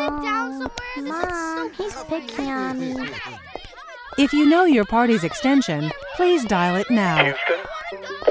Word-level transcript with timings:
sit 0.00 0.22
down 0.22 0.52
somewhere? 0.52 0.70
Mom, 0.96 1.72
so 1.74 1.82
he's 1.82 1.96
picking 2.04 2.48
on 2.48 2.80
me. 3.04 3.10
If 4.18 4.32
you 4.32 4.48
know 4.48 4.64
your 4.64 4.84
party's 4.84 5.24
extension, 5.24 5.90
please 6.16 6.44
dial 6.44 6.76
it 6.76 6.90
now. 6.90 7.22
Houston, 7.24 7.60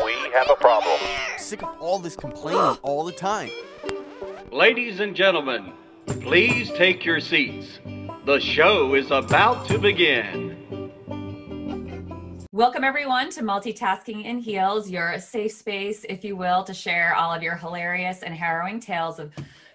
we 0.03 0.13
have 0.33 0.49
a 0.49 0.55
problem. 0.55 0.99
Sick 1.37 1.63
of 1.63 1.69
all 1.79 1.99
this 1.99 2.15
complaining 2.15 2.77
all 2.81 3.03
the 3.03 3.11
time. 3.11 3.49
Ladies 4.51 4.99
and 4.99 5.15
gentlemen, 5.15 5.73
please 6.05 6.71
take 6.71 7.05
your 7.05 7.19
seats. 7.19 7.79
The 8.25 8.39
show 8.39 8.95
is 8.95 9.11
about 9.11 9.67
to 9.67 9.77
begin. 9.77 10.49
Welcome, 12.51 12.83
everyone, 12.83 13.29
to 13.31 13.41
Multitasking 13.41 14.25
in 14.25 14.39
Heels, 14.39 14.89
your 14.89 15.17
safe 15.19 15.53
space, 15.53 16.05
if 16.09 16.25
you 16.25 16.35
will, 16.35 16.63
to 16.65 16.73
share 16.73 17.15
all 17.15 17.31
of 17.31 17.41
your 17.41 17.55
hilarious 17.55 18.21
and 18.21 18.33
harrowing 18.33 18.79
tales 18.79 19.17
of 19.17 19.31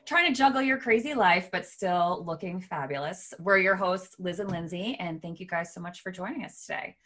trying 0.07 0.33
to 0.33 0.37
juggle 0.37 0.63
your 0.63 0.79
crazy 0.79 1.15
life, 1.15 1.49
but 1.51 1.67
still 1.67 2.23
looking 2.27 2.61
fabulous. 2.61 3.33
We're 3.39 3.59
your 3.59 3.77
hosts, 3.77 4.17
Liz 4.19 4.41
and 4.41 4.51
Lindsay, 4.51 4.97
and 5.01 5.21
thank 5.23 5.41
you 5.41 5.47
guys 5.47 5.73
so 5.73 5.81
much 5.81 6.01
for 6.01 6.13
joining 6.13 6.45
us 6.45 6.67
today. 6.67 6.97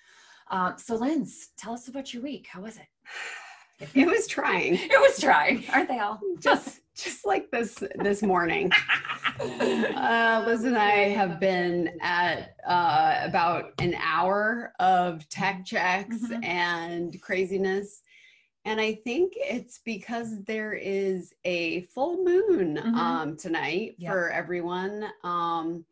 Um, 0.51 0.75
so, 0.79 0.95
Linz, 0.97 1.49
tell 1.59 1.75
us 1.75 1.89
about 1.89 2.13
your 2.13 2.23
week. 2.23 2.49
How 2.51 2.61
was 2.63 2.77
it? 2.77 2.87
It 3.95 4.09
was 4.09 4.27
trying. 4.27 4.75
It 4.83 5.01
was 5.01 5.21
trying, 5.21 5.63
aren't 5.73 5.89
they 5.89 6.01
all? 6.01 6.19
Just 6.41 6.81
just 6.97 7.25
like 7.25 7.49
this 7.53 7.83
this 8.03 8.23
morning. 8.23 8.73
Uh, 9.41 10.43
Liz 10.45 10.65
and 10.65 10.77
I 10.77 11.11
have 11.11 11.39
been 11.39 11.97
at 12.03 12.57
uh, 12.67 13.21
about 13.23 13.71
an 13.79 13.95
hour 14.03 14.73
of 14.81 15.29
tech 15.29 15.65
checks 15.65 16.17
Mhm. 16.27 16.45
and 16.45 17.23
craziness. 17.23 18.03
And 18.65 18.81
I 18.81 18.95
think 18.95 19.33
it's 19.37 19.79
because 19.85 20.43
there 20.45 20.75
is 20.75 21.33
a 21.45 21.83
full 21.83 22.23
moon 22.25 22.77
Mhm. 22.77 22.95
um, 22.95 23.37
tonight 23.37 23.95
Yep. 23.99 24.13
for 24.13 24.31
everyone. 24.31 25.11
Um, 25.25 25.85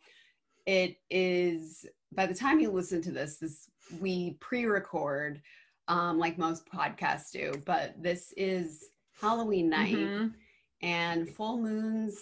it 0.67 0.97
is, 1.11 1.87
by 2.13 2.27
the 2.27 2.35
time 2.35 2.61
you 2.61 2.71
listen 2.71 3.01
to 3.03 3.13
this, 3.13 3.39
this 3.39 3.71
we 4.01 4.35
pre-record 4.41 5.41
um, 5.89 6.19
like 6.19 6.37
most 6.37 6.67
podcasts 6.67 7.31
do, 7.31 7.53
but 7.65 7.95
this 8.03 8.33
is 8.37 8.89
Halloween 9.21 9.69
night 9.71 9.95
Mhm. 9.95 10.35
and 10.83 11.31
full 11.31 11.59
moons 11.59 12.19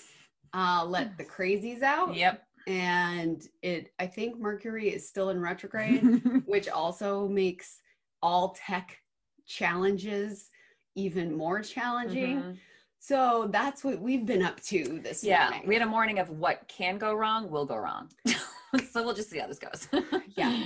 uh, 0.53 0.85
let 0.87 1.17
the 1.17 1.25
crazies 1.25 1.83
out. 1.83 2.15
Yep. 2.15 2.47
And 2.67 3.43
it, 3.63 3.93
I 3.99 4.07
think 4.07 4.39
Mercury 4.39 4.89
is 4.95 5.09
still 5.09 5.31
in 5.31 5.41
retrograde, 5.41 6.03
which 6.47 6.69
also 6.69 7.27
makes 7.27 7.81
all 8.23 8.51
tech 8.55 9.01
challenges 9.47 10.51
even 10.95 11.37
more 11.37 11.61
challenging. 11.61 12.37
Mhm. 12.41 12.59
So 12.99 13.49
that's 13.51 13.85
what 13.85 14.01
we've 14.01 14.25
been 14.25 14.43
up 14.43 14.61
to 14.63 15.01
this 15.03 15.23
Yeah, 15.23 15.51
morning. 15.51 15.69
we 15.69 15.75
had 15.75 15.83
a 15.83 15.87
morning 15.87 16.19
of 16.21 16.31
what 16.31 16.67
can 16.69 16.97
go 16.97 17.13
wrong 17.15 17.51
will 17.51 17.67
go 17.67 17.77
wrong. 17.77 18.11
so 18.91 19.05
we'll 19.05 19.13
just 19.15 19.29
see 19.31 19.39
how 19.39 19.47
this 19.47 19.59
goes. 19.59 19.89
Yeah. 20.37 20.57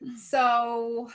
So, 0.18 1.08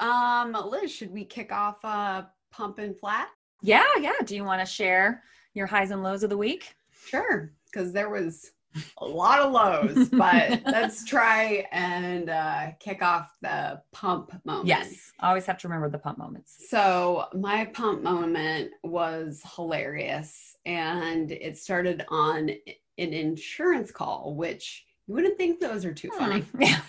um, 0.00 0.52
Liz, 0.70 0.90
should 0.90 1.12
we 1.12 1.24
kick 1.24 1.52
off 1.52 1.84
uh, 1.84 2.22
Pump 2.50 2.78
and 2.78 2.98
Flat? 2.98 3.28
Yeah, 3.60 3.84
yeah. 4.00 4.14
Do 4.24 4.34
you 4.34 4.44
want 4.44 4.60
to 4.60 4.66
share 4.66 5.22
your 5.52 5.66
highs 5.66 5.90
and 5.90 6.02
lows 6.02 6.22
of 6.22 6.30
the 6.30 6.36
week? 6.38 6.74
Sure, 7.06 7.52
because 7.66 7.92
there 7.92 8.08
was 8.08 8.52
a 8.98 9.04
lot 9.04 9.40
of 9.40 9.52
lows, 9.52 10.08
but 10.08 10.62
let's 10.66 11.04
try 11.04 11.66
and 11.72 12.30
uh, 12.30 12.72
kick 12.80 13.02
off 13.02 13.36
the 13.42 13.80
pump 13.92 14.32
moment. 14.44 14.66
Yes. 14.66 15.12
Always 15.20 15.46
have 15.46 15.58
to 15.58 15.68
remember 15.68 15.88
the 15.88 15.98
pump 15.98 16.18
moments. 16.18 16.56
So 16.68 17.26
my 17.34 17.66
pump 17.66 18.02
moment 18.02 18.72
was 18.82 19.42
hilarious, 19.54 20.56
and 20.66 21.30
it 21.30 21.56
started 21.56 22.04
on 22.08 22.50
an 22.50 23.12
insurance 23.12 23.90
call, 23.90 24.34
which 24.34 24.84
you 25.06 25.14
wouldn't 25.14 25.38
think 25.38 25.60
those 25.60 25.84
are 25.84 25.94
too 25.94 26.10
funny. 26.18 26.44
Yeah. 26.58 26.80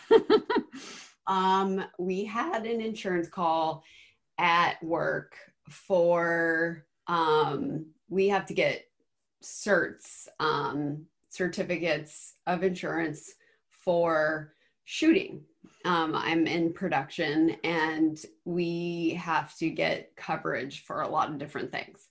Um, 1.27 1.83
we 1.99 2.23
had 2.23 2.65
an 2.65 2.81
insurance 2.81 3.27
call 3.27 3.83
at 4.37 4.81
work 4.81 5.35
for 5.69 6.85
um, 7.07 7.87
we 8.09 8.29
have 8.29 8.45
to 8.47 8.53
get 8.53 8.85
certs, 9.43 10.27
um, 10.39 11.05
certificates 11.37 12.33
of 12.47 12.63
insurance 12.63 13.33
for 13.69 14.53
shooting. 14.85 15.43
Um, 15.85 16.15
I'm 16.15 16.47
in 16.47 16.73
production 16.73 17.55
and 17.63 18.17
we 18.45 19.19
have 19.21 19.55
to 19.57 19.69
get 19.69 20.15
coverage 20.15 20.83
for 20.85 21.01
a 21.01 21.07
lot 21.07 21.29
of 21.29 21.37
different 21.37 21.71
things. 21.71 22.07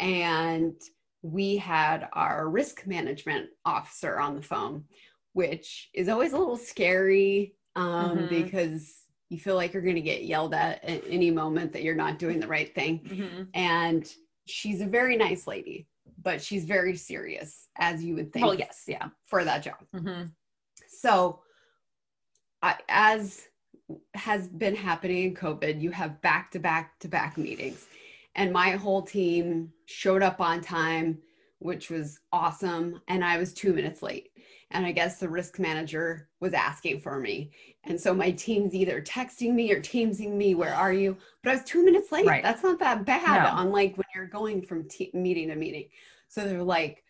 And 0.00 0.74
we 1.22 1.56
had 1.56 2.08
our 2.12 2.48
risk 2.48 2.86
management 2.86 3.48
officer 3.64 4.18
on 4.18 4.34
the 4.34 4.42
phone, 4.42 4.84
which 5.32 5.90
is 5.94 6.08
always 6.08 6.32
a 6.32 6.38
little 6.38 6.56
scary 6.56 7.54
um, 7.76 8.18
Mhm. 8.18 8.28
because 8.30 9.02
you 9.28 9.38
feel 9.38 9.54
like 9.54 9.72
you're 9.72 9.82
going 9.82 9.96
to 9.96 10.00
get 10.00 10.24
yelled 10.24 10.54
at 10.54 10.82
at 10.84 11.02
any 11.08 11.30
moment 11.30 11.72
that 11.72 11.82
you're 11.82 11.94
not 11.94 12.18
doing 12.18 12.40
the 12.40 12.46
right 12.46 12.74
thing. 12.74 13.00
Mhm. 13.00 13.48
And 13.54 14.14
she's 14.46 14.80
a 14.80 14.86
very 14.86 15.16
nice 15.16 15.46
lady, 15.46 15.88
but 16.26 16.42
she's 16.42 16.64
very 16.64 16.96
serious, 16.96 17.68
as 17.76 18.02
you 18.02 18.16
would 18.16 18.32
think 18.32 18.44
Well, 18.44 18.56
yes, 18.56 18.82
yeah. 18.88 19.10
for 19.26 19.44
that 19.44 19.62
job. 19.62 19.76
Mhm. 19.94 20.32
So, 20.88 21.40
I, 22.60 22.74
as 22.88 23.46
has 24.14 24.48
been 24.48 24.74
happening 24.74 25.22
in 25.22 25.34
COVID, 25.36 25.80
you 25.80 25.92
have 25.92 26.20
back 26.22 26.50
to 26.50 26.58
back 26.58 26.98
to 26.98 27.06
back 27.06 27.38
meetings. 27.38 27.86
And 28.34 28.52
my 28.52 28.70
whole 28.70 29.02
team 29.02 29.72
showed 29.84 30.20
up 30.20 30.40
on 30.40 30.62
time, 30.62 31.22
which 31.60 31.90
was 31.90 32.18
awesome. 32.32 33.00
And 33.06 33.24
I 33.24 33.38
was 33.38 33.54
two 33.54 33.72
minutes 33.72 34.02
late. 34.02 34.30
And 34.72 34.84
I 34.84 34.90
guess 34.90 35.20
the 35.20 35.28
risk 35.28 35.60
manager 35.60 36.28
was 36.40 36.54
asking 36.54 36.98
for 37.02 37.20
me. 37.20 37.52
And 37.84 38.00
so 38.00 38.12
my 38.12 38.32
team's 38.32 38.74
either 38.74 39.00
texting 39.00 39.54
me 39.54 39.70
or 39.70 39.80
teamsing 39.80 40.32
me, 40.36 40.56
where 40.56 40.74
are 40.74 40.92
you? 40.92 41.16
But 41.44 41.50
I 41.50 41.54
was 41.54 41.64
two 41.64 41.84
minutes 41.84 42.10
late. 42.10 42.26
Right. 42.26 42.42
That's 42.42 42.64
not 42.64 42.80
that 42.80 43.04
bad, 43.04 43.44
No. 43.44 43.62
unlike 43.62 43.96
when 43.96 44.06
you're 44.12 44.26
going 44.26 44.60
from 44.62 44.88
te- 44.88 45.12
meeting 45.14 45.48
to 45.50 45.54
meeting. 45.54 45.88
So 46.28 46.44
they're 46.46 46.62
like, 46.62 47.02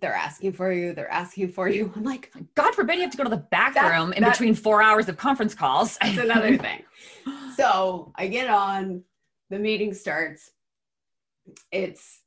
they're 0.00 0.14
asking 0.14 0.52
for 0.52 0.72
you, 0.72 0.92
they're 0.92 1.10
asking 1.10 1.48
for 1.48 1.68
you. 1.68 1.92
I'm 1.96 2.04
like, 2.04 2.32
God 2.54 2.74
forbid 2.74 2.96
you 2.96 3.02
have 3.02 3.10
to 3.10 3.16
go 3.16 3.24
to 3.24 3.30
the 3.30 3.36
bathroom 3.50 3.84
That- 3.84 3.98
room 3.98 4.12
in 4.12 4.22
that- 4.22 4.32
between 4.32 4.54
four 4.54 4.82
hours 4.82 5.08
of 5.08 5.16
conference 5.16 5.54
calls. 5.54 5.98
That's 6.00 6.18
another 6.18 6.56
thing. 6.56 6.82
So 7.56 8.12
I 8.14 8.26
get 8.28 8.48
on, 8.48 9.02
the 9.50 9.58
meeting 9.58 9.92
starts. 9.92 10.52
It's 11.70 12.20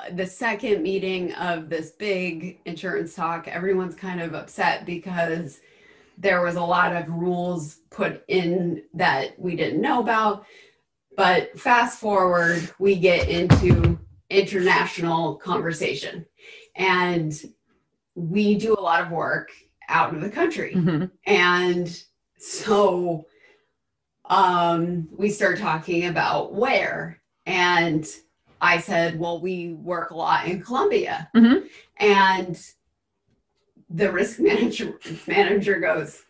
uh, 0.00 0.06
the 0.14 0.26
second 0.26 0.82
meeting 0.82 1.32
of 1.34 1.68
this 1.68 1.92
big 1.92 2.58
insurance 2.64 3.14
talk. 3.14 3.46
Everyone's 3.46 3.94
kind 3.94 4.20
of 4.20 4.34
upset 4.34 4.84
because 4.84 5.60
there 6.16 6.40
was 6.42 6.56
a 6.56 6.60
lot 6.62 6.96
of 6.96 7.08
rules 7.08 7.80
put 7.90 8.24
in 8.26 8.82
that 8.94 9.38
we 9.38 9.54
didn't 9.54 9.80
know 9.80 10.00
about. 10.00 10.44
But 11.16 11.56
fast 11.58 12.00
forward, 12.00 12.68
we 12.80 12.96
get 12.96 13.28
into 13.28 13.96
international 14.30 15.36
conversation. 15.36 16.26
And 16.76 17.32
we 18.14 18.56
do 18.56 18.74
a 18.74 18.80
lot 18.80 19.02
of 19.02 19.10
work 19.10 19.50
out 19.88 20.12
in 20.12 20.20
the 20.20 20.30
country. 20.30 20.72
Mhm. 20.74 21.10
And 21.26 22.02
so 22.38 23.26
um, 24.26 25.08
we 25.16 25.30
start 25.30 25.58
talking 25.58 26.06
about 26.06 26.54
where. 26.54 27.20
And 27.46 28.06
I 28.60 28.78
said, 28.80 29.18
well, 29.18 29.40
we 29.40 29.72
work 29.72 30.10
a 30.10 30.16
lot 30.16 30.46
in 30.46 30.60
Colombia. 30.60 31.30
Mhm. 31.34 31.68
And 31.96 32.60
the 33.88 34.12
risk 34.12 34.38
manager 34.38 34.98
manager 35.26 35.80
goes, 35.80 36.22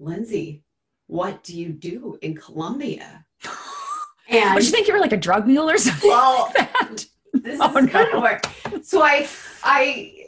Lindsay, 0.00 0.64
what 1.06 1.44
do 1.44 1.56
you 1.56 1.68
do 1.68 2.18
in 2.22 2.34
Colombia? 2.36 3.24
And 4.30 4.54
Would 4.56 4.64
you 4.64 4.70
think 4.70 4.86
you 4.88 4.92
were 4.92 5.00
like 5.00 5.14
a 5.14 5.16
drug 5.16 5.46
mule 5.46 5.70
or 5.70 5.78
something 5.78 6.10
Well, 6.10 6.52
like? 6.58 7.00
This 7.34 7.58
Oh, 7.62 7.76
is 7.76 7.86
kind 7.90 8.08
no. 8.12 8.18
of 8.18 8.22
where 8.22 8.40
so 8.82 9.02
i 9.02 9.26
i 9.62 10.26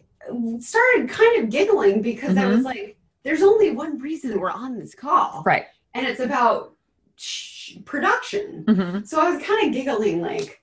started 0.58 1.08
kind 1.08 1.42
of 1.42 1.50
giggling 1.50 2.02
because 2.02 2.36
i 2.36 2.42
Mhm. 2.44 2.56
was 2.56 2.64
like 2.64 2.96
there's 3.22 3.42
only 3.42 3.70
one 3.70 3.98
reason 3.98 4.38
we're 4.40 4.50
on 4.50 4.78
this 4.78 4.94
call 4.94 5.42
Right. 5.44 5.66
and 5.94 6.06
it's 6.06 6.20
about 6.20 6.74
sh- 7.16 7.76
production 7.84 8.64
Mhm. 8.66 9.06
so 9.06 9.20
i 9.20 9.30
was 9.30 9.42
kind 9.42 9.66
of 9.66 9.72
giggling 9.72 10.20
like 10.20 10.62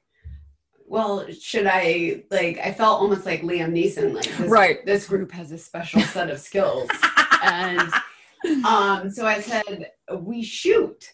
well 0.85 1.29
should 1.31 1.67
i 1.67 2.23
like 2.31 2.57
i 2.59 2.71
felt 2.71 3.01
almost 3.01 3.25
like 3.25 3.41
liam 3.41 3.71
neeson 3.73 4.13
like 4.13 4.25
this, 4.37 4.49
Right. 4.49 4.85
this 4.85 5.07
group 5.07 5.31
has 5.31 5.51
a 5.51 5.57
special 5.57 6.01
set 6.01 6.29
of 6.29 6.39
skills 6.39 6.89
and 7.43 7.81
um 8.65 9.09
so 9.09 9.25
i 9.25 9.41
said 9.41 9.91
we 10.19 10.41
shoot 10.43 11.13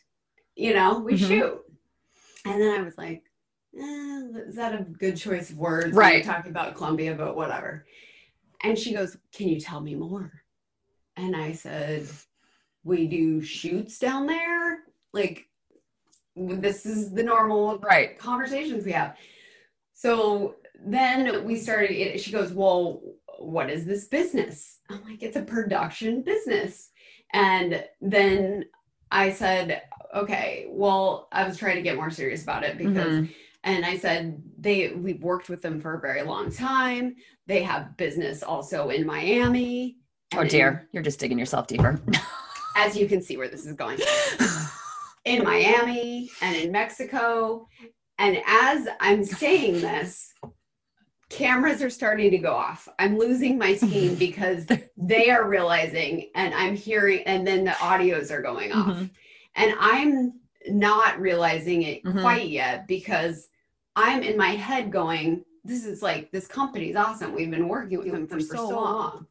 you 0.55 0.73
know 0.73 0.99
we 0.99 1.13
Mhm. 1.13 1.27
shoot 1.27 1.61
and 2.45 2.61
then 2.61 2.79
i 2.79 2.83
was 2.83 2.97
like 2.97 3.23
eh, 3.77 4.21
is 4.47 4.55
that 4.55 4.79
a 4.79 4.83
good 4.83 5.17
choice 5.17 5.49
of 5.49 5.57
words 5.57 5.95
Right. 5.95 6.23
talking 6.23 6.51
about 6.51 6.75
colombia 6.75 7.15
but 7.15 7.35
whatever 7.35 7.85
and 8.63 8.77
she 8.77 8.93
goes 8.93 9.17
can 9.33 9.47
you 9.49 9.59
tell 9.59 9.81
me 9.81 9.95
more 9.95 10.31
and 11.17 11.35
i 11.35 11.51
said 11.51 12.07
we 12.83 13.07
do 13.07 13.41
shoots 13.41 13.99
down 13.99 14.27
there 14.27 14.79
like 15.13 15.47
this 16.35 16.85
is 16.85 17.11
the 17.11 17.23
normal 17.23 17.77
Right. 17.79 18.17
conversations 18.17 18.85
we 18.85 18.91
have 18.91 19.15
so 19.95 20.55
then 20.85 21.45
we 21.45 21.55
started, 21.55 22.19
she 22.19 22.31
goes, 22.31 22.51
Well, 22.51 23.01
what 23.37 23.69
is 23.69 23.85
this 23.85 24.05
business? 24.05 24.79
I'm 24.89 25.01
like, 25.05 25.21
It's 25.21 25.37
a 25.37 25.43
production 25.43 26.23
business. 26.23 26.89
And 27.31 27.85
then 28.01 28.65
I 29.11 29.31
said, 29.31 29.83
Okay, 30.15 30.65
well, 30.69 31.29
I 31.31 31.47
was 31.47 31.57
trying 31.57 31.75
to 31.75 31.83
get 31.83 31.95
more 31.95 32.09
serious 32.09 32.41
about 32.43 32.63
it 32.63 32.77
because 32.77 33.13
Mhm. 33.13 33.29
And 33.63 33.85
I 33.85 33.97
said 33.97 34.41
they 34.59 34.89
we've 34.89 35.21
worked 35.23 35.49
with 35.49 35.61
them 35.61 35.79
for 35.79 35.95
a 35.95 35.99
very 36.01 36.23
long 36.23 36.51
time. 36.51 37.15
They 37.47 37.63
have 37.63 37.95
business 37.97 38.43
also 38.43 38.89
in 38.89 39.05
Miami. 39.05 39.97
Oh 40.35 40.43
dear, 40.43 40.87
you're 40.91 41.03
just 41.03 41.19
digging 41.19 41.39
yourself 41.39 41.67
deeper. 41.67 42.01
as 42.75 42.97
you 42.97 43.07
can 43.07 43.21
see 43.21 43.37
where 43.37 43.47
this 43.47 43.65
is 43.65 43.73
going. 43.75 43.99
In 45.25 45.43
Miami 45.43 46.29
and 46.41 46.55
in 46.55 46.71
Mexico. 46.71 47.67
And 48.17 48.37
as 48.45 48.87
I'm 48.99 49.23
saying 49.23 49.79
this, 49.81 50.33
cameras 51.29 51.81
are 51.81 51.89
starting 51.89 52.31
to 52.31 52.37
go 52.37 52.53
off. 52.53 52.87
I'm 52.99 53.17
losing 53.17 53.57
my 53.57 53.73
team 53.75 54.15
because 54.19 54.65
they 54.97 55.29
are 55.29 55.47
realizing 55.47 56.29
and 56.35 56.53
I'm 56.53 56.75
hearing 56.75 57.21
and 57.25 57.45
then 57.47 57.63
the 57.63 57.71
audios 57.71 58.31
are 58.31 58.41
going 58.41 58.71
off. 58.71 58.87
Mhm. 58.97 59.09
And 59.55 59.73
I'm 59.79 60.39
not 60.67 61.19
realizing 61.19 61.83
it 61.83 62.03
Mhm. 62.03 62.21
quite 62.21 62.49
yet 62.49 62.87
because 62.87 63.47
I'm 63.95 64.23
in 64.23 64.37
my 64.37 64.49
head 64.49 64.91
going, 64.91 65.43
this 65.63 65.85
is 65.85 66.01
like, 66.01 66.31
this 66.31 66.47
company's 66.47 66.95
awesome. 66.95 67.33
We've 67.33 67.51
been 67.51 67.67
working 67.67 67.99
with 67.99 68.11
them 68.11 68.27
for, 68.27 68.39
so, 68.39 68.69
long. 68.69 69.27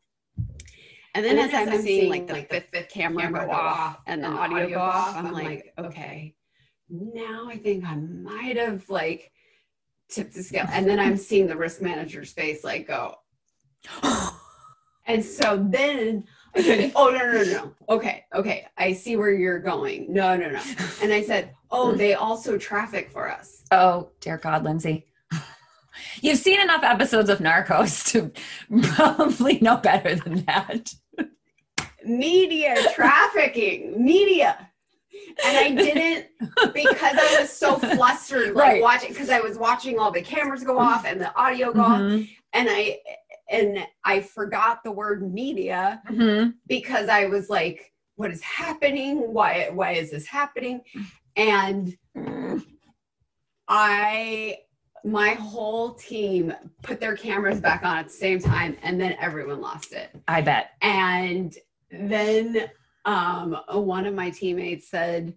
And 1.14 1.24
then, 1.24 1.38
as, 1.38 1.52
I'm, 1.52 1.82
seeing 1.82 2.08
like 2.08 2.26
the 2.26 2.46
fifth, 2.48 2.70
fifth 2.72 2.88
camera, 2.88 3.30
go 3.30 3.50
off 3.50 3.98
and 4.06 4.24
the 4.24 4.28
audio 4.28 4.68
go 4.68 4.80
off, 4.80 5.16
I'm 5.16 5.30
like, 5.32 5.72
okay, 5.78 6.34
now 6.88 7.48
I 7.48 7.58
think 7.58 7.84
I 7.84 7.96
might 7.96 8.56
have 8.56 8.88
like 8.88 9.30
tipped 10.08 10.34
the 10.34 10.42
scale. 10.42 10.66
And 10.70 10.88
then 10.88 10.98
I'm 10.98 11.16
seeing 11.16 11.46
the 11.46 11.56
risk 11.56 11.82
manager's 11.82 12.32
face 12.32 12.64
like 12.64 12.86
go. 12.86 13.16
And 15.06 15.22
so 15.24 15.62
then 15.68 16.24
I 16.54 16.62
said, 16.62 16.92
oh, 16.94 17.10
no, 17.10 17.18
no, 17.18 17.42
no, 17.42 17.52
no. 17.52 17.72
Okay, 17.88 18.24
okay. 18.34 18.66
I 18.78 18.92
see 18.92 19.16
where 19.16 19.32
you're 19.32 19.58
going. 19.58 20.12
No, 20.12 20.36
no, 20.36 20.48
no. 20.50 20.62
And 21.02 21.12
I 21.12 21.22
said, 21.22 21.54
oh, 21.72 21.92
they 21.92 22.14
also 22.14 22.56
traffic 22.58 23.10
for 23.10 23.28
us. 23.30 23.62
Oh, 23.72 24.10
dear 24.20 24.36
God, 24.38 24.62
Lindsay. 24.62 25.06
You've 26.20 26.38
seen 26.38 26.60
enough 26.60 26.84
episodes 26.84 27.28
of 27.30 27.38
Narcos 27.40 28.06
to 28.12 28.30
probably 28.94 29.58
know 29.60 29.78
better 29.78 30.14
than 30.14 30.44
that. 30.44 30.92
Media 32.04 32.76
trafficking, 32.94 34.04
media. 34.04 34.68
And 35.44 35.56
I 35.56 35.70
didn't 35.70 36.26
because 36.74 37.16
I 37.18 37.40
was 37.40 37.50
so 37.50 37.76
flustered, 37.96 38.54
like 38.54 38.64
Right. 38.72 38.82
watching 38.82 39.10
because 39.10 39.30
I 39.30 39.40
was 39.40 39.56
watching 39.56 39.98
all 39.98 40.10
the 40.10 40.22
cameras 40.22 40.64
go 40.64 40.78
off 40.78 41.04
and 41.06 41.20
the 41.20 41.34
audio 41.36 41.72
go 41.72 41.80
off. 41.82 42.00
Mhm. 42.00 42.28
And 42.54 42.68
I 42.70 42.98
and 43.50 43.86
I 44.04 44.20
forgot 44.20 44.82
the 44.82 44.90
word 44.90 45.32
media 45.32 46.02
Mhm. 46.08 46.54
because 46.66 47.08
I 47.08 47.26
was 47.26 47.48
like, 47.50 47.92
what 48.16 48.30
is 48.30 48.42
happening? 48.42 49.18
Why 49.32 49.68
why 49.72 49.92
is 49.92 50.10
this 50.10 50.26
happening? 50.26 50.80
And 51.36 51.96
Mm. 52.16 52.62
I 53.68 54.58
my 55.04 55.30
whole 55.30 55.94
team 55.94 56.54
put 56.82 57.00
their 57.00 57.16
cameras 57.16 57.60
back 57.60 57.82
on 57.84 57.96
at 57.98 58.06
the 58.06 58.12
same 58.12 58.38
time 58.38 58.76
and 58.82 59.00
then 59.00 59.16
everyone 59.20 59.60
lost 59.60 59.92
it. 59.92 60.10
I 60.28 60.42
bet. 60.42 60.72
And 60.80 61.56
then 61.90 62.70
um 63.04 63.56
one 63.72 64.06
of 64.06 64.14
my 64.14 64.30
teammates 64.30 64.88
said, 64.88 65.34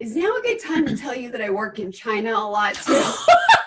Is 0.00 0.16
now 0.16 0.36
a 0.36 0.42
good 0.42 0.60
time 0.60 0.84
to 0.86 0.96
tell 0.96 1.14
you 1.14 1.30
that 1.30 1.40
I 1.40 1.50
work 1.50 1.78
in 1.78 1.92
China 1.92 2.32
a 2.32 2.48
lot 2.48 2.74
too? 2.74 3.02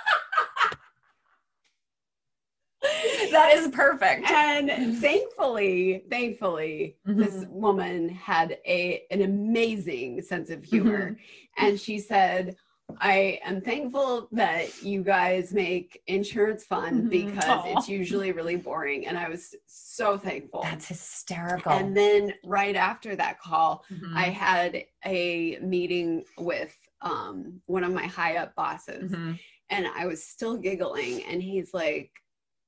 that 3.33 3.53
is 3.57 3.67
perfect. 3.69 4.29
and 4.29 4.97
thankfully, 4.99 6.03
thankfully, 6.09 6.97
this 7.05 7.45
woman 7.49 8.09
had 8.09 8.57
a 8.65 9.03
an 9.11 9.21
amazing 9.21 10.21
sense 10.21 10.49
of 10.49 10.63
humor. 10.63 11.17
And 11.57 11.79
she 11.79 11.99
said, 11.99 12.55
I 12.99 13.39
am 13.43 13.61
thankful 13.61 14.27
that 14.33 14.83
you 14.83 15.03
guys 15.03 15.53
make 15.53 16.01
insurance 16.07 16.63
fun 16.65 17.03
Mhm. 17.03 17.09
because 17.09 17.43
Aw. 17.45 17.77
it's 17.77 17.89
usually 17.89 18.31
really 18.31 18.55
boring. 18.55 19.07
And 19.07 19.17
I 19.17 19.29
was 19.29 19.55
so 19.67 20.17
thankful. 20.17 20.61
That's 20.63 20.87
hysterical. 20.87 21.71
and 21.71 21.95
then 21.95 22.33
right 22.43 22.75
after 22.75 23.15
that 23.15 23.39
call, 23.39 23.83
Mhm. 23.91 24.15
I 24.15 24.25
had 24.29 24.83
a 25.05 25.57
meeting 25.59 26.23
with 26.37 26.75
um, 27.01 27.61
one 27.65 27.83
of 27.83 27.91
my 27.91 28.07
high 28.07 28.37
up 28.37 28.55
bosses, 28.55 29.11
Mhm. 29.11 29.37
and 29.69 29.85
I 29.87 30.05
was 30.05 30.23
still 30.23 30.55
giggling. 30.57 31.21
And 31.25 31.41
he's 31.43 31.73
like, 31.73 32.11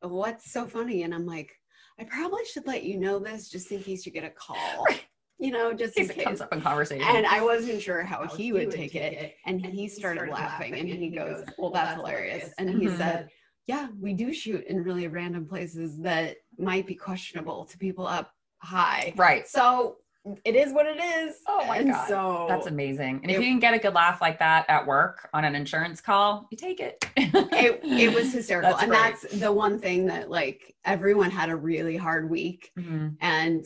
What's 0.08 0.52
so 0.52 0.66
funny? 0.66 1.04
And 1.04 1.14
I'm 1.14 1.26
like, 1.26 1.52
I 2.00 2.04
probably 2.04 2.46
should 2.46 2.68
let 2.68 2.84
you 2.84 3.00
know 3.00 3.20
this 3.20 3.50
just 3.50 3.72
in 3.72 3.82
case 3.82 4.06
you 4.06 4.12
get 4.12 4.24
a 4.24 4.30
call, 4.30 4.84
Right. 4.86 5.02
you 5.40 5.52
know, 5.52 5.74
just 5.74 5.98
in 5.98 6.08
case 6.08 6.18
it 6.18 6.24
comes 6.24 6.42
up 6.42 6.54
in 6.54 6.62
conversation. 6.62 7.08
And 7.08 7.26
I 7.26 7.42
wasn't 7.42 7.82
sure 7.82 8.04
how 8.04 8.26
he 8.28 8.52
would 8.54 8.72
take 8.72 8.96
it. 8.96 9.36
And 9.46 9.66
he 9.66 9.88
started 9.88 10.30
laughing 10.30 10.74
and 10.78 10.90
he 10.90 11.10
goes, 11.10 11.44
Well, 11.58 11.72
that's 11.72 11.96
hilarious. 11.96 12.54
And 12.58 12.70
he 12.70 12.88
Mhm. 12.88 12.98
said, 12.98 13.30
Yeah, 13.68 13.88
we 14.00 14.14
do 14.14 14.34
shoot 14.34 14.66
in 14.68 14.84
really 14.84 15.08
random 15.08 15.48
places 15.48 15.98
that 16.02 16.38
might 16.58 16.86
be 16.86 16.96
questionable 16.96 17.66
to 17.66 17.78
people 17.78 18.06
up 18.06 18.32
high. 18.60 19.14
right. 19.16 19.48
So 19.48 19.98
it 20.44 20.56
is 20.56 20.74
what 20.74 20.86
it 20.88 20.98
is. 21.00 21.36
Oh 21.48 21.66
my 21.68 21.78
and 21.78 21.92
God. 21.92 22.08
So 22.08 22.46
That's 22.50 22.68
amazing. 22.68 23.20
And 23.22 23.30
if 23.32 23.38
It- 23.38 23.44
you 23.44 23.50
can 23.50 23.60
get 23.60 23.74
a 23.74 23.80
good 23.80 23.94
laugh 23.94 24.22
like 24.22 24.40
that 24.40 24.66
at 24.70 24.86
work 24.86 25.30
on 25.34 25.46
an 25.46 25.56
insurance 25.56 26.02
call, 26.02 26.48
you 26.52 26.58
take 26.58 26.80
it. 26.80 27.06
it, 27.18 27.80
it 27.84 28.14
was 28.14 28.34
hysterical. 28.34 28.72
That's 28.72 28.84
and 28.84 28.92
great. 28.92 29.02
that's 29.02 29.40
the 29.40 29.52
one 29.52 29.80
thing 29.80 30.06
that 30.08 30.30
like 30.30 30.74
everyone 30.84 31.30
had 31.32 31.50
a 31.50 31.56
really 31.56 31.96
hard 31.98 32.30
week 32.30 32.72
Mhm. 32.78 33.16
and 33.22 33.66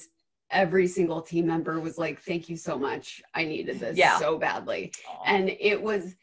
every 0.51 0.87
single 0.87 1.21
team 1.21 1.45
member 1.47 1.79
was 1.79 1.97
like, 1.97 2.19
Thank 2.21 2.49
you 2.49 2.57
so 2.57 2.77
much. 2.77 3.21
I 3.33 3.45
needed 3.45 3.79
this 3.79 3.97
Yeah. 3.97 4.17
so 4.19 4.37
badly. 4.37 4.91
and 5.25 5.49
it 5.59 5.81
was 5.81 6.15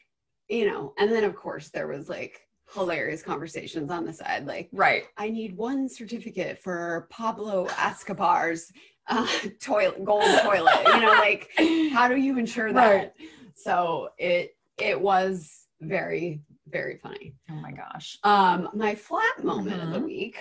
you 0.48 0.64
know 0.70 0.94
and 0.98 1.10
then 1.10 1.24
of 1.24 1.34
course 1.34 1.70
there 1.70 1.88
was 1.88 2.08
like 2.08 2.40
hilarious 2.72 3.20
conversations 3.20 3.90
on 3.90 4.04
the 4.04 4.12
side 4.12 4.46
like 4.46 4.68
right. 4.72 5.04
i 5.16 5.28
need 5.28 5.56
one 5.56 5.88
certificate 5.88 6.56
for 6.62 7.08
pablo 7.10 7.66
escobar's 7.78 8.70
uh, 9.08 9.26
toilet 9.60 10.04
gold 10.04 10.28
toilet 10.42 10.74
you 10.94 11.00
know 11.00 11.14
like 11.18 11.50
how 11.92 12.08
do 12.08 12.16
you 12.16 12.38
ensure 12.38 12.72
that 12.72 12.88
Right. 12.90 13.12
so 13.54 14.08
it 14.18 14.56
it 14.78 15.00
was 15.00 15.66
very 15.80 16.40
very 16.68 16.96
funny 16.98 17.34
Oh 17.50 17.54
my 17.54 17.70
gosh. 17.70 18.18
um 18.24 18.68
my 18.74 18.94
flat 18.96 19.44
moment 19.44 19.80
of 19.82 19.90
the 19.92 19.98
Mhm. 20.00 20.04
week 20.04 20.36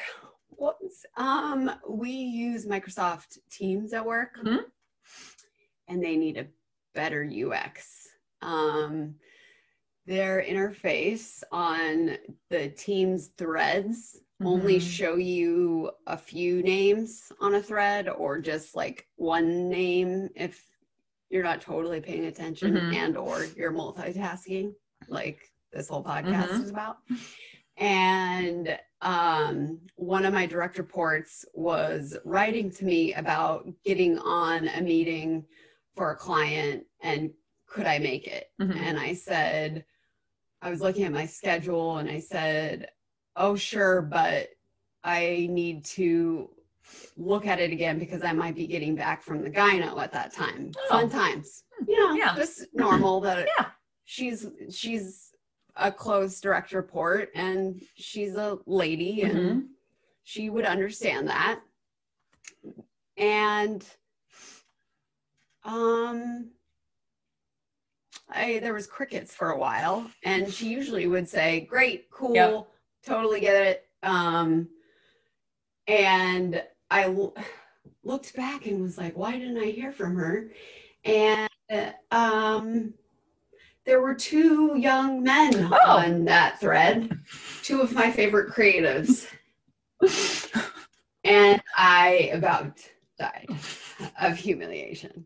was 0.49 1.05
um 1.17 1.71
we 1.87 2.09
use 2.11 2.65
microsoft 2.65 3.37
teams 3.51 3.93
at 3.93 4.03
work 4.05 4.39
Mhm. 4.43 4.63
and 5.87 6.03
they 6.03 6.15
need 6.15 6.37
a 6.37 6.47
better 6.95 7.23
ux 7.23 8.07
um 8.41 9.15
their 10.05 10.43
interface 10.47 11.41
on 11.51 12.17
the 12.49 12.69
teams 12.69 13.27
threads 13.37 14.21
only 14.43 14.77
Mhm. 14.77 14.81
show 14.81 15.15
you 15.15 15.91
a 16.07 16.17
few 16.17 16.61
names 16.61 17.31
on 17.39 17.55
a 17.55 17.63
thread 17.63 18.09
or 18.09 18.39
just 18.39 18.75
like 18.75 19.07
one 19.15 19.69
name 19.69 20.29
if 20.35 20.63
you're 21.29 21.43
not 21.43 21.61
totally 21.61 22.01
paying 22.01 22.25
attention 22.25 22.75
Mhm. 22.75 22.93
and 22.93 23.17
or 23.17 23.45
you're 23.55 23.71
multitasking 23.71 24.75
like 25.07 25.51
this 25.71 25.87
whole 25.87 26.03
podcast 26.03 26.49
Mhm. 26.49 26.63
is 26.63 26.69
about 26.69 26.97
and 27.77 28.79
um, 29.01 29.79
one 29.95 30.25
of 30.25 30.33
my 30.33 30.45
direct 30.45 30.77
reports 30.77 31.45
was 31.53 32.17
writing 32.25 32.71
to 32.71 32.85
me 32.85 33.13
about 33.13 33.67
getting 33.83 34.17
on 34.19 34.67
a 34.69 34.81
meeting 34.81 35.45
for 35.95 36.11
a 36.11 36.15
client 36.15 36.85
and 37.01 37.31
could 37.67 37.85
I 37.85 37.99
make 37.99 38.27
it? 38.27 38.51
Mhm. 38.61 38.75
And 38.77 38.99
I 38.99 39.13
said, 39.13 39.85
I 40.65 40.71
was 40.71 40.81
looking 40.81 41.03
at 41.03 41.11
my 41.11 41.27
schedule 41.27 41.99
and 41.99 42.09
I 42.09 42.19
said, 42.19 42.89
oh, 43.35 43.55
sure, 43.55 44.01
but 44.01 44.49
I 45.03 45.47
need 45.51 45.85
to 45.85 46.49
look 47.17 47.45
at 47.45 47.59
it 47.59 47.71
again 47.71 47.99
because 47.99 48.23
I 48.23 48.33
might 48.33 48.55
be 48.55 48.65
getting 48.65 48.95
back 48.95 49.21
from 49.21 49.43
the 49.43 49.51
gyno 49.51 50.01
at 50.01 50.11
that 50.13 50.33
time. 50.33 50.71
Fun 50.89 51.05
Oh. 51.05 51.09
times. 51.09 51.63
You 51.87 51.99
know, 51.99 52.15
Yeah. 52.15 52.35
just 52.35 52.65
normal 52.73 53.21
that 53.21 53.47
Yeah. 53.59 53.67
she's 54.05 54.47
she's 54.71 55.35
a 55.75 55.91
close 55.91 56.41
direct 56.41 56.71
report 56.71 57.29
and 57.35 57.79
she's 57.93 58.33
a 58.33 58.57
lady 58.65 59.21
and 59.21 59.37
Mhm. 59.37 59.67
she 60.23 60.49
would 60.49 60.65
understand 60.65 61.27
that. 61.27 61.61
And 63.17 63.85
um 65.63 66.54
I 68.29 68.59
there 68.59 68.73
was 68.73 68.87
crickets 68.87 69.33
for 69.33 69.51
a 69.51 69.57
while 69.57 70.09
and 70.23 70.51
she 70.51 70.67
usually 70.67 71.07
would 71.07 71.29
say, 71.29 71.61
"Great, 71.61 72.09
cool, 72.09 72.33
Yep. 72.35 72.67
totally 73.05 73.39
get 73.39 73.55
it." 73.55 73.87
Um 74.03 74.69
and 75.87 76.63
I 76.89 77.07
looked 78.03 78.35
back 78.35 78.65
and 78.65 78.81
was 78.81 78.97
like, 78.97 79.15
"Why 79.15 79.33
didn't 79.33 79.57
I 79.57 79.67
hear 79.71 79.91
from 79.91 80.15
her?" 80.15 80.51
And 81.03 81.49
um 82.11 82.93
there 83.85 84.01
were 84.01 84.15
two 84.15 84.75
young 84.77 85.21
men 85.21 85.69
Oh. 85.71 85.97
on 85.97 86.25
that 86.25 86.59
thread, 86.59 87.19
two 87.61 87.81
of 87.81 87.93
my 87.93 88.09
favorite 88.11 88.51
creatives. 88.51 89.27
and 91.23 91.61
I 91.77 92.31
about 92.33 92.79
died 93.19 93.47
of 94.19 94.37
humiliation. 94.37 95.25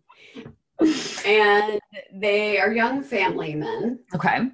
And 1.25 1.79
they 2.13 2.57
are 2.59 2.71
young 2.71 3.03
family 3.03 3.53
men. 3.55 3.99
Okay. 4.15 4.49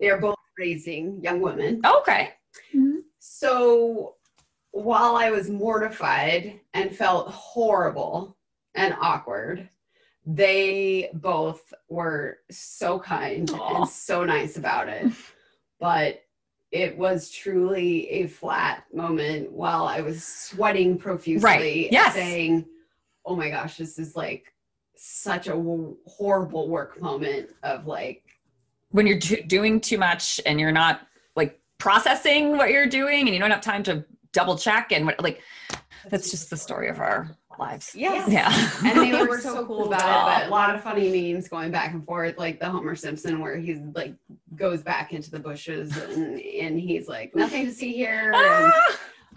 They 0.00 0.08
are 0.10 0.20
both 0.20 0.36
raising 0.58 1.20
young 1.22 1.40
women. 1.40 1.80
Okay. 1.84 2.30
Mm-hmm. 2.74 2.98
So 3.18 4.14
while 4.70 5.16
I 5.16 5.30
was 5.30 5.50
mortified 5.50 6.60
and 6.74 6.94
felt 6.94 7.28
horrible 7.28 8.36
and 8.74 8.94
awkward, 9.00 9.68
they 10.24 11.10
both 11.14 11.72
were 11.88 12.38
so 12.50 12.98
kind 12.98 13.50
Aw. 13.50 13.76
and 13.80 13.88
so 13.88 14.24
nice 14.24 14.56
about 14.56 14.88
it. 14.88 15.12
But 15.80 16.22
it 16.72 16.96
was 16.98 17.30
truly 17.30 18.08
a 18.10 18.26
flat 18.26 18.84
moment 18.92 19.52
while 19.52 19.84
I 19.86 20.00
was 20.00 20.24
sweating 20.24 20.98
profusely, 20.98 21.44
Right. 21.44 21.88
Yes. 21.92 22.14
saying, 22.14 22.66
"Oh 23.24 23.36
my 23.36 23.50
gosh, 23.50 23.76
this 23.76 23.98
is 23.98 24.16
like 24.16 24.52
such 24.96 25.46
a 25.46 25.50
w- 25.50 25.96
horrible 26.06 26.68
work 26.68 27.00
moment 27.00 27.50
of 27.62 27.86
like 27.86 28.22
When 28.90 29.06
you're 29.06 29.18
do- 29.18 29.42
doing 29.42 29.80
too 29.80 29.98
much 29.98 30.40
and 30.46 30.58
you're 30.60 30.72
not 30.72 31.00
like 31.34 31.60
processing 31.78 32.56
what 32.56 32.70
you're 32.70 32.86
doing 32.86 33.20
and 33.26 33.30
you 33.34 33.38
don't 33.38 33.50
have 33.50 33.60
time 33.60 33.82
to 33.84 34.04
double 34.32 34.56
check 34.56 34.92
and 34.92 35.06
what, 35.06 35.22
like, 35.22 35.40
that's 36.08 36.30
just 36.30 36.50
the 36.50 36.56
story 36.56 36.88
of 36.88 37.00
our 37.00 37.36
lives. 37.58 37.92
Yes. 37.94 38.28
Yeah. 38.30 38.52
and 38.88 39.00
they 39.00 39.12
were 39.26 39.40
so 39.40 39.66
cool 39.66 39.86
about 39.92 40.00
it. 40.00 40.40
But 40.42 40.48
a 40.48 40.50
lot 40.50 40.74
of 40.74 40.82
funny 40.82 41.32
memes 41.32 41.48
going 41.48 41.70
back 41.72 41.92
and 41.94 42.04
forth, 42.04 42.36
like 42.38 42.60
the 42.60 42.68
Homer 42.68 42.94
Simpson 42.94 43.40
where 43.40 43.56
he's 43.56 43.78
like 43.94 44.14
goes 44.54 44.82
back 44.82 45.12
into 45.12 45.30
the 45.30 45.40
bushes 45.40 45.96
and 45.96 46.38
and 46.40 46.78
he's 46.78 47.08
like 47.08 47.34
nothing 47.34 47.64
to 47.66 47.72
see 47.72 47.92
here. 47.92 48.32
And, 48.36 48.72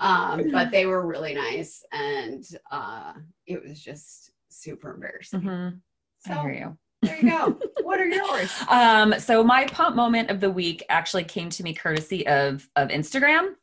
Ah! 0.01 0.31
um, 0.33 0.51
but 0.51 0.71
they 0.71 0.85
were 0.85 1.05
really 1.05 1.33
nice, 1.33 1.83
and 1.91 2.45
uh, 2.71 3.11
it 3.47 3.61
was 3.61 3.81
just 3.81 4.31
super 4.61 4.93
embarrassing. 4.93 5.41
Mhm. 5.41 5.79
I 6.27 6.33
So 6.33 6.41
hear 6.41 6.51
you. 6.53 6.77
there 7.01 7.17
you 7.17 7.29
go. 7.29 7.59
what 7.83 7.99
are 7.99 8.07
yours? 8.07 8.51
Um, 8.67 9.15
so 9.19 9.43
my 9.43 9.65
pump 9.67 9.95
moment 9.95 10.29
of 10.29 10.39
the 10.39 10.49
week 10.51 10.83
actually 10.89 11.23
came 11.23 11.49
to 11.51 11.63
me 11.63 11.73
courtesy 11.73 12.27
of 12.27 12.69
of 12.75 12.89
Instagram. 12.89 13.55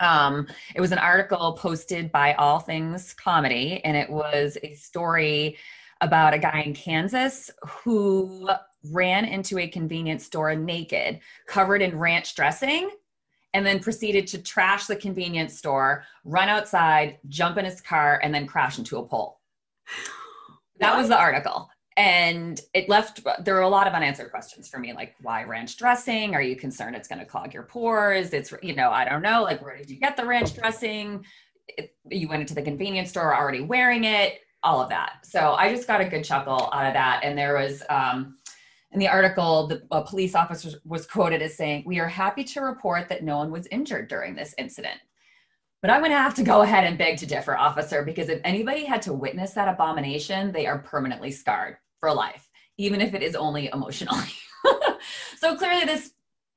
Um, 0.00 0.46
it 0.74 0.80
was 0.80 0.92
an 0.92 0.98
article 0.98 1.52
posted 1.54 2.10
by 2.12 2.34
All 2.34 2.58
Things 2.58 3.14
Comedy, 3.14 3.80
and 3.84 3.96
it 3.96 4.10
was 4.10 4.58
a 4.62 4.74
story 4.74 5.56
about 6.02 6.34
a 6.34 6.38
guy 6.38 6.62
in 6.66 6.74
Kansas 6.74 7.50
who 7.66 8.50
ran 8.92 9.24
into 9.24 9.58
a 9.58 9.66
convenience 9.68 10.24
store 10.26 10.54
naked, 10.54 11.20
covered 11.46 11.80
in 11.80 11.98
ranch 11.98 12.34
dressing, 12.34 12.90
and 13.54 13.64
then 13.64 13.80
proceeded 13.80 14.26
to 14.28 14.42
trash 14.42 14.86
the 14.86 14.96
convenience 14.96 15.56
store, 15.56 16.04
run 16.24 16.48
outside, 16.50 17.18
jump 17.28 17.56
in 17.56 17.64
his 17.64 17.80
car, 17.80 18.20
and 18.22 18.34
then 18.34 18.46
crash 18.46 18.76
into 18.78 18.98
a 18.98 19.06
pole. 19.06 19.40
That 20.78 20.96
was 20.96 21.08
the 21.08 21.18
article. 21.18 21.68
And 21.96 22.60
it 22.74 22.88
left, 22.90 23.22
there 23.42 23.54
were 23.54 23.62
a 23.62 23.68
lot 23.68 23.86
of 23.86 23.94
unanswered 23.94 24.30
questions 24.30 24.68
for 24.68 24.78
me, 24.78 24.92
like 24.92 25.14
why 25.22 25.44
ranch 25.44 25.78
dressing? 25.78 26.34
Are 26.34 26.42
you 26.42 26.54
concerned 26.54 26.94
it's 26.94 27.08
going 27.08 27.20
to 27.20 27.24
clog 27.24 27.54
your 27.54 27.62
pores? 27.62 28.34
It's, 28.34 28.52
you 28.62 28.74
know, 28.74 28.90
I 28.90 29.08
don't 29.08 29.22
know. 29.22 29.42
Like, 29.42 29.62
where 29.62 29.78
did 29.78 29.88
you 29.88 29.96
get 29.96 30.16
the 30.16 30.26
ranch 30.26 30.54
dressing? 30.54 31.24
It, 31.68 31.96
you 32.10 32.28
went 32.28 32.42
into 32.42 32.54
the 32.54 32.62
convenience 32.62 33.08
store 33.08 33.34
already 33.34 33.62
wearing 33.62 34.04
it, 34.04 34.40
all 34.62 34.82
of 34.82 34.90
that. 34.90 35.24
So 35.24 35.54
I 35.54 35.74
just 35.74 35.86
got 35.86 36.02
a 36.02 36.04
good 36.04 36.22
chuckle 36.22 36.68
out 36.70 36.86
of 36.86 36.92
that. 36.92 37.20
And 37.24 37.38
there 37.38 37.56
was, 37.56 37.82
um, 37.88 38.36
in 38.92 39.00
the 39.00 39.08
article, 39.08 39.66
the 39.66 39.82
a 39.90 40.02
police 40.04 40.34
officer 40.34 40.78
was 40.84 41.06
quoted 41.06 41.42
as 41.42 41.56
saying, 41.56 41.84
We 41.86 41.98
are 41.98 42.08
happy 42.08 42.44
to 42.44 42.60
report 42.60 43.08
that 43.08 43.24
no 43.24 43.38
one 43.38 43.50
was 43.50 43.66
injured 43.68 44.08
during 44.08 44.34
this 44.34 44.54
incident. 44.58 44.98
But 45.86 45.92
I'm 45.92 46.00
going 46.00 46.10
to 46.10 46.18
have 46.18 46.34
to 46.34 46.42
go 46.42 46.62
ahead 46.62 46.82
and 46.82 46.98
beg 46.98 47.18
to 47.18 47.26
differ, 47.26 47.56
officer, 47.56 48.02
because 48.02 48.28
if 48.28 48.40
anybody 48.42 48.84
had 48.84 49.02
to 49.02 49.12
witness 49.12 49.52
that 49.52 49.68
abomination, 49.68 50.50
they 50.50 50.66
are 50.66 50.80
permanently 50.80 51.30
scarred 51.30 51.76
for 52.00 52.12
life, 52.12 52.50
even 52.76 53.00
if 53.00 53.14
it 53.14 53.22
is 53.22 53.36
only 53.36 53.70
emotionally. 53.72 54.26
so 55.38 55.56
clearly, 55.56 55.84
this 55.84 56.10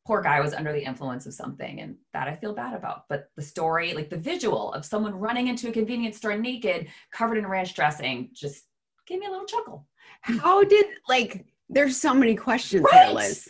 poor 0.07 0.23
guy 0.23 0.39
was 0.39 0.55
under 0.55 0.73
the 0.73 0.83
influence 0.83 1.27
of 1.27 1.35
something, 1.35 1.79
and 1.79 1.97
that 2.11 2.27
I 2.27 2.37
feel 2.37 2.55
bad 2.55 2.73
about. 2.73 3.03
But 3.07 3.29
the 3.35 3.43
story, 3.43 3.93
like 3.93 4.09
the 4.09 4.17
visual 4.17 4.73
of 4.73 4.83
someone 4.83 5.13
running 5.13 5.47
into 5.47 5.69
a 5.69 5.71
convenience 5.71 6.17
store 6.17 6.35
naked, 6.35 6.87
covered 7.11 7.37
in 7.37 7.45
ranch 7.45 7.75
dressing, 7.75 8.31
just 8.33 8.63
gave 9.05 9.19
me 9.19 9.27
a 9.27 9.29
little 9.29 9.45
chuckle. 9.45 9.85
How 10.23 10.63
did 10.63 10.87
like? 11.07 11.45
There's 11.69 11.97
so 11.97 12.15
many 12.15 12.33
questions 12.33 12.83
Right. 12.91 13.47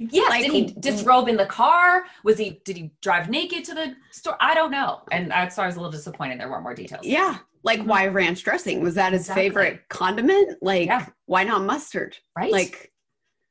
Yes. 0.00 0.30
Like- 0.30 0.42
did 0.44 0.52
he 0.52 0.64
disrobe 0.80 1.26
mm. 1.26 1.30
in 1.30 1.36
the 1.36 1.46
car? 1.46 2.04
Was 2.24 2.38
he? 2.38 2.60
Did 2.64 2.76
he 2.76 2.92
drive 3.02 3.28
naked 3.28 3.64
to 3.66 3.74
the 3.74 3.94
store? 4.10 4.36
I 4.40 4.54
don't 4.54 4.70
know. 4.70 5.02
And 5.12 5.30
that's 5.30 5.56
why 5.56 5.64
I 5.64 5.66
was 5.66 5.76
a 5.76 5.78
little 5.78 5.92
disappointed. 5.92 6.40
There 6.40 6.48
weren't 6.48 6.62
more 6.62 6.74
details. 6.74 7.04
Yeah. 7.04 7.38
Like 7.62 7.82
why 7.82 8.06
mm-hmm. 8.06 8.16
ranch 8.16 8.42
dressing? 8.42 8.80
Was 8.80 8.94
that 8.94 9.12
his 9.12 9.22
Exactly. 9.22 9.42
favorite 9.42 9.88
condiment? 9.90 10.58
Like 10.62 10.86
Yeah. 10.86 11.06
why 11.26 11.44
not 11.44 11.62
mustard? 11.62 12.16
Right. 12.34 12.50
Like 12.50 12.92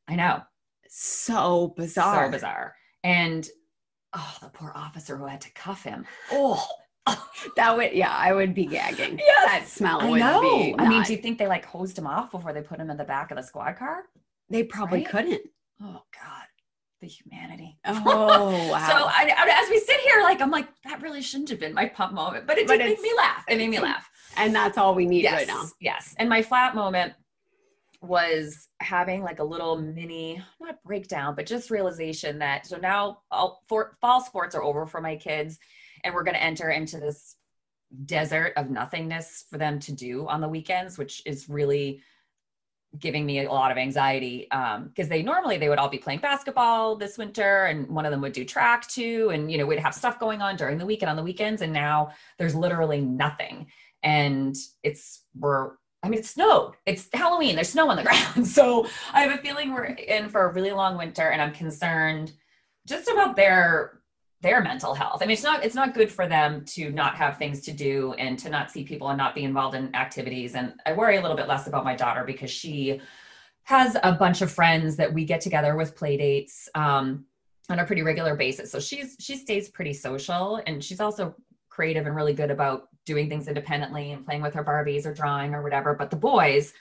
I 0.08 0.16
know. 0.16 0.42
so 0.88 1.74
bizarre. 1.78 2.26
So 2.26 2.32
bizarre. 2.32 2.76
And 3.04 3.48
oh, 4.14 4.38
the 4.42 4.50
poor 4.50 4.72
officer 4.76 5.16
who 5.18 5.28
had 5.28 5.42
to 5.42 5.52
cuff 5.54 5.84
him. 5.84 6.06
Oh, 6.32 6.66
That 7.56 7.78
would 7.78 7.94
yeah, 7.94 8.12
I 8.12 8.34
would 8.34 8.56
be 8.56 8.66
gagging. 8.66 9.20
Yes. 9.20 9.46
That 9.46 9.68
smell 9.68 10.02
I 10.02 10.10
would 10.10 10.20
know. 10.20 10.42
be. 10.42 10.76
I 10.80 10.90
mean, 10.90 11.04
do 11.04 11.14
you 11.14 11.20
think 11.22 11.38
they 11.38 11.48
like 11.48 11.66
hosed 11.66 11.98
him 11.98 12.08
off 12.08 12.32
before 12.32 12.54
they 12.54 12.62
put 12.62 12.80
him 12.80 12.90
in 12.90 12.98
the 12.98 13.04
back 13.04 13.30
of 13.30 13.38
the 13.38 13.44
squad 13.44 13.74
car? 13.78 14.06
they 14.50 14.64
probably 14.64 15.00
right? 15.00 15.10
couldn't. 15.10 15.42
Oh 15.82 16.02
God, 16.14 16.44
the 17.02 17.08
humanity. 17.08 17.78
Oh 17.86 18.02
wow. 18.72 18.88
So 18.88 18.94
I, 18.96 19.34
I- 19.38 19.64
as 19.64 19.70
we 19.70 19.80
sit 19.80 20.00
here, 20.02 20.22
like 20.24 20.42
I'm 20.42 20.52
like 20.52 20.68
that 20.84 21.02
really 21.02 21.22
shouldn't 21.22 21.50
have 21.50 21.60
been 21.60 21.74
my 21.74 21.88
pump 21.88 22.14
moment, 22.14 22.48
but 22.48 22.58
it 22.58 22.68
But 22.68 22.78
did 22.78 22.86
make 22.86 23.02
me 23.02 23.12
laugh. 23.18 23.46
It 23.48 23.58
made 23.58 23.70
me 23.70 23.80
laugh. 23.80 24.10
and 24.38 24.54
that's 24.54 24.78
all 24.78 24.94
we 24.96 25.06
need 25.06 25.24
yes, 25.24 25.34
right 25.34 25.48
now. 25.48 25.66
Yes. 25.80 26.16
And 26.18 26.30
my 26.30 26.42
flat 26.42 26.76
moment 26.76 27.14
was 28.02 28.70
having 28.80 29.22
like 29.24 29.40
a 29.40 29.44
little 29.44 29.78
mini, 29.78 30.42
not 30.62 30.82
breakdown, 30.84 31.36
but 31.36 31.46
just 31.46 31.70
realization 31.70 32.40
that 32.40 32.66
so 32.66 32.78
now 32.78 33.20
all 33.30 33.62
for, 33.68 33.98
fall 34.00 34.22
sports 34.22 34.56
are 34.56 34.64
over 34.64 34.86
for 34.86 35.02
my 35.02 35.16
kids 35.18 35.60
and 36.06 36.14
we're 36.14 36.24
going 36.24 36.36
to 36.36 36.42
enter 36.44 36.70
into 36.70 36.98
this 36.98 37.36
desert 38.06 38.54
of 38.56 38.70
nothingness 38.70 39.46
for 39.50 39.58
them 39.58 39.80
to 39.80 39.92
do 39.92 40.26
on 40.30 40.40
the 40.40 40.48
weekends, 40.48 40.98
which 40.98 41.22
is 41.26 41.50
really 41.50 42.02
giving 42.98 43.26
me 43.26 43.46
a 43.46 43.52
lot 43.52 43.72
of 43.72 43.78
anxiety 43.78 44.50
um, 44.52 44.88
because 44.88 45.08
they 45.08 45.22
normally 45.22 45.58
they 45.58 45.70
would 45.70 45.78
all 45.78 45.90
be 45.90 45.98
playing 46.00 46.20
basketball 46.20 46.96
this 46.96 47.18
winter 47.18 47.66
and 47.66 47.88
one 47.88 48.06
of 48.06 48.12
them 48.12 48.20
would 48.22 48.34
do 48.34 48.44
track 48.44 48.88
too 48.88 49.30
and 49.32 49.52
you 49.52 49.58
know 49.60 49.66
we'd 49.66 49.78
have 49.78 49.94
stuff 49.94 50.20
going 50.20 50.42
on 50.42 50.56
during 50.56 50.78
the 50.78 50.86
week 50.86 51.04
and 51.04 51.10
on 51.10 51.16
the 51.16 51.22
weekends 51.22 51.62
and 51.62 51.72
now 51.72 52.10
there's 52.40 52.56
literally 52.56 53.00
nothing 53.00 53.68
and 54.02 54.56
it's 54.84 55.26
we're 55.38 55.74
I 56.02 56.08
mean, 56.08 56.20
it 56.20 56.26
snowed. 56.26 56.76
It's 56.86 57.10
Halloween. 57.12 57.56
There's 57.56 57.70
snow 57.70 57.90
on 57.90 57.98
the 57.98 58.04
ground. 58.36 58.48
So 58.48 58.88
I 59.12 59.22
have 59.22 59.38
a 59.38 59.42
feeling 59.42 59.74
we're 59.74 59.84
in 59.84 60.30
for 60.30 60.46
a 60.46 60.54
really 60.54 60.72
long 60.72 60.98
winter, 60.98 61.30
and 61.30 61.42
I'm 61.42 61.52
concerned 61.52 62.32
just 62.88 63.10
about 63.10 63.36
their 63.36 63.99
their 64.42 64.62
mental 64.62 64.94
health. 64.94 65.22
I 65.22 65.26
mean, 65.26 65.34
it's 65.34 65.44
not 65.44 65.66
it's 65.66 65.76
not 65.76 65.94
good 65.94 66.12
for 66.12 66.28
them 66.28 66.64
to 66.68 66.92
not 66.92 67.16
have 67.16 67.38
things 67.38 67.62
to 67.62 67.74
do 67.74 68.14
and 68.14 68.40
to 68.40 68.50
not 68.50 68.72
see 68.72 68.84
people 68.84 69.10
and 69.10 69.18
not 69.18 69.36
be 69.36 69.44
involved 69.44 69.76
in 69.76 69.94
activities. 69.96 70.56
And 70.56 70.74
I 70.86 70.94
worry 70.94 71.18
a 71.18 71.22
little 71.22 71.36
bit 71.36 71.48
less 71.48 71.68
about 71.68 71.84
my 71.84 71.96
daughter 71.96 72.24
because 72.24 72.50
she 72.52 73.02
has 73.64 73.98
a 74.04 74.14
bunch 74.14 74.42
of 74.42 74.52
friends 74.52 74.96
that 74.96 75.14
we 75.14 75.26
get 75.26 75.42
together 75.42 75.76
with 75.76 75.96
play 75.96 76.18
dates 76.18 76.70
um, 76.74 77.26
on 77.70 77.80
a 77.80 77.86
pretty 77.86 78.02
regular 78.02 78.36
basis. 78.36 78.72
So 78.72 78.80
she's 78.80 79.16
she 79.20 79.36
stays 79.36 79.70
pretty 79.70 79.94
social, 79.94 80.62
and 80.66 80.84
she's 80.84 81.00
also 81.02 81.36
creative 81.70 82.08
and 82.08 82.16
really 82.16 82.34
good 82.34 82.52
about 82.52 82.88
doing 83.06 83.28
things 83.30 83.48
independently 83.48 84.12
and 84.12 84.26
playing 84.26 84.42
with 84.42 84.54
her 84.54 84.64
Barbies 84.64 85.06
or 85.06 85.14
drawing 85.14 85.54
or 85.54 85.62
whatever. 85.64 85.94
But 85.96 86.12
the 86.12 86.18
boys, 86.18 86.74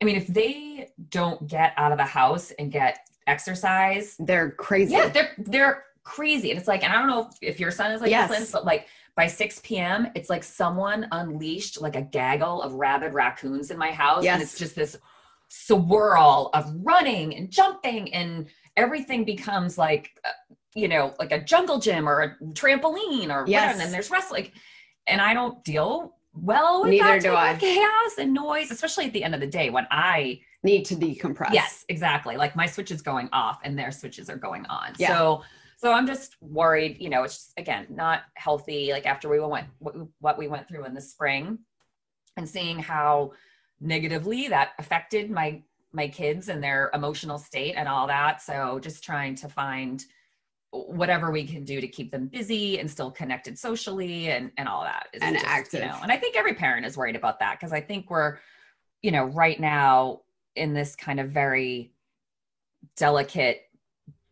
I 0.00 0.04
mean, 0.04 0.16
if 0.16 0.26
they 0.26 0.88
don't 1.10 1.46
get 1.46 1.72
out 1.76 1.92
of 1.92 1.98
the 1.98 2.04
house 2.04 2.52
and 2.58 2.72
get 2.72 2.98
exercise, 3.26 4.16
They're 4.18 4.52
crazy. 4.52 4.92
yeah, 4.92 5.08
they're 5.08 5.30
they're 5.38 5.84
crazy. 6.06 6.50
And 6.50 6.58
it's 6.58 6.68
like, 6.68 6.84
and 6.84 6.92
I 6.92 6.96
don't 6.96 7.08
know 7.08 7.28
if, 7.28 7.54
if 7.54 7.60
your 7.60 7.70
son 7.72 7.90
is 7.90 8.00
like 8.00 8.10
Yes. 8.10 8.30
this, 8.30 8.38
Lynn, 8.40 8.48
but 8.52 8.64
like 8.64 8.86
by 9.16 9.26
6 9.26 9.60
p.m., 9.64 10.08
it's 10.14 10.30
like 10.30 10.44
someone 10.44 11.08
unleashed 11.10 11.80
like 11.82 11.96
a 11.96 12.02
gaggle 12.02 12.62
of 12.62 12.74
rabid 12.74 13.12
raccoons 13.12 13.70
in 13.70 13.76
my 13.78 13.90
house. 13.90 14.24
And 14.24 14.40
it's 14.40 14.56
just 14.56 14.76
this 14.76 14.96
swirl 15.48 16.50
of 16.54 16.72
running 16.82 17.34
and 17.36 17.50
jumping 17.50 18.12
and 18.14 18.46
everything 18.76 19.24
becomes 19.24 19.78
like 19.78 20.10
uh, 20.24 20.28
you 20.74 20.88
know 20.88 21.14
like 21.18 21.32
a 21.32 21.40
jungle 21.42 21.78
gym 21.78 22.08
or 22.08 22.20
a 22.22 22.44
trampoline 22.52 23.30
or 23.34 23.44
Yes. 23.46 23.48
whatever 23.48 23.70
and 23.72 23.80
then 23.80 23.92
there's 23.92 24.10
wrestling 24.10 24.50
and 25.06 25.20
i 25.20 25.32
don't 25.32 25.62
deal 25.64 26.16
well 26.34 26.82
with 26.82 26.90
Neither 26.90 27.04
that 27.04 27.22
do 27.22 27.32
I. 27.32 27.52
of 27.52 27.58
chaos 27.60 28.18
and 28.18 28.34
noise 28.34 28.70
especially 28.70 29.06
at 29.06 29.12
the 29.12 29.22
end 29.24 29.34
of 29.34 29.40
the 29.40 29.46
day 29.46 29.70
when 29.70 29.86
i 29.90 30.40
Need 30.62 30.84
to 30.86 30.94
decompress. 30.96 31.52
yes 31.52 31.84
exactly 31.88 32.36
like 32.36 32.56
my 32.56 32.66
switch 32.66 32.90
is 32.90 33.00
going 33.00 33.28
off 33.32 33.60
and 33.62 33.78
their 33.78 33.92
switches 33.92 34.28
are 34.28 34.36
going 34.36 34.66
on 34.66 34.94
Yeah. 34.98 35.16
so 35.16 35.42
so 35.76 35.92
i'm 35.92 36.06
just 36.06 36.36
worried 36.40 36.96
you 37.00 37.08
know 37.08 37.22
it's 37.22 37.34
just 37.34 37.52
again 37.56 37.86
not 37.90 38.22
healthy 38.34 38.92
like 38.92 39.06
after 39.06 39.28
we 39.28 39.38
went 39.38 39.66
what, 39.78 39.94
what 40.20 40.38
we 40.38 40.48
went 40.48 40.66
through 40.68 40.84
in 40.84 40.94
the 40.94 41.00
spring 41.00 41.58
and 42.36 42.48
seeing 42.48 42.78
how 42.78 43.32
negatively 43.80 44.48
that 44.48 44.70
affected 44.78 45.30
my 45.30 45.62
my 45.92 46.06
kids 46.06 46.48
and 46.48 46.62
their 46.62 46.90
emotional 46.94 47.38
state 47.38 47.74
and 47.74 47.88
all 47.88 48.06
that. 48.06 48.42
So 48.42 48.78
just 48.78 49.02
trying 49.02 49.34
to 49.36 49.48
find 49.48 50.04
whatever 50.70 51.30
we 51.30 51.46
can 51.46 51.64
do 51.64 51.80
to 51.80 51.88
keep 51.88 52.10
them 52.10 52.26
busy 52.26 52.78
and 52.78 52.90
still 52.90 53.10
connected 53.10 53.58
socially 53.58 54.28
and 54.28 54.52
and 54.58 54.68
all 54.68 54.82
that 54.82 55.08
is 55.12 55.22
And 55.22 55.36
just, 55.36 55.46
active. 55.46 55.80
You 55.80 55.86
know, 55.86 55.98
and 56.02 56.12
I 56.12 56.18
think 56.18 56.36
every 56.36 56.54
parent 56.54 56.86
is 56.86 56.96
worried 56.96 57.16
about 57.16 57.38
that 57.40 57.58
because 57.58 57.72
I 57.72 57.80
think 57.80 58.10
we're, 58.10 58.38
you 59.02 59.10
know, 59.10 59.24
right 59.24 59.58
now 59.58 60.20
in 60.54 60.74
this 60.74 60.94
kind 60.94 61.18
of 61.18 61.30
very 61.30 61.92
delicate 62.96 63.62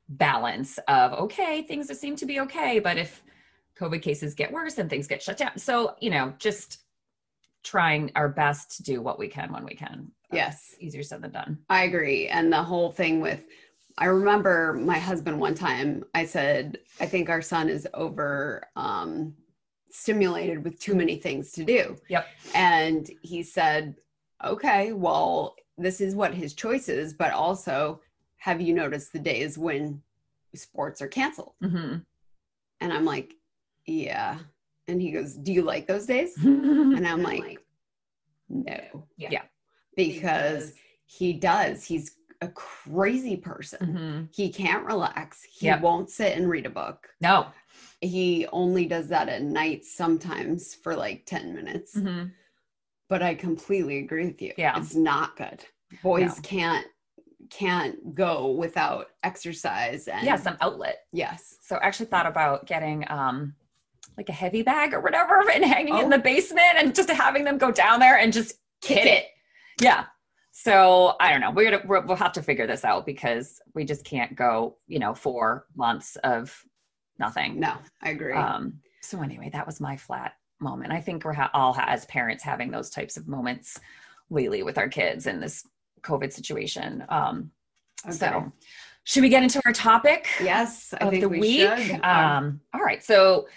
balance 0.08 0.78
of 0.88 1.12
okay, 1.14 1.62
things 1.62 1.88
that 1.88 1.96
seem 1.96 2.16
to 2.16 2.26
be 2.26 2.40
okay, 2.40 2.78
but 2.78 2.99
if 2.99 3.23
COVID 3.78 4.02
cases 4.02 4.34
get 4.34 4.52
worse 4.52 4.78
and 4.78 4.88
things 4.88 5.06
get 5.06 5.23
shut 5.23 5.37
down, 5.37 5.56
so 5.58 5.96
you 6.00 6.11
know, 6.11 6.32
just 6.38 6.80
trying 7.64 8.12
our 8.14 8.28
best 8.28 8.76
to 8.76 8.82
do 8.82 9.00
what 9.00 9.18
we 9.18 9.26
can 9.26 9.52
when 9.52 9.64
we 9.64 9.75
can. 9.75 10.11
Yes. 10.30 10.75
easier 10.80 11.02
said 11.02 11.23
than 11.23 11.30
done. 11.30 11.58
I 11.70 11.84
agree. 11.84 12.28
And 12.28 12.52
the 12.52 12.62
whole 12.62 12.90
thing 12.90 13.20
with, 13.20 13.44
I 13.96 14.06
remember 14.06 14.75
my 14.75 14.99
husband 14.99 15.38
one 15.38 15.54
time, 15.54 16.04
I 16.14 16.26
said, 16.26 16.78
I 17.00 17.06
think 17.06 17.30
our 17.30 17.42
son 17.42 17.68
is 17.68 17.87
over 17.94 18.64
um, 18.76 19.34
stimulated 19.90 20.64
with 20.64 20.78
too 20.80 20.94
many 20.94 21.16
things 21.16 21.52
to 21.52 21.64
do. 21.64 21.96
Yep. 22.08 22.26
And 22.54 23.11
he 23.23 23.42
said, 23.42 23.96
okay, 24.44 24.92
well, 24.92 25.54
this 25.78 26.00
is 26.00 26.14
what 26.14 26.34
his 26.34 26.54
choice 26.54 26.88
is, 26.88 27.14
but 27.14 27.32
also, 27.32 28.00
have 28.44 28.60
you 28.60 28.74
noticed 28.74 29.10
the 29.14 29.18
days 29.18 29.56
when 29.56 30.02
sports 30.54 31.00
are 31.00 31.08
canceled? 31.08 31.54
hmm 31.62 31.96
And 32.78 32.92
I'm 32.92 33.06
like, 33.06 33.32
yeah. 33.86 34.38
And 34.86 35.00
he 35.00 35.12
goes, 35.12 35.32
do 35.34 35.50
you 35.50 35.62
like 35.62 35.86
those 35.86 36.04
days? 36.04 36.34
And 36.44 37.06
I'm 37.08 37.22
like, 37.22 37.58
no. 38.50 39.06
Yeah. 39.16 39.42
Because 39.96 40.74
he 41.06 41.32
does. 41.32 41.86
He's 41.86 42.16
a 42.42 42.48
crazy 42.48 43.36
person. 43.38 43.80
hmm 43.94 44.22
He 44.30 44.50
can't 44.52 44.84
relax. 44.84 45.42
He 45.50 45.66
Yep. 45.68 45.80
won't 45.80 46.10
sit 46.10 46.36
and 46.36 46.48
read 46.50 46.66
a 46.66 46.70
book. 46.70 47.08
No. 47.22 47.46
He 48.02 48.46
only 48.52 48.84
does 48.84 49.08
that 49.08 49.30
at 49.30 49.40
night 49.42 49.86
sometimes 49.86 50.74
for 50.74 50.94
like 50.94 51.24
10 51.24 51.54
minutes. 51.54 51.94
hmm 51.98 52.24
But 53.08 53.22
I 53.22 53.34
completely 53.34 54.00
agree 54.00 54.26
with 54.26 54.42
you. 54.42 54.52
Yeah. 54.58 54.76
It's 54.78 54.94
not 54.94 55.34
good. 55.36 55.64
Boys 56.02 56.36
No. 56.36 56.42
can't 56.42 56.86
can't 57.58 58.14
go 58.14 58.50
without 58.50 59.06
exercise 59.23 60.08
and 60.08 60.25
Yeah, 60.26 60.37
some 60.37 60.56
outlet. 60.61 61.04
yes. 61.12 61.56
So 61.62 61.76
I 61.76 61.87
actually 61.87 62.06
thought 62.06 62.26
about 62.26 62.66
getting 62.66 63.04
um 63.11 63.54
like 64.16 64.28
a 64.28 64.32
heavy 64.32 64.62
bag 64.62 64.92
or 64.94 65.00
whatever 65.00 65.42
and 65.50 65.64
hanging 65.64 65.94
it 65.96 66.00
in 66.04 66.12
Oh. 66.12 66.16
the 66.16 66.23
basement 66.23 66.76
and 66.76 66.94
just 66.94 67.11
having 67.11 67.44
them 67.44 67.58
go 67.58 67.70
down 67.70 68.00
there 68.00 68.18
and 68.18 68.32
just 68.32 68.54
hit 68.84 69.06
it. 69.06 69.26
Yeah. 69.80 70.04
So 70.52 71.14
I 71.20 71.30
don't 71.30 71.40
know. 71.40 71.50
We're 71.50 71.70
gonna 71.70 71.82
we're, 71.87 72.00
we'll 72.06 72.16
have 72.16 72.32
to 72.34 72.42
figure 72.42 72.66
this 72.66 72.84
out 72.84 73.06
because 73.06 73.61
we 73.75 73.84
just 73.84 74.04
can't 74.04 74.37
go, 74.37 74.76
you 74.87 74.99
know, 75.00 75.14
four 75.14 75.66
months 75.75 76.16
of 76.23 76.56
nothing. 77.18 77.58
No, 77.61 77.75
I 78.02 78.11
agree. 78.11 78.34
Um, 78.34 78.80
so 79.00 79.20
anyway, 79.20 79.50
that 79.52 79.66
was 79.66 79.80
my 79.80 79.96
flat 79.96 80.32
moment. 80.61 80.92
I 80.92 81.00
think 81.00 81.25
we're 81.25 81.32
ha- 81.32 81.50
all 81.52 81.73
ha- 81.73 81.87
as 81.88 82.04
parents 82.06 82.42
having 82.42 82.70
those 82.70 82.90
types 82.90 83.16
of 83.16 83.26
moments 83.26 83.78
lately 84.30 84.62
with 84.62 84.78
our 84.78 84.88
kids 84.88 85.26
and 85.26 85.42
this 85.42 85.66
COVID 86.04 86.32
situation. 86.32 87.04
Um, 87.08 87.50
Okay. 88.06 88.12
So 88.12 88.52
should 89.04 89.23
we 89.23 89.28
get 89.28 89.42
into 89.42 89.61
our 89.64 89.73
topic? 89.73 90.28
yes, 90.42 90.92
I 91.00 91.04
of 91.04 91.11
think 91.11 91.23
the 91.23 91.28
we 91.28 91.40
week. 91.40 92.04
Um, 92.04 92.61
all 92.73 92.80
right. 92.80 93.02
So 93.02 93.49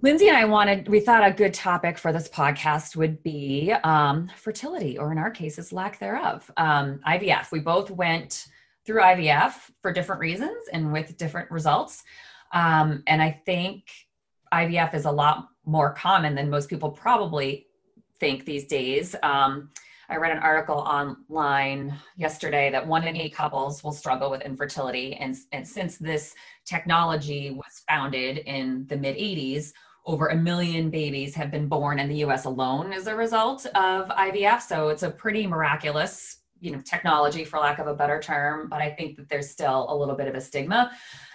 Lindsay 0.00 0.28
and 0.28 0.36
I 0.36 0.44
wanted, 0.44 0.88
we 0.88 1.00
thought 1.00 1.24
a 1.24 1.32
good 1.32 1.54
topic 1.54 1.96
for 1.98 2.12
this 2.12 2.28
podcast 2.28 2.96
would 2.96 3.22
be 3.22 3.72
um, 3.84 4.28
fertility, 4.36 4.98
or 4.98 5.12
in 5.12 5.18
our 5.18 5.30
cases, 5.30 5.72
lack 5.72 5.98
thereof. 5.98 6.50
Um, 6.56 7.00
IVF. 7.06 7.52
We 7.52 7.60
both 7.60 7.90
went 7.90 8.46
through 8.84 9.00
IVF 9.02 9.52
for 9.80 9.92
different 9.92 10.20
reasons 10.20 10.66
and 10.72 10.92
with 10.92 11.16
different 11.16 11.50
results. 11.52 12.02
Um, 12.52 13.04
and 13.06 13.22
I 13.22 13.40
think 13.46 13.84
IVF 14.52 14.94
is 14.94 15.04
a 15.04 15.10
lot 15.10 15.48
more 15.64 15.92
common 15.94 16.34
than 16.34 16.50
most 16.50 16.68
people 16.68 16.90
probably 16.90 17.66
think 18.18 18.44
these 18.44 18.66
days. 18.66 19.14
I 20.12 20.16
read 20.16 20.32
an 20.32 20.42
article 20.42 20.76
online 20.76 21.98
yesterday 22.16 22.70
that 22.70 22.86
one 22.86 23.08
in 23.08 23.16
eight 23.16 23.34
couples 23.34 23.82
will 23.82 23.92
struggle 23.92 24.30
with 24.30 24.42
infertility. 24.42 25.14
And, 25.14 25.34
and 25.52 25.66
since 25.66 25.96
this 25.96 26.34
technology 26.66 27.50
was 27.50 27.82
founded 27.88 28.38
in 28.38 28.86
the 28.88 28.96
mid 28.98 29.16
80s, 29.16 29.72
over 30.04 30.26
a 30.26 30.36
million 30.36 30.90
babies 30.90 31.34
have 31.34 31.50
been 31.50 31.66
born 31.66 31.98
in 31.98 32.10
the 32.10 32.16
US 32.26 32.44
alone 32.44 32.92
as 32.92 33.06
a 33.06 33.16
result 33.16 33.64
of 33.74 34.08
IVF. 34.08 34.60
So 34.60 34.90
it's 34.90 35.02
a 35.02 35.10
pretty 35.10 35.46
miraculous, 35.46 36.42
you 36.60 36.72
know, 36.72 36.80
technology 36.82 37.42
for 37.42 37.58
lack 37.58 37.78
of 37.78 37.86
a 37.86 37.94
better 37.94 38.20
term. 38.20 38.68
But 38.68 38.82
I 38.82 38.90
think 38.90 39.16
that 39.16 39.30
there's 39.30 39.48
still 39.48 39.86
a 39.88 39.96
little 39.96 40.14
bit 40.14 40.28
of 40.28 40.34
a 40.34 40.42
stigma 40.42 40.90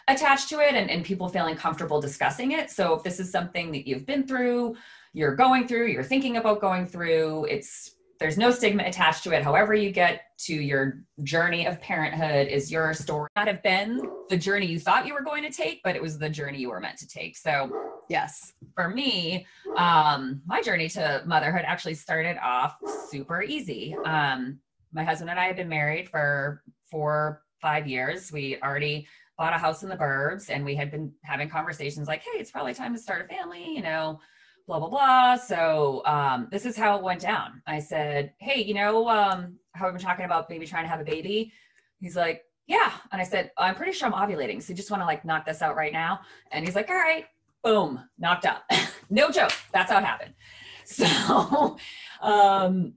attached 0.07 0.49
to 0.49 0.59
it 0.59 0.75
and, 0.75 0.91
and 0.91 1.03
people 1.03 1.27
feeling 1.29 1.55
comfortable 1.55 1.99
discussing 1.99 2.51
it. 2.51 2.69
So 2.69 2.93
if 2.93 3.01
this 3.01 3.19
is 3.19 3.31
something 3.31 3.71
that 3.71 3.87
you've 3.87 4.05
been 4.05 4.27
through, 4.27 4.75
you're 5.13 5.35
going 5.35 5.67
through, 5.67 5.87
you're 5.87 6.03
thinking 6.03 6.37
about 6.37 6.61
going 6.61 6.85
through, 6.85 7.45
it's 7.45 7.96
there's 8.19 8.37
no 8.37 8.51
stigma 8.51 8.83
attached 8.83 9.23
to 9.23 9.31
it. 9.31 9.43
However, 9.43 9.73
you 9.73 9.91
get 9.91 10.21
to 10.39 10.53
your 10.53 11.03
journey 11.23 11.65
of 11.67 11.79
parenthood 11.81 12.47
is 12.47 12.71
your 12.71 12.93
story. 12.93 13.29
Not 13.35 13.47
have 13.47 13.61
been 13.63 14.01
the 14.29 14.37
journey 14.37 14.65
you 14.65 14.79
thought 14.79 15.05
you 15.05 15.13
were 15.13 15.21
going 15.21 15.43
to 15.43 15.51
take, 15.51 15.81
but 15.83 15.95
it 15.95 16.01
was 16.01 16.17
the 16.17 16.29
journey 16.29 16.59
you 16.59 16.69
were 16.69 16.79
meant 16.79 16.97
to 16.99 17.07
take. 17.07 17.37
So 17.37 17.71
yes. 18.09 18.53
for 18.75 18.89
me, 18.89 19.45
um, 19.75 20.41
my 20.45 20.61
journey 20.61 20.89
to 20.89 21.23
motherhood 21.25 21.63
actually 21.65 21.93
started 21.93 22.37
off 22.43 22.77
super 23.09 23.43
easy. 23.43 23.95
Um, 24.05 24.59
my 24.93 25.03
husband 25.03 25.29
and 25.29 25.39
I 25.39 25.45
have 25.45 25.55
been 25.55 25.69
married 25.69 26.09
for 26.09 26.63
four, 26.89 27.43
five 27.61 27.87
years. 27.87 28.31
We 28.31 28.59
already 28.61 29.07
bought 29.37 29.53
a 29.53 29.57
house 29.57 29.83
in 29.83 29.89
the 29.89 29.95
burbs 29.95 30.49
and 30.49 30.65
we 30.65 30.75
had 30.75 30.89
been 30.89 31.13
having 31.23 31.49
conversations 31.49 32.07
like, 32.07 32.21
hey, 32.21 32.39
it's 32.39 32.51
probably 32.51 32.73
time 32.73 32.93
to 32.93 32.99
start 32.99 33.25
a 33.25 33.33
family, 33.33 33.75
you 33.75 33.83
know, 33.83 34.19
blah, 34.67 34.79
blah, 34.79 34.89
blah. 34.89 35.35
So 35.37 36.03
um, 36.05 36.49
this 36.51 36.65
is 36.65 36.75
how 36.75 36.97
it 36.97 37.03
went 37.03 37.21
down. 37.21 37.61
I 37.65 37.79
said, 37.79 38.33
hey, 38.39 38.61
you 38.61 38.73
know, 38.73 39.07
um, 39.07 39.57
how 39.73 39.85
we've 39.85 39.93
been 39.93 40.03
talking 40.03 40.25
about 40.25 40.49
maybe 40.49 40.67
trying 40.67 40.83
to 40.83 40.89
have 40.89 40.99
a 40.99 41.05
baby. 41.05 41.53
He's 42.01 42.17
like, 42.17 42.43
yeah. 42.67 42.91
And 43.11 43.21
I 43.21 43.23
said, 43.23 43.51
I'm 43.57 43.75
pretty 43.75 43.93
sure 43.93 44.11
I'm 44.11 44.29
ovulating. 44.29 44.61
So 44.61 44.71
you 44.71 44.75
just 44.75 44.91
want 44.91 45.01
to 45.01 45.05
like 45.05 45.23
knock 45.23 45.45
this 45.45 45.61
out 45.61 45.77
right 45.77 45.93
now. 45.93 46.19
And 46.51 46.65
he's 46.65 46.75
like, 46.75 46.89
all 46.89 46.97
right, 46.97 47.25
boom, 47.63 48.01
knocked 48.19 48.45
up. 48.45 48.69
no 49.09 49.31
joke. 49.31 49.53
That's 49.71 49.89
how 49.89 49.99
it 49.99 50.05
happened. 50.05 50.33
So, 50.89 51.75
um, 52.21 52.93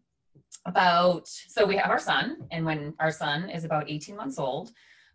about, 0.65 1.27
so 1.27 1.67
we 1.67 1.77
have 1.77 1.91
our 1.91 1.99
son. 1.99 2.37
And 2.53 2.65
when 2.65 2.95
our 3.01 3.11
son 3.11 3.51
is 3.51 3.65
about 3.65 3.91
18 3.91 4.15
months 4.15 4.39
old, 4.39 4.71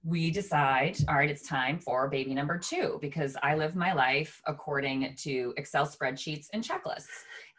we 0.05 0.29
decide, 0.29 0.95
all 1.09 1.15
right, 1.15 1.31
it's 1.31 1.47
time 1.47 1.79
for 1.79 2.07
baby 2.07 2.35
number 2.35 2.59
two 2.59 2.99
because 3.01 3.35
I 3.41 3.55
live 3.55 3.75
my 3.75 3.91
life 3.91 4.39
according 4.45 5.15
to 5.23 5.51
Excel 5.57 5.87
spreadsheets 5.87 6.45
and 6.53 6.63
checklists. 6.63 7.07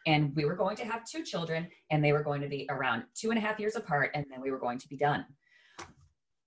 And 0.05 0.33
we 0.33 0.45
were 0.45 0.55
going 0.55 0.77
to 0.77 0.85
have 0.85 1.03
two 1.03 1.23
children, 1.23 1.67
and 1.91 2.01
they 2.01 2.13
were 2.13 2.23
going 2.23 2.39
to 2.39 2.47
be 2.47 2.65
around 2.69 3.03
two 3.13 3.31
and 3.31 3.37
a 3.37 3.41
half 3.41 3.59
years 3.59 3.75
apart, 3.75 4.11
and 4.13 4.25
then 4.31 4.39
we 4.39 4.49
were 4.49 4.59
going 4.59 4.79
to 4.79 4.87
be 4.87 4.95
done. 4.95 5.25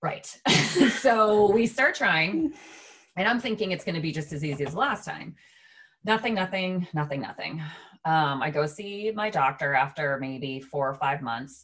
Right. 0.01 0.25
so 0.99 1.51
we 1.51 1.67
start 1.67 1.93
trying, 1.93 2.53
and 3.15 3.27
I'm 3.27 3.39
thinking 3.39 3.69
it's 3.69 3.85
going 3.85 3.93
to 3.93 4.01
be 4.01 4.11
just 4.11 4.33
as 4.33 4.43
easy 4.43 4.65
as 4.65 4.73
last 4.73 5.05
time. 5.05 5.35
Nothing, 6.03 6.33
nothing, 6.33 6.87
nothing, 6.95 7.21
nothing. 7.21 7.61
Um, 8.05 8.41
I 8.41 8.49
go 8.49 8.65
see 8.65 9.11
my 9.13 9.29
doctor 9.29 9.75
after 9.75 10.17
maybe 10.19 10.59
four 10.59 10.89
or 10.89 10.95
five 10.95 11.21
months, 11.21 11.63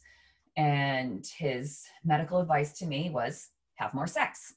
and 0.56 1.26
his 1.36 1.82
medical 2.04 2.38
advice 2.40 2.78
to 2.78 2.86
me 2.86 3.10
was 3.10 3.48
have 3.78 3.94
more 3.94 4.06
sex. 4.06 4.54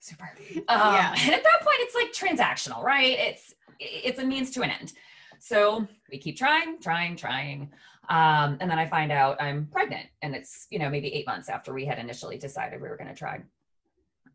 Super. 0.00 0.30
Um, 0.68 0.94
Yeah. 0.94 1.14
And 1.18 1.34
at 1.34 1.42
that 1.42 1.60
point, 1.62 1.78
it's 1.80 1.94
like 1.94 2.12
transactional, 2.12 2.82
right? 2.82 3.18
It's 3.18 3.54
it's 3.78 4.18
a 4.18 4.24
means 4.24 4.50
to 4.52 4.62
an 4.62 4.70
end. 4.70 4.92
So 5.38 5.86
we 6.10 6.18
keep 6.18 6.36
trying, 6.36 6.80
trying, 6.80 7.16
trying. 7.16 7.70
Um, 8.08 8.56
and 8.60 8.70
then 8.70 8.78
I 8.78 8.86
find 8.86 9.10
out 9.10 9.40
I'm 9.42 9.66
pregnant, 9.66 10.06
and 10.22 10.34
it's 10.34 10.66
you 10.70 10.78
know 10.78 10.88
maybe 10.88 11.12
eight 11.12 11.26
months 11.26 11.48
after 11.48 11.74
we 11.74 11.84
had 11.84 11.98
initially 11.98 12.38
decided 12.38 12.80
we 12.80 12.88
were 12.88 12.96
going 12.96 13.10
to 13.10 13.14
try. 13.16 13.42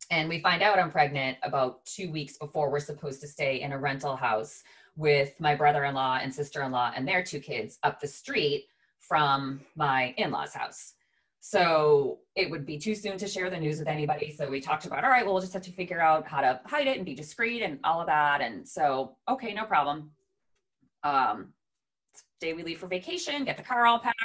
And 0.09 0.27
we 0.27 0.41
find 0.41 0.61
out 0.61 0.77
I'm 0.77 0.91
pregnant 0.91 1.37
about 1.43 1.85
two 1.85 2.11
weeks 2.11 2.37
before 2.37 2.69
we're 2.69 2.79
supposed 2.79 3.21
to 3.21 3.27
stay 3.27 3.61
in 3.61 3.71
a 3.71 3.77
rental 3.77 4.15
house 4.15 4.63
with 4.97 5.39
my 5.39 5.55
brother-in-law 5.55 6.19
and 6.21 6.33
sister-in-law 6.33 6.91
and 6.95 7.07
their 7.07 7.23
two 7.23 7.39
kids 7.39 7.79
up 7.83 8.01
the 8.01 8.07
street 8.07 8.65
from 8.99 9.61
my 9.75 10.13
in-laws 10.17 10.53
house. 10.53 10.93
So 11.43 12.19
it 12.35 12.49
would 12.51 12.67
be 12.67 12.77
too 12.77 12.93
soon 12.93 13.17
to 13.17 13.27
share 13.27 13.49
the 13.49 13.57
news 13.57 13.79
with 13.79 13.87
anybody. 13.87 14.31
So 14.31 14.47
we 14.47 14.61
talked 14.61 14.85
about, 14.85 15.03
all 15.03 15.09
right, 15.09 15.25
well, 15.25 15.33
we'll 15.33 15.41
just 15.41 15.53
have 15.53 15.63
to 15.63 15.71
figure 15.71 15.99
out 15.99 16.27
how 16.27 16.39
to 16.39 16.61
hide 16.65 16.85
it 16.85 16.97
and 16.97 17.05
be 17.05 17.15
discreet 17.15 17.63
and 17.63 17.79
all 17.83 17.99
of 17.99 18.05
that. 18.05 18.41
And 18.41 18.65
so, 18.65 19.17
okay, 19.27 19.51
no 19.51 19.65
problem. 19.65 20.11
Um, 21.03 21.53
day 22.39 22.53
we 22.53 22.63
leave 22.63 22.77
for 22.77 22.87
vacation, 22.87 23.43
get 23.43 23.57
the 23.57 23.63
car 23.63 23.87
all 23.87 23.97
packed, 23.97 24.19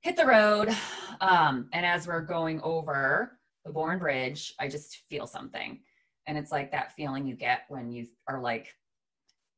hit 0.00 0.16
the 0.16 0.26
road. 0.26 0.74
Um, 1.20 1.68
and 1.72 1.86
as 1.86 2.08
we're 2.08 2.20
going 2.22 2.60
over 2.62 3.38
the 3.64 3.70
Bourne 3.70 4.00
Bridge, 4.00 4.52
I 4.58 4.66
just 4.66 5.04
feel 5.08 5.28
something. 5.28 5.80
And 6.26 6.36
it's 6.36 6.50
like 6.50 6.72
that 6.72 6.92
feeling 6.96 7.24
you 7.24 7.36
get 7.36 7.60
when 7.68 7.88
you 7.88 8.08
are 8.28 8.40
like 8.40 8.74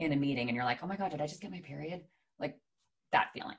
in 0.00 0.12
a 0.12 0.16
meeting 0.16 0.48
and 0.48 0.54
you're 0.54 0.66
like, 0.66 0.80
oh 0.82 0.86
my 0.86 0.96
God, 0.96 1.12
did 1.12 1.22
I 1.22 1.26
just 1.26 1.40
get 1.40 1.50
my 1.50 1.60
period? 1.60 2.02
Like 2.38 2.58
that 3.12 3.30
feeling. 3.32 3.56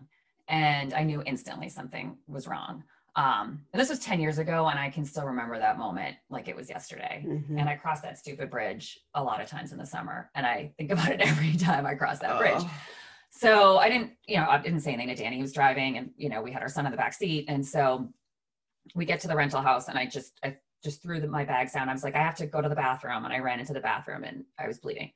And 0.47 0.93
I 0.93 1.03
knew 1.03 1.23
instantly 1.25 1.69
something 1.69 2.17
was 2.27 2.47
wrong. 2.47 2.83
Um, 3.19 3.65
and 3.73 3.81
this 3.81 3.89
was 3.89 3.99
10 3.99 4.21
years 4.21 4.37
ago, 4.37 4.69
and 4.69 4.79
I 4.79 4.89
can 4.89 5.03
still 5.03 5.25
remember 5.25 5.59
that 5.59 5.77
moment 5.77 6.15
like 6.29 6.47
it 6.47 6.55
was 6.55 6.69
yesterday. 6.69 7.25
Mhm. 7.27 7.59
And 7.59 7.67
I 7.67 7.75
crossed 7.75 8.01
that 8.03 8.17
stupid 8.17 8.49
bridge 8.49 8.97
a 9.13 9.21
lot 9.21 9.41
of 9.41 9.49
times 9.49 9.73
in 9.73 9.77
the 9.77 9.85
summer, 9.85 10.31
and 10.35 10.45
I 10.45 10.71
think 10.77 10.89
about 10.93 11.11
it 11.11 11.19
every 11.19 11.57
time 11.57 11.85
I 11.85 11.95
cross 11.95 12.19
that 12.19 12.37
bridge. 12.39 12.61
Oh. 12.61 12.71
So 13.29 13.77
I 13.77 13.89
didn't, 13.89 14.13
you 14.25 14.37
know, 14.37 14.47
I 14.49 14.57
didn't 14.57 14.79
say 14.79 14.93
anything 14.93 15.13
to 15.13 15.21
Danny. 15.21 15.35
He 15.35 15.41
was 15.41 15.51
driving, 15.51 15.97
and 15.97 16.11
you 16.15 16.29
know, 16.29 16.41
we 16.41 16.53
had 16.53 16.61
our 16.61 16.69
son 16.69 16.85
in 16.85 16.91
the 16.91 16.97
back 16.97 17.13
seat, 17.13 17.45
and 17.49 17.65
so 17.65 18.09
we 18.95 19.03
get 19.03 19.19
to 19.21 19.27
the 19.27 19.35
rental 19.35 19.61
house, 19.61 19.89
and 19.89 19.99
I 19.99 20.05
just, 20.05 20.39
I 20.41 20.55
just 20.81 21.01
threw 21.01 21.19
the, 21.19 21.27
my 21.27 21.43
bags 21.43 21.73
down. 21.73 21.89
I 21.89 21.93
was 21.93 22.05
like, 22.05 22.15
I 22.15 22.23
have 22.23 22.35
to 22.35 22.47
go 22.47 22.61
to 22.61 22.69
the 22.69 22.75
bathroom, 22.75 23.25
and 23.25 23.33
I 23.33 23.39
ran 23.39 23.59
into 23.59 23.73
the 23.73 23.81
bathroom, 23.81 24.23
and 24.23 24.45
I 24.57 24.65
was 24.65 24.79
bleeding. 24.79 25.11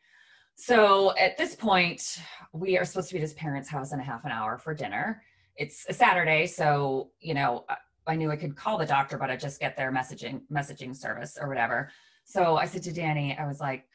So 0.55 1.17
at 1.17 1.37
this 1.37 1.55
point, 1.55 2.19
we 2.51 2.77
are 2.77 2.83
supposed 2.83 3.07
to 3.09 3.13
be 3.13 3.19
at 3.19 3.23
his 3.23 3.33
parents' 3.33 3.69
house 3.69 3.93
in 3.93 3.99
a 4.01 4.03
half 4.03 4.25
an 4.25 4.31
hour 4.31 4.57
for 4.57 4.73
dinner. 4.73 5.23
It's 5.55 5.85
a 5.87 5.93
Saturday, 5.93 6.47
so 6.47 7.11
you 7.21 7.33
know, 7.33 7.65
I- 8.07 8.13
I 8.13 8.15
knew 8.15 8.31
I 8.31 8.35
could 8.35 8.55
call 8.55 8.77
the 8.77 8.85
doctor, 8.85 9.17
but 9.17 9.29
I 9.29 9.35
just 9.35 9.59
get 9.59 9.75
their 9.77 9.91
messaging 9.91 10.41
messaging 10.51 10.95
service 10.95 11.37
or 11.39 11.47
whatever. 11.47 11.91
So 12.25 12.55
I 12.57 12.65
said 12.65 12.83
to 12.83 12.93
Danny, 12.93 13.37
I 13.37 13.45
was 13.47 13.59
like, 13.59 13.85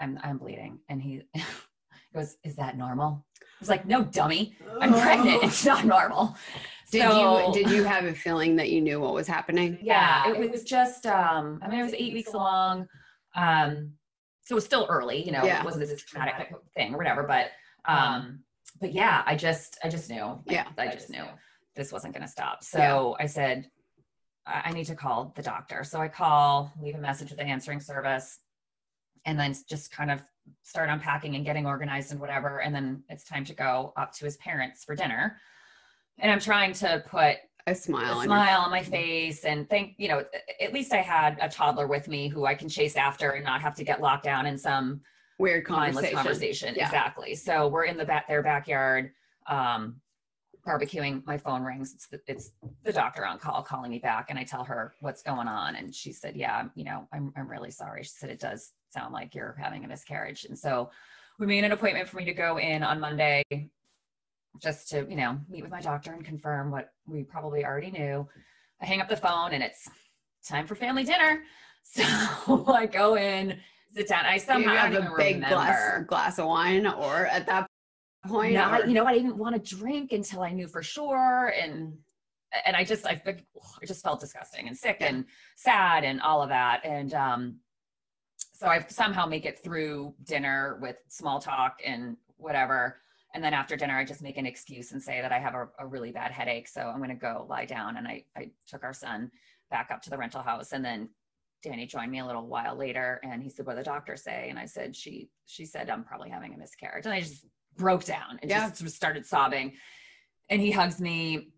I'm 0.00 0.18
I'm 0.22 0.38
bleeding, 0.38 0.80
and 0.88 1.00
he 1.00 1.22
goes, 2.14 2.36
"Is 2.44 2.56
that 2.56 2.76
normal?" 2.76 3.24
I 3.40 3.44
was 3.60 3.68
like, 3.68 3.86
"No, 3.86 4.02
dummy, 4.04 4.56
I'm 4.80 4.92
pregnant. 4.92 5.42
It's 5.44 5.64
not 5.64 5.84
normal." 5.84 6.36
Did 6.90 7.02
So- 7.02 7.46
you 7.48 7.52
did 7.64 7.70
you 7.72 7.84
have 7.84 8.04
a 8.04 8.14
feeling 8.14 8.56
that 8.56 8.70
you 8.70 8.80
knew 8.80 9.00
what 9.00 9.14
was 9.14 9.26
happening? 9.26 9.78
yeah, 9.82 10.28
it 10.32 10.50
was 10.50 10.62
just 10.64 11.06
um 11.06 11.60
I 11.62 11.68
mean 11.68 11.80
it 11.80 11.84
was 11.84 11.94
eight 11.94 12.12
weeks 12.14 12.34
long. 12.34 12.86
Um 13.34 13.92
so 14.42 14.52
it 14.52 14.56
was 14.56 14.64
still 14.64 14.86
early, 14.90 15.24
you 15.24 15.32
know, 15.32 15.42
Yeah. 15.44 15.60
it 15.60 15.64
wasn't 15.64 15.86
this 15.88 16.02
traumatic 16.02 16.52
thing 16.76 16.94
or 16.94 16.98
whatever, 16.98 17.22
but 17.24 17.50
um 17.86 18.40
but 18.80 18.92
yeah, 18.92 19.22
I 19.26 19.34
just 19.36 19.78
I 19.82 19.88
just 19.88 20.10
knew. 20.10 20.22
Like, 20.24 20.50
Yeah. 20.50 20.66
I 20.76 20.88
just 20.88 21.08
knew 21.10 21.24
this 21.76 21.92
wasn't 21.92 22.14
gonna 22.14 22.28
stop. 22.28 22.62
So 22.64 23.16
I 23.18 23.26
said, 23.26 23.68
I 24.46 24.62
I 24.66 24.70
need 24.72 24.86
to 24.86 24.94
call 24.94 25.32
the 25.36 25.42
doctor. 25.42 25.84
So 25.84 26.00
I 26.00 26.08
call, 26.08 26.72
leave 26.80 26.94
a 26.94 26.98
message 26.98 27.30
with 27.30 27.38
the 27.38 27.44
answering 27.44 27.80
service, 27.80 28.38
and 29.24 29.38
then 29.38 29.54
just 29.68 29.90
kind 29.90 30.10
of 30.10 30.22
start 30.62 30.90
unpacking 30.90 31.34
and 31.36 31.44
getting 31.44 31.66
organized 31.66 32.12
and 32.12 32.20
whatever. 32.20 32.60
And 32.60 32.74
then 32.74 33.02
it's 33.08 33.24
time 33.24 33.44
to 33.46 33.54
go 33.54 33.92
up 33.96 34.12
to 34.16 34.24
his 34.26 34.36
parents 34.36 34.84
for 34.84 34.94
dinner. 34.94 35.38
And 36.18 36.30
I'm 36.30 36.40
trying 36.40 36.74
to 36.74 37.02
put 37.08 37.38
A 37.66 37.74
smile. 37.74 38.12
a 38.12 38.16
on 38.16 38.24
smile 38.26 38.60
on 38.60 38.70
my 38.70 38.82
face 38.82 39.44
and 39.44 39.68
think 39.70 39.94
you 39.96 40.06
know 40.08 40.22
at 40.60 40.72
least 40.74 40.92
i 40.92 40.98
had 40.98 41.38
a 41.40 41.48
toddler 41.48 41.86
with 41.86 42.06
me 42.08 42.28
who 42.28 42.44
i 42.44 42.54
can 42.54 42.68
chase 42.68 42.94
after 42.94 43.30
and 43.30 43.44
not 43.44 43.62
have 43.62 43.74
to 43.76 43.84
get 43.84 44.02
locked 44.02 44.24
down 44.24 44.44
in 44.46 44.58
some 44.58 45.00
weird 45.38 45.64
conversation. 45.64 46.14
conversation 46.14 46.74
Yeah. 46.76 46.84
exactly 46.84 47.34
so 47.34 47.66
we're 47.68 47.84
in 47.84 47.96
the 47.96 48.04
back 48.04 48.28
their 48.28 48.42
backyard 48.42 49.12
um 49.48 49.96
barbecuing 50.66 51.24
my 51.26 51.36
phone 51.36 51.62
rings. 51.62 51.92
It's 51.94 52.06
the, 52.06 52.20
it's 52.26 52.52
the 52.84 52.92
doctor 52.92 53.26
on 53.26 53.38
call 53.38 53.62
calling 53.62 53.90
me 53.90 53.98
back 53.98 54.30
and 54.30 54.38
i 54.38 54.44
tell 54.44 54.64
her 54.64 54.94
what's 55.00 55.22
going 55.22 55.48
on 55.48 55.76
and 55.76 55.94
she 55.94 56.12
said 56.12 56.36
yeah 56.36 56.64
you 56.74 56.84
know 56.84 57.06
i'm, 57.12 57.32
I'm 57.36 57.48
really 57.48 57.70
sorry. 57.70 58.02
She 58.02 58.10
said 58.10 58.30
it 58.30 58.40
does 58.40 58.72
sound 58.90 59.12
like 59.12 59.34
you're 59.34 59.56
having 59.60 59.84
a 59.84 59.88
miscarriage. 59.88 60.44
And 60.44 60.58
so 60.58 60.90
we 61.38 61.46
made 61.46 61.64
an 61.64 61.72
appointment 61.72 62.08
for 62.08 62.16
me 62.16 62.24
to 62.24 62.34
go 62.34 62.58
in 62.58 62.82
on 62.82 63.00
monday 63.00 63.42
just 64.62 64.88
to 64.90 65.06
you 65.08 65.16
know 65.16 65.38
meet 65.48 65.62
with 65.62 65.70
my 65.70 65.80
doctor 65.80 66.12
and 66.12 66.24
confirm 66.24 66.70
what 66.70 66.92
we 67.06 67.24
probably 67.24 67.64
already 67.64 67.90
knew. 67.90 68.26
I 68.80 68.86
hang 68.86 69.00
up 69.00 69.08
the 69.08 69.16
phone 69.16 69.52
and 69.52 69.62
it's 69.62 69.88
time 70.46 70.66
for 70.66 70.74
family 70.74 71.04
dinner. 71.04 71.42
So 71.86 72.64
i 72.68 72.86
go 72.86 73.18
in 73.18 73.60
sit 73.94 74.08
down. 74.08 74.26
I 74.26 74.38
somehow 74.38 74.74
have 74.74 74.94
a 74.94 75.12
big 75.16 75.40
glass 75.40 76.04
glass 76.06 76.38
of 76.38 76.46
wine, 76.46 76.86
or 76.86 77.26
at 77.26 77.46
that 77.46 77.68
point, 78.26 78.54
No, 78.54 78.70
or- 78.80 78.86
you 78.86 78.94
know, 78.94 79.04
I 79.06 79.14
didn't 79.14 79.36
want 79.36 79.54
to 79.62 79.76
drink 79.76 80.12
until 80.12 80.42
I 80.42 80.50
knew 80.50 80.68
for 80.68 80.82
sure, 80.82 81.48
and 81.60 81.96
and 82.66 82.76
I 82.76 82.84
just 82.84 83.04
I, 83.06 83.20
I 83.26 83.36
just 83.86 84.02
felt 84.04 84.20
disgusting 84.20 84.68
and 84.68 84.76
sick 84.76 84.98
Yeah. 85.00 85.08
and 85.08 85.24
sad 85.56 86.04
and 86.04 86.20
all 86.20 86.42
of 86.42 86.48
that, 86.50 86.84
and 86.84 87.12
um, 87.14 87.58
so 88.52 88.68
I 88.68 88.84
somehow 88.88 89.26
make 89.26 89.44
it 89.44 89.62
through 89.62 90.14
dinner 90.24 90.78
with 90.80 90.96
small 91.08 91.40
talk 91.40 91.78
and 91.84 92.16
whatever, 92.36 93.00
and 93.34 93.42
then 93.42 93.54
after 93.54 93.76
dinner 93.76 93.98
I 93.98 94.04
just 94.04 94.22
make 94.22 94.36
an 94.38 94.46
excuse 94.46 94.92
and 94.92 95.02
say 95.02 95.20
that 95.20 95.32
I 95.32 95.38
have 95.40 95.54
a, 95.54 95.68
a 95.80 95.86
really 95.86 96.12
bad 96.12 96.30
headache, 96.30 96.68
so 96.68 96.82
I'm 96.82 96.98
going 96.98 97.08
to 97.10 97.16
go 97.16 97.46
lie 97.48 97.64
down, 97.66 97.96
and 97.96 98.06
I 98.06 98.24
I 98.36 98.50
took 98.68 98.84
our 98.84 98.92
son 98.94 99.30
back 99.70 99.90
up 99.90 100.02
to 100.02 100.10
the 100.10 100.18
rental 100.18 100.42
house, 100.42 100.72
and 100.72 100.84
then 100.84 101.08
Danny 101.62 101.86
joined 101.86 102.12
me 102.12 102.20
a 102.20 102.26
little 102.26 102.46
while 102.46 102.76
later, 102.76 103.20
and 103.24 103.42
he 103.42 103.48
said, 103.50 103.66
"What 103.66 103.74
did 103.74 103.80
the 103.80 103.90
doctor 103.90 104.16
say?" 104.16 104.46
And 104.50 104.58
I 104.58 104.66
said, 104.66 104.94
"She 104.94 105.30
she 105.46 105.64
said 105.64 105.90
I'm 105.90 106.04
probably 106.04 106.30
having 106.30 106.54
a 106.54 106.58
miscarriage," 106.58 107.06
and 107.06 107.14
I 107.14 107.20
just 107.20 107.46
broke 107.76 108.04
down 108.04 108.38
and 108.42 108.50
Yeah. 108.50 108.70
just 108.70 108.96
started 108.96 109.26
sobbing. 109.26 109.74
And 110.50 110.60
he 110.60 110.70
hugs 110.70 111.00
me. 111.00 111.48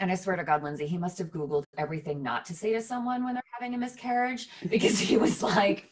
And 0.00 0.10
I 0.10 0.14
swear 0.14 0.36
to 0.36 0.44
God, 0.44 0.62
Lindsay, 0.62 0.86
he 0.86 0.98
must 0.98 1.18
have 1.18 1.28
Googled 1.28 1.64
everything 1.76 2.22
not 2.22 2.44
to 2.46 2.54
say 2.54 2.72
to 2.72 2.80
someone 2.80 3.24
when 3.24 3.34
they're 3.34 3.42
having 3.58 3.74
a 3.74 3.78
miscarriage 3.78 4.48
because 4.70 4.98
he 4.98 5.16
was 5.16 5.42
like, 5.42 5.90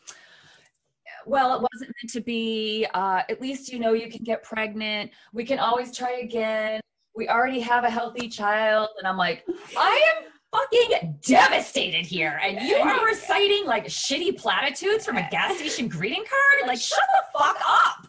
well, 1.27 1.57
it 1.57 1.67
wasn't 1.73 1.91
meant 2.03 2.13
to 2.13 2.21
be. 2.21 2.87
Uh, 2.95 3.23
at 3.29 3.41
least 3.41 3.73
you 3.73 3.79
know 3.81 3.93
you 3.93 4.09
can 4.11 4.23
get 4.23 4.45
pregnant. 4.45 5.11
We 5.33 5.45
can 5.45 5.59
always 5.59 5.97
try 5.97 6.21
again. 6.23 6.81
We 7.17 7.29
already 7.29 7.61
have 7.61 7.83
a 7.85 7.91
healthy 7.91 8.29
child. 8.29 8.91
And 8.99 9.09
I'm 9.09 9.17
like, 9.17 9.45
I 9.77 10.15
am 10.17 10.31
fucking 10.53 11.19
devastated 11.27 12.07
here. 12.07 12.39
And 12.43 12.61
you 12.61 12.77
are 12.77 13.05
reciting 13.07 13.65
like 13.67 13.87
shitty 13.87 14.37
platitudes 14.37 15.05
from 15.05 15.17
a 15.17 15.29
gas 15.31 15.57
station 15.57 15.89
greeting 15.89 16.23
card? 16.25 16.69
Like, 16.69 16.79
shut 16.79 17.01
the 17.17 17.39
fuck 17.39 17.57
up. 17.67 18.07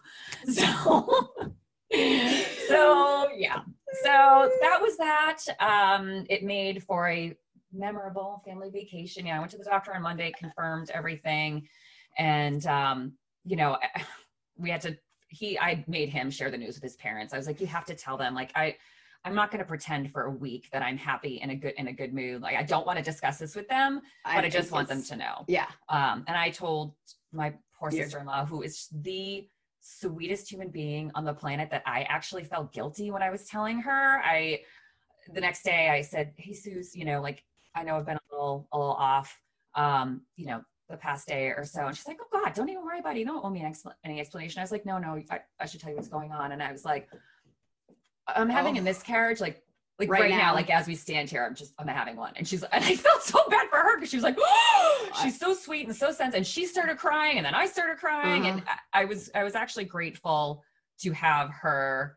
So, 1.90 2.68
so 2.68 3.28
yeah. 3.34 3.60
So 4.02 4.50
that 4.60 4.78
was 4.80 4.98
that. 4.98 5.38
Um, 5.58 6.26
it 6.28 6.42
made 6.42 6.82
for 6.82 7.08
a 7.08 7.34
memorable 7.72 8.42
family 8.44 8.68
vacation. 8.70 9.24
Yeah, 9.24 9.36
I 9.36 9.38
went 9.38 9.50
to 9.52 9.58
the 9.58 9.64
doctor 9.64 9.94
on 9.94 10.02
Monday, 10.02 10.32
confirmed 10.38 10.90
everything. 10.92 11.66
And 12.18 12.66
um, 12.66 13.12
you 13.46 13.56
know, 13.56 13.78
we 14.58 14.70
had 14.70 14.82
to 14.82 14.98
he 15.28 15.58
I 15.58 15.84
made 15.86 16.08
him 16.10 16.30
share 16.30 16.50
the 16.50 16.58
news 16.58 16.74
with 16.74 16.82
his 16.82 16.96
parents. 16.96 17.32
I 17.32 17.38
was 17.38 17.46
like, 17.46 17.60
you 17.60 17.66
have 17.66 17.84
to 17.86 17.94
tell 17.94 18.16
them, 18.16 18.34
like, 18.34 18.52
I 18.54 18.76
I'm 19.24 19.34
not 19.34 19.50
going 19.50 19.58
to 19.58 19.66
pretend 19.66 20.12
for 20.12 20.24
a 20.24 20.30
week 20.30 20.68
that 20.72 20.82
I'm 20.82 20.96
happy 20.96 21.40
in 21.42 21.50
a 21.50 21.56
good 21.56 21.74
in 21.76 21.88
a 21.88 21.92
good 21.92 22.14
mood. 22.14 22.42
Like 22.42 22.56
I 22.56 22.62
don't 22.62 22.86
want 22.86 22.98
to 22.98 23.04
discuss 23.04 23.38
this 23.38 23.54
with 23.54 23.68
them, 23.68 24.00
but 24.24 24.30
I, 24.30 24.40
think 24.42 24.52
just 24.52 24.70
want 24.70 24.88
them 24.88 25.02
to 25.02 25.16
know. 25.16 25.44
Yeah, 25.48 25.66
Um, 25.88 26.24
and 26.26 26.36
I 26.36 26.50
told 26.50 26.94
my 27.32 27.54
poor 27.78 27.90
sister-in-law, 27.90 28.46
who 28.46 28.62
is 28.62 28.88
the 28.92 29.46
sweetest 29.88 30.50
human 30.50 30.68
being 30.68 31.10
on 31.14 31.24
the 31.24 31.32
planet, 31.32 31.70
that 31.70 31.82
I 31.86 32.02
actually 32.02 32.44
felt 32.44 32.72
guilty 32.72 33.10
when 33.10 33.22
I 33.22 33.30
was 33.30 33.46
telling 33.46 33.80
her. 33.80 34.20
I 34.24 34.60
the 35.32 35.40
next 35.40 35.62
day 35.62 35.88
I 35.88 36.02
said, 36.02 36.34
"Hey, 36.36 36.52
Suze, 36.52 36.94
you 36.94 37.04
know, 37.04 37.20
like 37.20 37.44
I 37.74 37.82
know 37.84 37.96
I've 37.96 38.06
been 38.06 38.16
a 38.16 38.34
little 38.34 38.68
a 38.72 38.78
little 38.78 38.94
off, 38.94 39.40
um, 39.74 40.22
you 40.36 40.46
know, 40.46 40.62
the 40.88 40.96
past 40.96 41.26
day 41.26 41.48
or 41.48 41.64
so." 41.64 41.86
And 41.86 41.96
she's 41.96 42.06
like, 42.06 42.18
"Oh 42.20 42.28
God, 42.40 42.54
don't 42.54 42.68
even 42.68 42.84
worry 42.84 43.00
about 43.00 43.16
it. 43.16 43.20
You 43.20 43.26
don't 43.26 43.44
owe 43.44 43.50
me 43.50 43.60
an 43.60 43.72
expl- 43.72 43.94
any 44.04 44.20
explanation." 44.20 44.60
I 44.60 44.62
was 44.62 44.72
like, 44.72 44.86
"No, 44.86 44.98
no, 44.98 45.20
I, 45.30 45.40
I 45.60 45.66
should 45.66 45.80
tell 45.80 45.90
you 45.90 45.96
what's 45.96 46.08
going 46.08 46.32
on." 46.32 46.52
And 46.52 46.62
I 46.62 46.70
was 46.72 46.84
like, 46.84 47.08
"I'm 48.26 48.48
having 48.50 48.76
a 48.78 48.80
Oh. 48.80 48.84
miscarriage, 48.84 49.40
like." 49.40 49.62
Like 49.98 50.08
Right 50.10 50.20
right, 50.22 50.30
now, 50.30 50.38
now. 50.38 50.54
like 50.54 50.70
as 50.70 50.86
we 50.86 50.94
stand 50.94 51.28
here, 51.28 51.44
I'm 51.44 51.56
just 51.56 51.74
I'm 51.78 51.88
having 51.88 52.14
one, 52.16 52.32
and 52.36 52.46
she's 52.46 52.62
and 52.62 52.84
I 52.84 52.94
felt 52.94 53.22
so 53.22 53.40
bad 53.50 53.68
for 53.68 53.78
her 53.78 53.96
because 53.96 54.10
she 54.10 54.16
was 54.16 54.22
like, 54.22 54.36
oh, 54.40 55.08
she's 55.22 55.38
so 55.38 55.52
sweet 55.54 55.86
and 55.88 55.96
so 55.96 56.06
sensitive, 56.12 56.34
and 56.34 56.46
she 56.46 56.66
started 56.66 56.98
crying, 56.98 57.36
and 57.38 57.44
then 57.44 57.54
I 57.54 57.66
started 57.66 57.98
crying, 57.98 58.46
and 58.46 58.60
Uh-huh. 58.60 58.76
I, 58.92 59.02
I 59.02 59.04
was 59.06 59.30
I 59.34 59.42
was 59.42 59.54
actually 59.56 59.86
grateful 59.86 60.62
to 61.00 61.10
have 61.12 61.50
her 61.50 62.16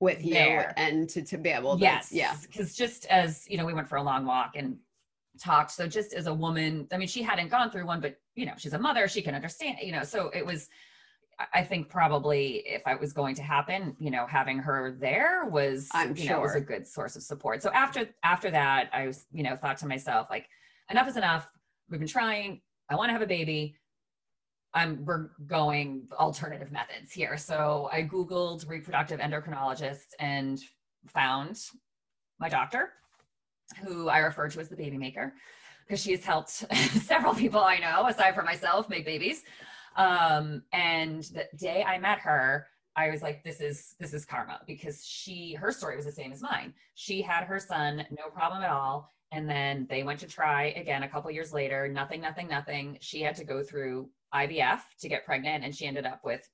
with 0.00 0.24
you 0.24 0.34
There. 0.34 0.74
and 0.76 1.08
to, 1.10 1.22
to 1.22 1.38
be 1.38 1.50
able 1.50 1.76
to, 1.76 1.80
yes 1.82 2.10
yeah, 2.12 2.36
because 2.42 2.74
just 2.74 3.06
as 3.06 3.46
you 3.48 3.56
know 3.56 3.64
we 3.64 3.72
went 3.72 3.88
for 3.88 3.96
a 3.96 4.02
long 4.02 4.26
walk 4.26 4.52
and 4.56 4.76
talked 5.40 5.70
so 5.70 5.86
just 5.86 6.12
as 6.12 6.26
a 6.26 6.34
woman 6.34 6.86
i 6.92 6.96
mean 6.98 7.06
she 7.08 7.22
hadn't 7.22 7.48
gone 7.48 7.70
through 7.70 7.86
one 7.86 8.00
but 8.00 8.18
you 8.34 8.44
know 8.44 8.52
she's 8.58 8.72
a 8.74 8.78
mother 8.78 9.06
she 9.08 9.22
can 9.22 9.34
understand 9.34 9.78
you 9.80 9.92
know 9.92 10.02
so 10.02 10.28
it 10.30 10.44
was 10.44 10.68
I- 11.38 11.60
i 11.60 11.62
think 11.64 11.88
probably 11.88 12.62
if 12.66 12.82
it 12.86 13.00
was 13.00 13.12
going 13.12 13.34
to 13.36 13.42
happen 13.42 13.96
you 13.98 14.10
know 14.10 14.26
having 14.26 14.58
her 14.58 14.96
there 14.98 15.44
was 15.46 15.88
I'm 15.92 16.16
you 16.16 16.28
know 16.28 16.40
was 16.40 16.54
a 16.54 16.60
good 16.60 16.86
source 16.86 17.16
of 17.16 17.22
support. 17.22 17.62
So 17.62 17.70
after 17.70 18.08
after 18.22 18.50
that 18.50 18.90
i 18.92 19.06
was 19.06 19.26
you 19.32 19.42
know 19.42 19.56
thought 19.56 19.78
to 19.78 19.86
myself 19.86 20.28
like 20.30 20.46
enough 20.90 21.08
is 21.08 21.16
enough. 21.16 21.48
We've 21.88 22.00
been 22.00 22.08
trying. 22.08 22.60
I 22.88 22.94
want 22.96 23.08
to 23.08 23.12
have 23.12 23.22
a 23.22 23.26
baby. 23.26 23.76
I'm 24.74 25.04
we're 25.04 25.30
going 25.46 26.08
alternative 26.18 26.70
methods 26.72 27.12
here. 27.12 27.36
So 27.36 27.88
I 27.92 28.02
Googled 28.02 28.68
reproductive 28.68 29.20
endocrinologists 29.20 30.12
and 30.18 30.58
found 31.06 31.58
my 32.38 32.48
doctor, 32.48 32.92
who 33.84 34.08
I 34.08 34.18
refer 34.18 34.48
to 34.48 34.60
as 34.60 34.68
the 34.68 34.76
baby 34.76 34.96
maker, 34.96 35.34
because 35.86 36.00
she's 36.02 36.24
helped 36.24 36.50
several 37.04 37.34
people 37.34 37.60
I 37.60 37.78
know, 37.78 38.06
aside 38.06 38.34
from 38.34 38.46
myself, 38.46 38.88
make 38.88 39.04
babies. 39.04 39.42
Um, 39.96 40.62
and 40.72 41.22
the 41.24 41.46
day 41.56 41.84
I 41.84 41.98
met 41.98 42.18
her, 42.20 42.66
I 42.96 43.10
was 43.10 43.22
like, 43.22 43.42
this 43.42 43.60
is 43.60 43.94
this 43.98 44.12
is 44.12 44.24
karma 44.24 44.60
because 44.66 45.04
she 45.04 45.54
her 45.54 45.72
story 45.72 45.96
was 45.96 46.04
the 46.04 46.12
same 46.12 46.32
as 46.32 46.42
mine. 46.42 46.74
She 46.94 47.22
had 47.22 47.44
her 47.44 47.58
son, 47.58 48.06
no 48.10 48.28
problem 48.30 48.62
at 48.62 48.70
all. 48.70 49.10
And 49.32 49.48
then 49.48 49.86
they 49.88 50.02
went 50.02 50.20
to 50.20 50.26
try 50.26 50.74
again 50.76 51.04
a 51.04 51.08
couple 51.08 51.30
years 51.30 51.54
later, 51.54 51.88
nothing, 51.88 52.20
nothing, 52.20 52.48
nothing. 52.48 52.98
She 53.00 53.22
had 53.22 53.34
to 53.36 53.44
go 53.44 53.62
through 53.62 54.10
IVF 54.34 54.80
to 55.00 55.08
get 55.08 55.24
pregnant 55.24 55.64
and 55.64 55.74
she 55.74 55.86
ended 55.86 56.04
up 56.04 56.20
with 56.22 56.46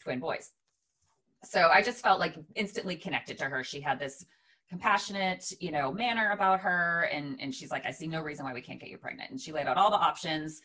twin 0.00 0.20
boys. 0.20 0.50
So 1.44 1.68
I 1.72 1.80
just 1.80 2.02
felt 2.02 2.20
like 2.20 2.34
instantly 2.54 2.96
connected 2.96 3.38
to 3.38 3.44
her. 3.44 3.64
She 3.64 3.80
had 3.80 3.98
this 3.98 4.26
compassionate, 4.68 5.50
you 5.60 5.70
know, 5.70 5.92
manner 5.92 6.32
about 6.32 6.60
her. 6.60 7.08
And 7.12 7.40
and 7.40 7.54
she's 7.54 7.70
like, 7.70 7.86
I 7.86 7.90
see 7.90 8.06
no 8.06 8.20
reason 8.20 8.44
why 8.44 8.52
we 8.52 8.60
can't 8.60 8.80
get 8.80 8.90
you 8.90 8.98
pregnant. 8.98 9.30
And 9.30 9.40
she 9.40 9.52
laid 9.52 9.66
out 9.66 9.78
all 9.78 9.90
the 9.90 9.96
options. 9.96 10.60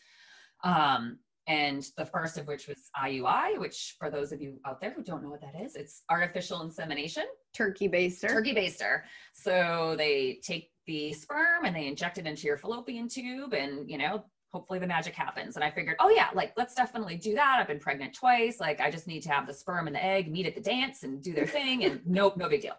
Um, 0.62 1.18
and 1.48 1.84
the 1.96 2.06
first 2.06 2.38
of 2.38 2.46
which 2.46 2.68
was 2.68 2.90
IUI, 3.02 3.58
which 3.58 3.96
for 3.98 4.10
those 4.10 4.30
of 4.30 4.40
you 4.40 4.60
out 4.64 4.80
there 4.80 4.92
who 4.92 5.02
don't 5.02 5.22
know 5.22 5.30
what 5.30 5.40
that 5.40 5.60
is, 5.60 5.74
it's 5.74 6.02
artificial 6.08 6.62
insemination, 6.62 7.24
Turkey 7.52 7.88
baster. 7.88 8.28
turkey 8.28 8.54
baster. 8.54 9.02
So 9.32 9.94
they 9.98 10.40
take 10.42 10.70
the 10.86 11.12
sperm 11.12 11.64
and 11.64 11.74
they 11.74 11.86
inject 11.86 12.18
it 12.18 12.26
into 12.26 12.46
your 12.46 12.56
fallopian 12.56 13.08
tube, 13.08 13.54
and 13.54 13.90
you 13.90 13.98
know, 13.98 14.24
hopefully 14.52 14.78
the 14.78 14.86
magic 14.86 15.14
happens. 15.14 15.56
And 15.56 15.64
I 15.64 15.70
figured, 15.70 15.96
oh 15.98 16.10
yeah, 16.10 16.28
like 16.32 16.52
let's 16.56 16.74
definitely 16.74 17.16
do 17.16 17.34
that. 17.34 17.58
I've 17.60 17.68
been 17.68 17.80
pregnant 17.80 18.14
twice. 18.14 18.60
Like 18.60 18.80
I 18.80 18.90
just 18.90 19.08
need 19.08 19.22
to 19.22 19.30
have 19.30 19.46
the 19.48 19.54
sperm 19.54 19.88
and 19.88 19.96
the 19.96 20.04
egg 20.04 20.30
meet 20.30 20.46
at 20.46 20.54
the 20.54 20.60
dance 20.60 21.02
and 21.02 21.22
do 21.22 21.32
their 21.32 21.46
thing, 21.46 21.84
and 21.84 22.00
nope, 22.06 22.36
no 22.36 22.48
big 22.48 22.62
deal. 22.62 22.76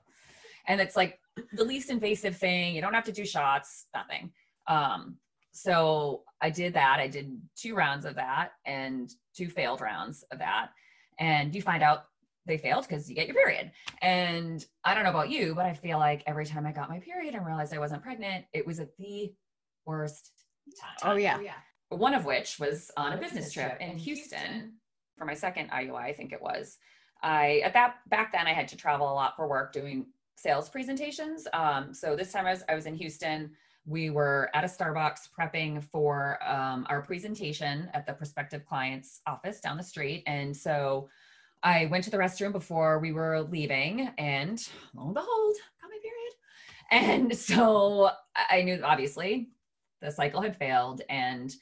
And 0.67 0.80
it's 0.80 0.95
like 0.95 1.19
the 1.52 1.65
least 1.65 1.89
invasive 1.89 2.38
thing. 2.38 2.76
You 2.76 2.82
don't 2.82 2.93
have 2.93 3.06
to 3.06 3.12
do 3.12 3.26
shots, 3.26 3.88
nothing. 3.93 4.32
Um, 4.67 5.17
so 5.54 6.24
I 6.42 6.50
did 6.50 6.74
that. 6.74 7.00
I 7.00 7.08
did 7.08 7.39
two 7.56 7.76
rounds 7.76 8.06
of 8.06 8.16
that 8.16 8.52
and 8.66 9.10
two 9.38 9.50
failed 9.50 9.82
rounds 9.82 10.24
of 10.32 10.39
that. 10.39 10.72
And 11.20 11.54
you 11.54 11.62
find 11.62 11.84
out 11.84 12.06
they 12.46 12.58
failed 12.58 12.86
because 12.88 13.08
you 13.08 13.16
get 13.16 13.28
your 13.28 13.36
period. 13.36 13.72
And 14.02 14.66
I 14.84 14.96
don't 14.96 15.04
know 15.04 15.12
about 15.12 15.30
you, 15.30 15.54
but 15.56 15.66
I 15.66 15.74
feel 15.74 16.00
like 16.00 16.24
every 16.26 16.46
time 16.46 16.66
I 16.66 16.72
got 16.72 16.89
my 16.89 17.00
period 17.00 17.36
and 17.36 17.46
realized 17.46 17.74
I 17.74 17.80
wasn't 17.80 18.02
pregnant, 18.02 18.46
it 18.52 18.66
was 18.66 18.80
at 18.80 18.89
the 18.98 19.32
worst 19.86 20.32
time. 20.82 21.12
Oh 21.12 21.16
yeah. 21.16 21.38
One 21.89 22.16
of 22.16 22.26
which 22.26 22.60
was 22.60 22.89
on 22.98 23.13
a 23.13 23.18
business 23.18 23.54
trip 23.54 23.78
in 23.80 23.98
Houston 23.98 24.74
for 25.18 25.26
my 25.26 25.36
second 25.36 25.70
IUI, 25.70 26.02
I 26.02 26.13
think 26.13 26.34
it 26.34 26.42
was. 26.42 26.78
I 27.22 27.62
at 27.63 27.74
that 27.74 27.98
back 28.10 28.32
then 28.32 28.48
I 28.48 28.54
had 28.54 28.68
to 28.70 28.76
travel 28.76 29.10
a 29.10 29.13
lot 29.13 29.36
for 29.36 29.48
work 29.48 29.72
doing 29.72 30.08
sales 30.36 30.68
presentations. 30.68 31.48
Um, 31.54 31.94
so 31.94 32.16
this 32.16 32.32
time 32.32 32.48
I 32.48 32.52
was 32.52 32.63
I 32.68 32.74
was 32.74 32.88
in 32.88 32.96
Houston 32.96 33.52
we 33.86 34.10
were 34.10 34.50
at 34.54 34.63
a 34.63 34.67
Starbucks 34.67 35.30
prepping 35.38 35.84
for 35.84 36.39
um, 36.48 36.86
our 36.89 37.02
presentation 37.02 37.89
at 37.93 38.06
the 38.06 38.13
prospective 38.13 38.65
client's 38.65 39.22
office 39.28 39.60
down 39.60 39.78
the 39.78 39.84
street. 39.84 40.24
And 40.26 40.56
so 40.56 41.10
I 41.63 41.88
went 41.88 42.04
to 42.06 42.10
the 42.10 42.17
restroom 42.17 42.52
before 42.52 43.00
we 43.00 43.12
were 43.12 43.41
leaving, 43.41 44.10
and 44.17 44.62
lo 44.93 45.06
and 45.06 45.13
behold, 45.13 45.56
got 45.82 45.89
my 45.89 46.00
period. 46.02 46.34
And 46.91 47.38
so 47.38 48.12
I 48.36 48.62
knew 48.62 48.82
obviously 48.84 49.50
the 50.02 50.12
cycle 50.12 50.41
had 50.41 50.58
failed, 50.58 51.02
and 51.10 51.54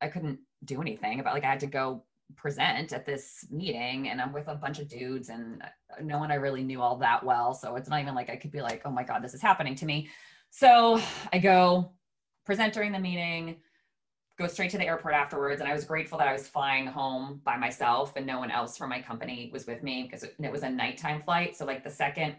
I 0.00 0.08
couldn't 0.08 0.38
do 0.64 0.80
anything 0.80 1.20
about 1.20 1.34
like 1.34 1.44
I 1.44 1.50
had 1.50 1.60
to 1.60 1.66
go 1.66 2.04
present 2.36 2.92
at 2.92 3.06
this 3.06 3.46
meeting 3.50 4.08
and 4.08 4.20
I'm 4.20 4.32
with 4.32 4.48
a 4.48 4.54
bunch 4.54 4.78
of 4.78 4.88
dudes 4.88 5.28
and 5.28 5.62
no 6.02 6.18
one 6.18 6.30
I 6.30 6.36
really 6.36 6.62
knew 6.62 6.80
all 6.80 6.96
that 6.96 7.22
well. 7.22 7.54
So 7.54 7.76
it's 7.76 7.88
not 7.88 8.00
even 8.00 8.14
like 8.14 8.30
I 8.30 8.36
could 8.36 8.50
be 8.50 8.62
like, 8.62 8.82
oh 8.84 8.90
my 8.90 9.02
God, 9.02 9.22
this 9.22 9.34
is 9.34 9.42
happening 9.42 9.74
to 9.76 9.86
me. 9.86 10.08
So 10.56 11.00
I 11.32 11.38
go 11.38 11.90
present 12.46 12.72
during 12.72 12.92
the 12.92 12.98
meeting, 13.00 13.56
go 14.38 14.46
straight 14.46 14.70
to 14.70 14.78
the 14.78 14.86
airport 14.86 15.14
afterwards. 15.14 15.60
And 15.60 15.68
I 15.68 15.72
was 15.72 15.84
grateful 15.84 16.16
that 16.18 16.28
I 16.28 16.32
was 16.32 16.46
flying 16.46 16.86
home 16.86 17.40
by 17.42 17.56
myself 17.56 18.12
and 18.14 18.24
no 18.24 18.38
one 18.38 18.52
else 18.52 18.78
from 18.78 18.88
my 18.90 19.02
company 19.02 19.50
was 19.52 19.66
with 19.66 19.82
me 19.82 20.04
because 20.04 20.22
it, 20.22 20.36
it 20.38 20.52
was 20.52 20.62
a 20.62 20.70
nighttime 20.70 21.22
flight. 21.22 21.56
So 21.56 21.64
like 21.64 21.82
the 21.82 21.90
second 21.90 22.36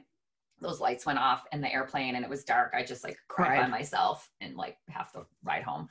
those 0.62 0.80
lights 0.80 1.06
went 1.06 1.20
off 1.20 1.44
in 1.52 1.60
the 1.60 1.74
airplane 1.74 2.16
and 2.16 2.24
it 2.24 2.30
was 2.30 2.46
dark, 2.46 2.74
I 2.74 2.86
just 2.86 3.04
like 3.04 3.18
cried 3.28 3.60
by 3.60 3.68
myself 3.68 4.32
and 4.40 4.56
like 4.56 4.78
half 4.88 5.12
the 5.12 5.26
ride 5.44 5.64
home. 5.64 5.90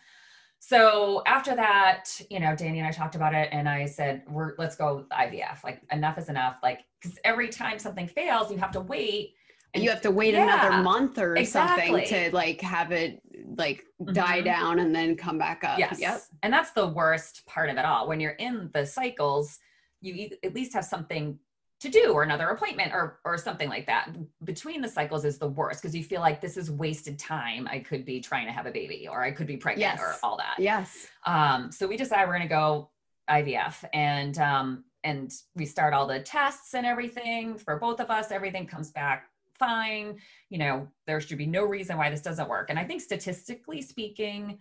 So 0.61 1.23
after 1.27 1.55
that, 1.55 2.07
you 2.31 2.41
know, 2.41 2.57
Danny 2.57 2.79
and 2.79 2.89
I 2.89 2.91
talked 2.91 3.17
about 3.17 3.35
it 3.35 3.51
and 3.53 3.69
I 3.69 3.85
said, 3.85 4.23
we're 4.31 4.55
let's 4.57 4.77
go 4.77 5.05
IVF. 5.13 5.63
Like 5.63 5.83
enough 5.93 6.17
is 6.17 6.31
enough. 6.31 6.57
Like, 6.63 6.87
because 7.03 7.19
every 7.23 7.51
time 7.51 7.79
something 7.79 8.07
fails, 8.07 8.51
you 8.51 8.57
have 8.57 8.73
to 8.73 8.81
wait. 8.81 9.35
And- 9.75 9.83
you 9.85 9.91
have 9.91 10.01
to 10.03 10.11
wait 10.11 10.35
Yeah, 10.35 10.45
another 10.45 10.83
month 10.83 11.19
or 11.19 11.37
exactly. 11.37 11.87
something 12.07 12.31
to 12.31 12.35
like 12.35 12.61
have 12.61 12.93
it 12.93 13.21
like 13.57 13.85
die 14.13 14.41
Mhm. 14.41 14.45
down 14.45 14.79
and 14.79 14.95
then 14.95 15.17
come 15.17 15.37
back 15.39 15.65
up. 15.65 15.79
Yes. 15.79 16.01
Yep. 16.01 16.21
And 16.43 16.53
that's 16.53 16.71
the 16.73 16.87
worst 16.87 17.45
part 17.47 17.69
of 17.69 17.77
it 17.77 17.85
all. 17.85 18.09
When 18.09 18.21
you're 18.21 18.33
in 18.33 18.71
the 18.73 18.87
cycles, 18.87 19.59
you 20.01 20.31
at 20.43 20.55
least 20.55 20.73
have 20.75 20.85
something 20.85 21.39
to 21.81 21.89
do 21.91 22.13
or 22.13 22.23
another 22.23 22.49
appointment 22.49 22.93
or 22.95 23.21
or 23.25 23.37
something 23.37 23.69
like 23.69 23.87
that. 23.87 24.09
Between 24.45 24.81
the 24.81 24.89
cycles 24.89 25.25
is 25.25 25.39
the 25.39 25.49
worst 25.49 25.83
because 25.83 25.95
you 25.95 26.05
feel 26.05 26.21
like 26.21 26.41
this 26.41 26.57
is 26.57 26.71
wasted 26.71 27.19
time. 27.19 27.69
I 27.71 27.81
could 27.81 28.05
be 28.05 28.21
trying 28.21 28.47
to 28.47 28.53
have 28.53 28.67
a 28.67 28.71
baby 28.71 29.09
or 29.09 29.23
I 29.23 29.33
could 29.33 29.47
be 29.47 29.57
pregnant 29.57 30.01
or 30.01 30.15
all 30.23 30.37
that. 30.39 30.55
Yes. 30.59 31.09
Um, 31.27 31.71
so 31.73 31.87
we 31.87 31.97
decided 31.97 32.29
we're 32.29 32.35
gonna 32.39 32.49
go 32.49 32.91
IVF 33.29 33.85
and 33.93 34.39
um, 34.39 34.85
and 35.03 35.33
we 35.55 35.67
start 35.67 35.93
all 35.93 36.07
the 36.07 36.21
tests 36.21 36.75
and 36.75 36.87
everything 36.87 37.59
for 37.59 37.79
both 37.79 38.01
of 38.01 38.11
us. 38.11 38.31
Everything 38.31 38.67
comes 38.67 38.91
back 38.91 39.29
fine. 39.59 40.19
You 40.51 40.59
know, 40.59 40.89
there 41.07 41.21
should 41.21 41.39
be 41.39 41.47
no 41.47 41.65
reason 41.65 41.97
why 41.97 42.11
this 42.11 42.21
doesn't 42.21 42.49
work. 42.49 42.71
And 42.71 42.79
I 42.79 42.85
think 42.85 43.01
statistically 43.01 43.83
speaking, 43.83 44.59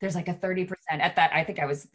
there's 0.00 0.14
like 0.14 0.28
a 0.28 0.34
30% 0.34 0.72
at 0.90 1.16
that. 1.16 1.30
I 1.32 1.44
think 1.44 1.58
I 1.58 1.66
was 1.66 1.88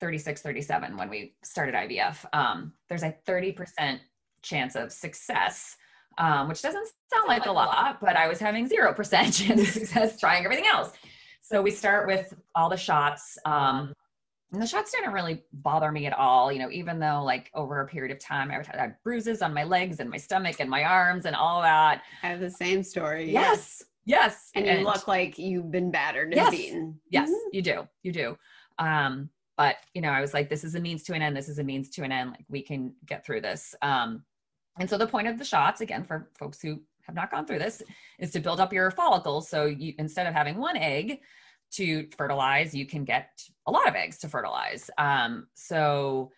36, 0.00 0.42
37 0.42 0.96
when 0.96 1.08
we 1.08 1.34
started 1.42 1.74
IVF. 1.74 2.24
Um, 2.32 2.72
there's 2.88 3.02
a 3.02 3.14
30% 3.26 4.00
chance 4.42 4.74
of 4.76 4.92
success. 4.92 5.76
Um, 6.16 6.46
which 6.46 6.62
doesn't 6.62 6.86
sound 7.12 7.26
like 7.26 7.46
a 7.46 7.50
lot, 7.50 7.98
but 8.00 8.14
I 8.14 8.28
was 8.28 8.38
having 8.38 8.68
0% 8.68 8.96
chance 9.10 9.60
of 9.60 9.66
success 9.66 10.20
trying 10.20 10.44
everything 10.44 10.66
else. 10.68 10.92
So 11.42 11.60
we 11.60 11.72
start 11.72 12.06
with 12.06 12.32
all 12.54 12.70
the 12.70 12.76
shots. 12.76 13.36
Um, 13.44 13.92
and 14.54 14.62
the 14.62 14.66
shots 14.66 14.92
didn't 14.92 15.12
really 15.12 15.42
bother 15.52 15.90
me 15.90 16.06
at 16.06 16.12
all, 16.12 16.52
you 16.52 16.60
know, 16.60 16.70
even 16.70 16.98
though 17.00 17.22
like 17.24 17.50
over 17.54 17.80
a 17.80 17.86
period 17.86 18.12
of 18.12 18.20
time 18.20 18.50
I 18.50 18.56
would 18.56 18.66
have 18.66 18.78
had 18.78 18.94
bruises 19.02 19.42
on 19.42 19.52
my 19.52 19.64
legs 19.64 19.98
and 19.98 20.08
my 20.08 20.16
stomach 20.16 20.56
and 20.60 20.70
my 20.70 20.84
arms 20.84 21.26
and 21.26 21.34
all 21.34 21.60
that. 21.62 22.02
I 22.22 22.28
have 22.28 22.40
the 22.40 22.50
same 22.50 22.82
story. 22.84 23.30
Yes. 23.32 23.82
Yes. 24.04 24.50
And 24.54 24.66
you 24.66 24.84
look 24.84 25.08
like 25.08 25.38
you've 25.38 25.70
been 25.72 25.90
battered 25.90 26.28
and 26.28 26.36
Yes. 26.36 26.50
beaten. 26.50 27.00
Yes, 27.10 27.30
Mhm. 27.30 27.34
you 27.52 27.62
do. 27.62 27.88
You 28.02 28.12
do. 28.12 28.38
Um, 28.78 29.28
but 29.56 29.76
you 29.92 30.00
know, 30.02 30.10
I 30.10 30.20
was 30.20 30.32
like, 30.34 30.48
this 30.48 30.62
is 30.62 30.76
a 30.76 30.80
means 30.80 31.02
to 31.04 31.14
an 31.14 31.22
end. 31.22 31.36
This 31.36 31.48
is 31.48 31.58
a 31.58 31.64
means 31.64 31.90
to 31.90 32.04
an 32.04 32.12
end. 32.12 32.30
Like 32.30 32.44
we 32.48 32.62
can 32.62 32.94
get 33.06 33.26
through 33.26 33.40
this. 33.40 33.74
Um, 33.82 34.24
and 34.78 34.88
so 34.88 34.96
the 34.98 35.06
point 35.06 35.26
of 35.26 35.36
the 35.38 35.44
shots, 35.44 35.80
again, 35.80 36.04
for 36.04 36.30
folks 36.38 36.60
who 36.60 36.80
have 37.06 37.16
not 37.16 37.30
gone 37.30 37.44
through 37.46 37.58
this, 37.58 37.82
is 38.20 38.30
to 38.32 38.40
build 38.40 38.60
up 38.60 38.72
your 38.72 38.90
follicles. 38.92 39.48
So 39.48 39.66
you 39.66 39.94
instead 39.98 40.26
of 40.28 40.34
having 40.34 40.58
one 40.58 40.76
egg 40.76 41.20
to 41.76 42.08
fertilize, 42.16 42.74
you 42.74 42.86
can 42.86 43.04
get 43.04 43.42
a 43.66 43.70
lot 43.70 43.88
of 43.88 43.94
eggs 43.94 44.18
to 44.18 44.28
fertilize. 44.28 44.90
Um, 44.98 45.46
so 45.54 46.30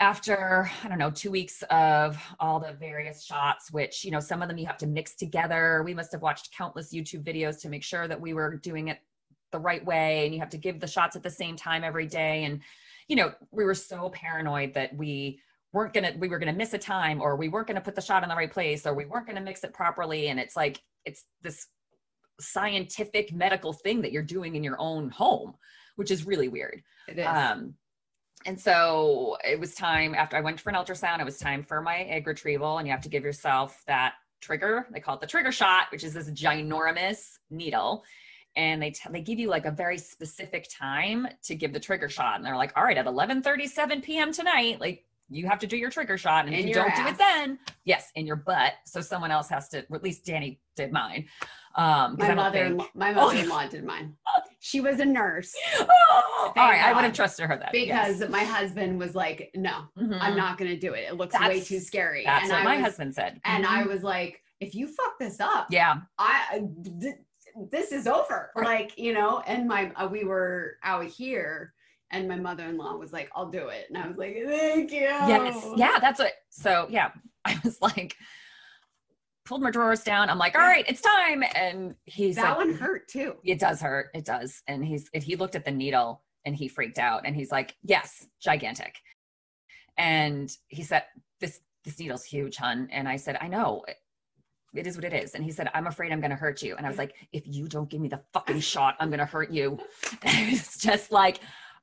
after 0.00 0.70
I 0.82 0.88
don't 0.88 0.98
know 0.98 1.10
two 1.10 1.30
weeks 1.30 1.62
of 1.70 2.18
all 2.40 2.58
the 2.58 2.72
various 2.72 3.22
shots, 3.22 3.70
which 3.70 4.04
you 4.04 4.10
know 4.10 4.20
some 4.20 4.40
of 4.42 4.48
them 4.48 4.58
you 4.58 4.66
have 4.66 4.78
to 4.78 4.86
mix 4.86 5.14
together. 5.14 5.82
We 5.84 5.94
must 5.94 6.12
have 6.12 6.22
watched 6.22 6.56
countless 6.56 6.92
YouTube 6.92 7.22
videos 7.22 7.60
to 7.60 7.68
make 7.68 7.84
sure 7.84 8.08
that 8.08 8.20
we 8.20 8.32
were 8.32 8.56
doing 8.56 8.88
it 8.88 8.98
the 9.52 9.58
right 9.58 9.84
way, 9.84 10.24
and 10.24 10.34
you 10.34 10.40
have 10.40 10.50
to 10.50 10.58
give 10.58 10.80
the 10.80 10.86
shots 10.86 11.16
at 11.16 11.22
the 11.22 11.30
same 11.30 11.54
time 11.54 11.84
every 11.84 12.06
day. 12.06 12.44
And 12.44 12.60
you 13.08 13.16
know 13.16 13.32
we 13.50 13.64
were 13.64 13.74
so 13.74 14.10
paranoid 14.10 14.72
that 14.74 14.96
we 14.96 15.40
weren't 15.72 15.92
gonna 15.92 16.14
we 16.18 16.28
were 16.28 16.38
gonna 16.38 16.54
miss 16.54 16.72
a 16.72 16.78
time, 16.78 17.20
or 17.20 17.36
we 17.36 17.48
weren't 17.48 17.66
gonna 17.66 17.80
put 17.80 17.94
the 17.94 18.00
shot 18.00 18.22
in 18.22 18.30
the 18.30 18.36
right 18.36 18.52
place, 18.52 18.86
or 18.86 18.94
we 18.94 19.04
weren't 19.04 19.26
gonna 19.26 19.40
mix 19.42 19.64
it 19.64 19.74
properly. 19.74 20.28
And 20.28 20.40
it's 20.40 20.56
like 20.56 20.80
it's 21.04 21.24
this 21.42 21.66
scientific 22.40 23.32
medical 23.32 23.72
thing 23.72 24.02
that 24.02 24.12
you're 24.12 24.22
doing 24.22 24.56
in 24.56 24.64
your 24.64 24.80
own 24.80 25.10
home, 25.10 25.54
which 25.96 26.10
is 26.10 26.26
really 26.26 26.48
weird. 26.48 26.82
It 27.08 27.18
is. 27.18 27.26
Um, 27.26 27.74
and 28.46 28.58
so 28.58 29.36
it 29.44 29.60
was 29.60 29.74
time 29.74 30.14
after 30.14 30.36
I 30.36 30.40
went 30.40 30.60
for 30.60 30.70
an 30.70 30.76
ultrasound, 30.76 31.20
it 31.20 31.24
was 31.24 31.38
time 31.38 31.62
for 31.62 31.82
my 31.82 31.98
egg 31.98 32.26
retrieval, 32.26 32.78
and 32.78 32.86
you 32.86 32.92
have 32.92 33.02
to 33.02 33.08
give 33.08 33.22
yourself 33.22 33.82
that 33.86 34.14
trigger. 34.40 34.86
They 34.92 35.00
call 35.00 35.16
it 35.16 35.20
the 35.20 35.26
trigger 35.26 35.52
shot, 35.52 35.86
which 35.92 36.04
is 36.04 36.14
this 36.14 36.30
ginormous 36.30 37.38
needle. 37.50 38.02
And 38.56 38.82
they, 38.82 38.90
t- 38.90 39.08
they 39.10 39.20
give 39.20 39.38
you 39.38 39.48
like 39.48 39.66
a 39.66 39.70
very 39.70 39.98
specific 39.98 40.68
time 40.76 41.28
to 41.44 41.54
give 41.54 41.72
the 41.72 41.78
trigger 41.78 42.08
shot. 42.08 42.36
And 42.36 42.44
they're 42.44 42.56
like, 42.56 42.72
all 42.76 42.82
right, 42.82 42.98
at 42.98 43.06
11:37 43.06 44.02
p.m. 44.02 44.32
tonight, 44.32 44.80
like 44.80 45.04
you 45.30 45.46
have 45.48 45.58
to 45.60 45.66
do 45.66 45.76
your 45.76 45.90
trigger 45.90 46.18
shot. 46.18 46.44
And 46.46 46.54
In 46.54 46.60
if 46.60 46.66
you 46.66 46.74
don't 46.74 46.94
do 46.96 47.06
it 47.06 47.16
then, 47.16 47.58
yes, 47.84 48.10
in 48.16 48.26
your 48.26 48.36
butt. 48.36 48.74
So 48.84 49.00
someone 49.00 49.30
else 49.30 49.48
has 49.48 49.68
to, 49.70 49.84
or 49.88 49.96
at 49.96 50.02
least 50.02 50.26
Danny 50.26 50.60
did 50.76 50.92
mine. 50.92 51.26
Um, 51.76 52.16
my 52.18 52.30
I 52.30 52.34
mother, 52.34 52.68
think- 52.68 52.94
my 52.96 53.10
Oh. 53.16 53.26
mother-in-law 53.28 53.68
did 53.68 53.84
mine. 53.84 54.16
She 54.58 54.80
was 54.80 54.98
a 54.98 55.04
nurse 55.04 55.54
Oh, 55.78 56.52
all 56.56 56.68
right, 56.68 56.82
I 56.82 56.88
wouldn't 56.88 57.04
have 57.06 57.12
trusted 57.14 57.46
her 57.46 57.56
that 57.56 57.70
because 57.72 58.20
yes. 58.20 58.28
my 58.28 58.42
husband 58.44 58.98
was 58.98 59.14
like, 59.14 59.50
"No, 59.54 59.84
Mhm. 59.96 60.18
I'm 60.20 60.36
not 60.36 60.58
going 60.58 60.70
to 60.70 60.76
do 60.76 60.94
it. 60.94 61.04
It 61.08 61.14
looks 61.16 61.38
way 61.38 61.60
too 61.60 61.78
scary." 61.78 62.24
That's 62.24 62.42
and 62.44 62.52
what 62.52 62.60
I 62.60 62.64
my 62.64 62.76
was, 62.76 62.84
husband 62.86 63.14
said. 63.14 63.40
And 63.44 63.64
I 63.64 63.84
Mhm. 63.84 63.88
was 63.88 64.02
like, 64.02 64.42
"If 64.58 64.74
you 64.74 64.88
fuck 64.88 65.18
this 65.20 65.38
up, 65.40 65.68
yeah, 65.70 66.00
I 66.18 66.64
th- 67.00 67.14
this 67.70 67.92
is 67.92 68.06
over." 68.08 68.50
Right. 68.56 68.66
Like 68.88 68.98
you 68.98 69.12
know. 69.14 69.40
And 69.46 69.68
my 69.68 69.92
uh, 69.96 70.08
we 70.08 70.24
were 70.24 70.76
out 70.82 71.04
here, 71.06 71.72
and 72.10 72.28
my 72.28 72.36
mother-in-law 72.36 72.96
was 72.96 73.12
like, 73.12 73.30
"I'll 73.34 73.50
do 73.50 73.68
it," 73.68 73.86
and 73.88 73.98
I 73.98 74.06
was 74.06 74.16
like, 74.16 74.36
"Thank 74.46 74.92
you." 74.92 75.00
yes, 75.00 75.66
yeah, 75.76 75.98
that's 76.00 76.18
what. 76.18 76.32
So 76.50 76.86
yeah, 76.90 77.10
I 77.44 77.58
was 77.64 77.80
like, 77.80 78.16
pulled 79.50 79.62
my 79.62 79.70
drawers 79.70 80.04
down. 80.04 80.30
I'm 80.30 80.38
like, 80.38 80.54
all 80.54 80.60
right, 80.60 80.84
it's 80.88 81.00
time. 81.00 81.42
And 81.56 81.96
he's 82.04 82.36
that 82.36 82.56
like, 82.56 82.58
one 82.58 82.74
hurt 82.74 83.08
too. 83.08 83.34
It 83.44 83.58
does 83.58 83.80
hurt. 83.80 84.10
It 84.14 84.24
does. 84.24 84.62
And 84.68 84.84
he's 84.84 85.10
if 85.12 85.24
he 85.24 85.34
looked 85.36 85.56
at 85.56 85.64
the 85.64 85.70
needle 85.72 86.22
and 86.44 86.54
he 86.54 86.68
freaked 86.68 86.98
out 86.98 87.22
and 87.24 87.34
he's 87.34 87.50
like, 87.50 87.74
yes, 87.82 88.26
gigantic. 88.40 88.94
And 89.98 90.50
he 90.68 90.82
said, 90.82 91.04
this 91.40 91.60
this 91.84 91.98
needle's 91.98 92.24
huge, 92.24 92.56
hun. 92.56 92.88
And 92.92 93.08
I 93.08 93.16
said, 93.16 93.38
I 93.40 93.48
know. 93.48 93.84
it 94.74 94.86
is 94.86 94.96
what 94.96 95.04
it 95.04 95.12
is. 95.12 95.34
And 95.34 95.42
he 95.42 95.50
said, 95.50 95.68
I'm 95.74 95.86
afraid 95.88 96.12
I'm 96.12 96.20
going 96.20 96.30
to 96.30 96.36
hurt 96.36 96.62
you. 96.62 96.76
And 96.76 96.86
I 96.86 96.88
was 96.88 96.98
like, 96.98 97.14
if 97.32 97.42
you 97.46 97.66
don't 97.66 97.88
give 97.90 98.00
me 98.00 98.08
the 98.08 98.20
fucking 98.32 98.60
shot, 98.72 98.96
I'm 99.00 99.08
going 99.08 99.18
to 99.18 99.24
hurt 99.26 99.50
you. 99.50 99.78
it's 100.22 100.78
just 100.78 101.10
like, 101.10 101.40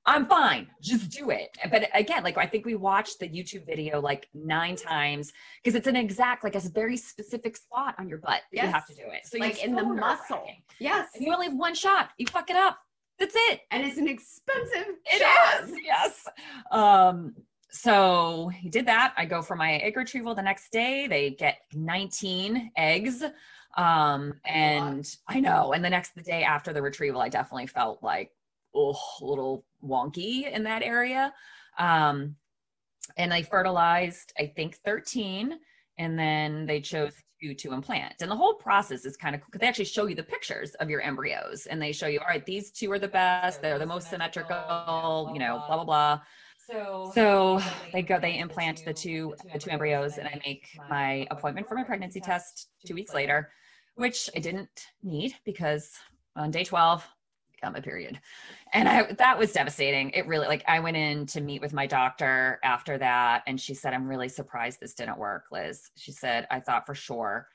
I'm 0.07 0.25
fine. 0.25 0.67
Just 0.81 1.09
do 1.11 1.29
it. 1.31 1.55
But 1.69 1.89
again, 1.93 2.23
like 2.23 2.37
I 2.37 2.45
think 2.45 2.65
we 2.65 2.75
watched 2.75 3.19
the 3.19 3.27
YouTube 3.27 3.65
video 3.65 3.99
like 3.99 4.29
nine 4.33 4.77
times 4.77 5.33
because 5.61 5.75
it's 5.75 5.85
an 5.87 5.97
exact, 5.97 6.45
like 6.45 6.55
a 6.55 6.61
very 6.61 6.95
specific 6.95 7.57
spot 7.57 7.93
on 7.99 8.07
your 8.07 8.19
butt. 8.19 8.41
that 8.53 8.63
You 8.63 8.69
have 8.69 8.87
to 8.87 8.95
do 8.95 9.01
it. 9.05 9.27
So 9.27 9.37
like 9.37 9.61
in 9.63 9.75
the 9.75 9.83
muscle. 9.83 10.47
Yes. 10.79 11.09
And 11.13 11.25
you 11.25 11.33
only 11.33 11.47
have 11.47 11.55
one 11.57 11.75
shot. 11.75 12.11
You 12.17 12.25
fuck 12.27 12.49
it 12.49 12.55
up. 12.55 12.79
That's 13.19 13.35
it. 13.35 13.61
And 13.69 13.85
it's 13.85 13.97
an 13.97 14.07
expensive 14.07 14.95
It 15.05 15.21
shot. 15.21 15.63
is, 15.63 15.75
yes. 15.83 16.25
Um, 16.71 17.35
so 17.69 18.49
he 18.55 18.69
did 18.69 18.85
that. 18.85 19.13
I 19.17 19.25
go 19.25 19.41
for 19.41 19.55
my 19.57 19.73
egg 19.73 19.97
retrieval 19.97 20.35
the 20.35 20.41
next 20.41 20.71
day. 20.71 21.07
They 21.07 21.31
get 21.31 21.57
19 21.73 22.71
eggs. 22.77 23.23
Um, 23.75 24.33
and 24.45 25.05
I 25.27 25.39
know. 25.41 25.73
And 25.73 25.83
the 25.83 25.89
next 25.89 26.15
the 26.15 26.21
day 26.21 26.43
after 26.43 26.71
the 26.71 26.81
retrieval, 26.81 27.19
I 27.21 27.29
definitely 27.29 27.67
felt 27.67 28.01
like 28.01 28.31
oh, 28.77 28.97
a 29.21 29.25
little 29.25 29.65
wonky 29.83 30.51
in 30.51 30.63
that 30.63 30.83
area. 30.83 31.33
Um, 31.77 32.35
and 33.17 33.33
I 33.33 33.41
fertilized, 33.41 34.33
I 34.37 34.47
think, 34.55 34.77
13, 34.85 35.57
and 35.97 36.19
then 36.19 36.65
they 36.65 36.81
chose 36.81 37.13
to 37.41 37.53
to 37.53 37.73
implant. 37.73 38.15
And 38.21 38.31
the 38.31 38.35
whole 38.35 38.55
process 38.55 39.05
is 39.05 39.15
kind 39.15 39.35
of 39.35 39.41
cool 39.41 39.47
because 39.51 39.61
they 39.61 39.67
actually 39.67 39.85
show 39.85 40.07
you 40.07 40.15
the 40.15 40.23
pictures 40.23 40.73
of 40.75 40.89
your 40.89 41.01
embryos 41.01 41.67
and 41.67 41.81
they 41.81 41.91
show 41.91 42.07
you, 42.07 42.19
all 42.19 42.27
right, 42.27 42.45
these 42.45 42.71
two 42.71 42.91
are 42.91 42.99
the 42.99 43.07
best, 43.07 43.61
they're 43.61 43.79
the 43.79 43.85
most 43.85 44.09
symmetrical, 44.09 45.29
you 45.33 45.39
know, 45.39 45.63
blah 45.67 45.75
blah 45.75 45.85
blah. 45.85 46.21
So, 46.69 47.11
So 47.15 47.61
they 47.93 48.01
go, 48.01 48.19
they 48.19 48.39
implant 48.39 48.83
the 48.83 48.93
two, 48.93 49.35
the 49.53 49.59
two 49.59 49.69
embryos, 49.69 50.17
and 50.17 50.27
I 50.27 50.41
make 50.45 50.67
my 50.89 51.25
appointment 51.31 51.67
for 51.67 51.75
my 51.75 51.83
pregnancy 51.83 52.19
test 52.19 52.69
two 52.85 52.93
weeks 52.93 53.13
later, 53.13 53.49
which 53.95 54.29
I 54.35 54.39
didn't 54.39 54.87
need 55.01 55.33
because 55.45 55.91
on 56.35 56.51
day 56.51 56.65
12, 56.65 57.07
Got 57.61 57.73
my 57.73 57.79
period. 57.79 58.19
And 58.73 58.87
I, 58.87 59.11
that 59.13 59.39
was 59.39 59.51
devastating. 59.51 60.11
It 60.11 60.27
really, 60.27 60.47
like, 60.47 60.63
I 60.67 60.79
went 60.79 60.97
in 60.97 61.25
to 61.27 61.41
meet 61.41 61.61
with 61.61 61.73
my 61.73 61.87
doctor 61.87 62.59
after 62.63 62.97
that, 62.99 63.43
and 63.47 63.59
she 63.59 63.73
said, 63.73 63.93
I'm 63.93 64.07
really 64.07 64.29
surprised 64.29 64.79
this 64.79 64.93
didn't 64.93 65.17
work, 65.17 65.45
Liz. 65.51 65.89
She 65.95 66.11
said, 66.11 66.47
I 66.51 66.59
thought 66.59 66.85
for 66.85 66.93
sure 66.93 67.47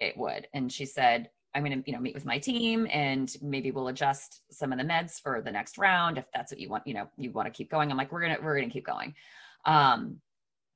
it 0.00 0.16
would. 0.16 0.46
And 0.54 0.72
she 0.72 0.86
said, 0.86 1.28
I'm 1.54 1.64
going 1.64 1.82
to, 1.82 1.90
you 1.90 1.94
know, 1.94 2.02
meet 2.02 2.14
with 2.14 2.24
my 2.24 2.38
team 2.38 2.88
and 2.90 3.34
maybe 3.40 3.70
we'll 3.70 3.88
adjust 3.88 4.42
some 4.50 4.72
of 4.72 4.78
the 4.78 4.84
meds 4.84 5.20
for 5.20 5.40
the 5.40 5.52
next 5.52 5.78
round 5.78 6.18
if 6.18 6.24
that's 6.34 6.50
what 6.50 6.60
you 6.60 6.68
want, 6.68 6.86
you 6.86 6.94
know, 6.94 7.08
you 7.16 7.30
want 7.30 7.46
to 7.46 7.56
keep 7.56 7.70
going. 7.70 7.90
I'm 7.90 7.96
like, 7.96 8.10
we're 8.10 8.22
going 8.22 8.34
to, 8.34 8.42
we're 8.42 8.56
going 8.56 8.68
to 8.68 8.72
keep 8.72 8.86
going. 8.86 9.14
Um, 9.64 10.20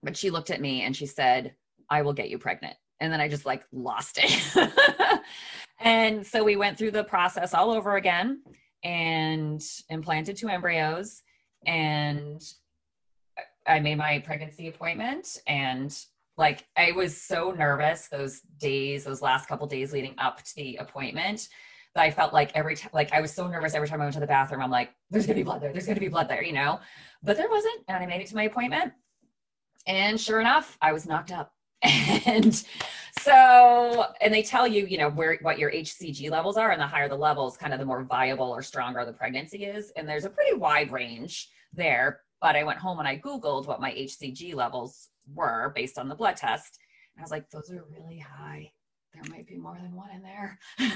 but 0.03 0.17
she 0.17 0.31
looked 0.31 0.51
at 0.51 0.61
me 0.61 0.83
and 0.83 0.95
she 0.95 1.07
said, 1.07 1.55
I 1.91 2.03
will 2.03 2.13
get 2.13 2.31
you 2.31 2.39
pregnant. 2.39 2.77
And 3.01 3.13
then 3.13 3.21
I 3.21 3.29
just 3.29 3.47
like 3.47 3.65
lost 3.73 4.21
it. 4.23 5.21
and 5.81 6.27
so 6.27 6.45
we 6.45 6.57
went 6.57 6.79
through 6.79 6.91
the 6.91 7.05
process 7.05 7.55
all 7.55 7.71
over 7.71 7.97
again 7.97 8.43
and 8.85 9.63
implanted 9.89 10.37
two 10.37 10.49
embryos 10.49 11.23
and 11.67 12.43
I 13.67 13.81
made 13.81 13.99
my 13.99 14.21
pregnancy 14.21 14.69
appointment 14.69 15.39
and 15.47 15.97
like 16.39 16.65
I 16.77 16.93
was 16.93 17.21
so 17.21 17.51
nervous 17.51 18.09
those 18.09 18.41
days, 18.59 19.05
those 19.05 19.21
last 19.21 19.49
couple 19.49 19.67
days 19.67 19.93
leading 19.93 20.15
up 20.19 20.43
to 20.43 20.55
the 20.57 20.77
appointment 20.77 21.49
that 21.95 22.03
I 22.03 22.11
felt 22.11 22.33
like 22.33 22.53
every 22.55 22.77
time, 22.77 22.91
like 22.95 23.13
I 23.13 23.21
was 23.21 23.35
so 23.35 23.49
nervous 23.49 23.75
every 23.75 23.89
time 23.89 24.01
I 24.01 24.05
went 24.05 24.15
to 24.15 24.21
the 24.21 24.27
bathroom. 24.27 24.63
I'm 24.63 24.71
like, 24.71 24.91
there's 25.11 25.27
gonna 25.27 25.35
be 25.35 25.43
blood 25.43 25.61
there, 25.61 25.73
there's 25.73 25.87
gonna 25.87 26.01
be 26.01 26.09
blood 26.09 26.29
there, 26.29 26.43
you 26.43 26.53
know? 26.53 26.81
But 27.23 27.37
there 27.37 27.51
wasn't. 27.51 27.83
And 27.89 28.03
I 28.03 28.07
made 28.07 28.21
it 28.21 28.29
to 28.29 28.37
my 28.37 28.45
appointment. 28.45 28.93
And 29.87 30.21
sure 30.21 30.41
enough, 30.41 30.79
I 30.81 30.93
was 30.93 31.07
knocked 31.07 31.33
up. 31.33 31.53
and 31.83 32.65
so, 33.21 34.07
and 34.21 34.33
they 34.33 34.43
tell 34.43 34.67
you, 34.67 34.87
you 34.87 34.99
know, 34.99 35.11
where 35.11 35.39
what 35.43 35.59
your 35.59 35.71
HCG 35.71 36.31
levels 36.31 36.57
are, 36.57 36.71
and 36.71 36.81
the 36.81 36.87
higher 36.87 37.09
the 37.09 37.17
levels, 37.17 37.57
kind 37.57 37.73
of 37.73 37.79
the 37.79 37.85
more 37.87 38.05
viable 38.05 38.51
or 38.51 38.63
stronger 38.63 39.05
the 39.05 39.13
pregnancy 39.13 39.65
is. 39.65 39.93
And 39.97 40.09
there's 40.09 40.25
a 40.25 40.31
pretty 40.31 40.55
wide 40.55 40.91
range 40.93 41.49
there. 41.73 42.21
But 42.41 42.57
I 42.57 42.63
went 42.65 42.79
home 42.79 42.99
and 42.99 43.09
I 43.09 43.19
Googled 43.19 43.67
what 43.67 43.81
my 43.81 43.91
HCG 43.93 44.55
levels 44.55 45.09
were 45.35 45.73
based 45.75 45.99
on 45.99 46.09
the 46.09 46.15
blood 46.15 46.37
test. 46.37 46.79
And 47.17 47.23
I 47.23 47.25
was 47.25 47.31
like, 47.31 47.51
those 47.51 47.71
are 47.71 47.85
really 47.91 48.19
high. 48.19 48.71
There 49.13 49.23
might 49.31 49.47
be 49.47 49.57
more 49.57 49.77
than 49.81 49.95
one 49.95 50.11
in 50.11 50.23
there. 50.23 50.59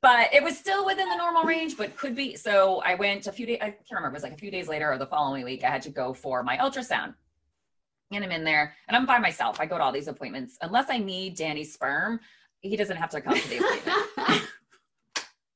but 0.00 0.32
it 0.32 0.42
was 0.42 0.56
still 0.56 0.86
within 0.86 1.08
the 1.08 1.16
normal 1.16 1.42
range, 1.42 1.76
but 1.76 1.96
could 1.96 2.14
be. 2.14 2.36
So 2.36 2.82
I 2.84 2.94
went 2.94 3.26
a 3.26 3.32
few 3.32 3.46
days, 3.46 3.58
I 3.60 3.70
can't 3.70 3.90
remember, 3.90 4.10
it 4.10 4.14
was 4.14 4.22
like 4.22 4.34
a 4.34 4.36
few 4.36 4.50
days 4.50 4.68
later 4.68 4.92
or 4.92 4.98
the 4.98 5.06
following 5.06 5.44
week, 5.44 5.64
I 5.64 5.70
had 5.70 5.82
to 5.82 5.90
go 5.90 6.12
for 6.12 6.42
my 6.42 6.56
ultrasound. 6.58 7.14
And 8.14 8.24
I'm 8.24 8.30
in 8.30 8.44
there 8.44 8.74
and 8.88 8.96
I'm 8.96 9.06
by 9.06 9.18
myself. 9.18 9.60
I 9.60 9.66
go 9.66 9.78
to 9.78 9.84
all 9.84 9.92
these 9.92 10.08
appointments. 10.08 10.56
Unless 10.62 10.86
I 10.90 10.98
need 10.98 11.36
Danny's 11.36 11.72
sperm, 11.72 12.20
he 12.60 12.76
doesn't 12.76 12.96
have 12.96 13.10
to 13.10 13.20
come 13.20 13.38
to 13.38 13.48
the 13.48 13.58
appointment. 13.58 14.48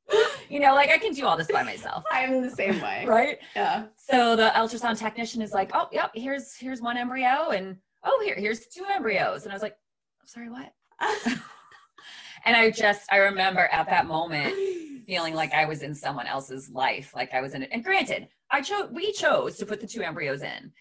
you 0.49 0.61
know, 0.61 0.75
like 0.75 0.91
I 0.91 0.99
can 0.99 1.13
do 1.13 1.27
all 1.27 1.37
this 1.37 1.49
by 1.51 1.63
myself. 1.63 2.05
I'm 2.11 2.43
the 2.43 2.51
same 2.51 2.81
way. 2.81 3.05
Right. 3.09 3.39
Yeah. 3.55 3.87
So 3.97 4.37
the 4.37 4.51
ultrasound 4.55 4.99
technician 4.99 5.41
is 5.43 5.53
like, 5.53 5.71
"Oh, 5.75 5.89
yep, 5.93 6.11
here's 6.15 6.57
here's 6.57 6.81
one 6.83 6.97
embryo, 6.97 7.51
and 7.51 7.77
oh, 8.05 8.21
here 8.25 8.35
here's 8.37 8.67
two 8.67 8.85
embryos." 8.91 9.45
And 9.45 9.53
I 9.53 9.55
was 9.55 9.63
like, 9.63 9.77
"Sorry, 10.25 10.51
what?" 10.51 10.73
And 12.45 12.57
I 12.57 12.71
just 12.71 13.03
I 13.13 13.17
remember 13.17 13.69
at 13.73 13.89
that 13.91 14.07
moment 14.07 14.55
feeling 15.07 15.35
like 15.35 15.53
I 15.53 15.65
was 15.65 15.83
in 15.83 15.95
someone 15.95 16.27
else's 16.27 16.71
life, 16.71 17.13
like 17.15 17.35
I 17.35 17.41
was 17.41 17.55
in 17.55 17.63
it. 17.63 17.69
And 17.73 17.85
granted, 17.85 18.29
I 18.51 18.63
chose 18.63 18.91
we 18.91 19.13
chose 19.13 19.57
to 19.59 19.67
put 19.67 19.81
the 19.81 19.87
two 19.87 20.03
embryos 20.03 20.43
in, 20.43 20.73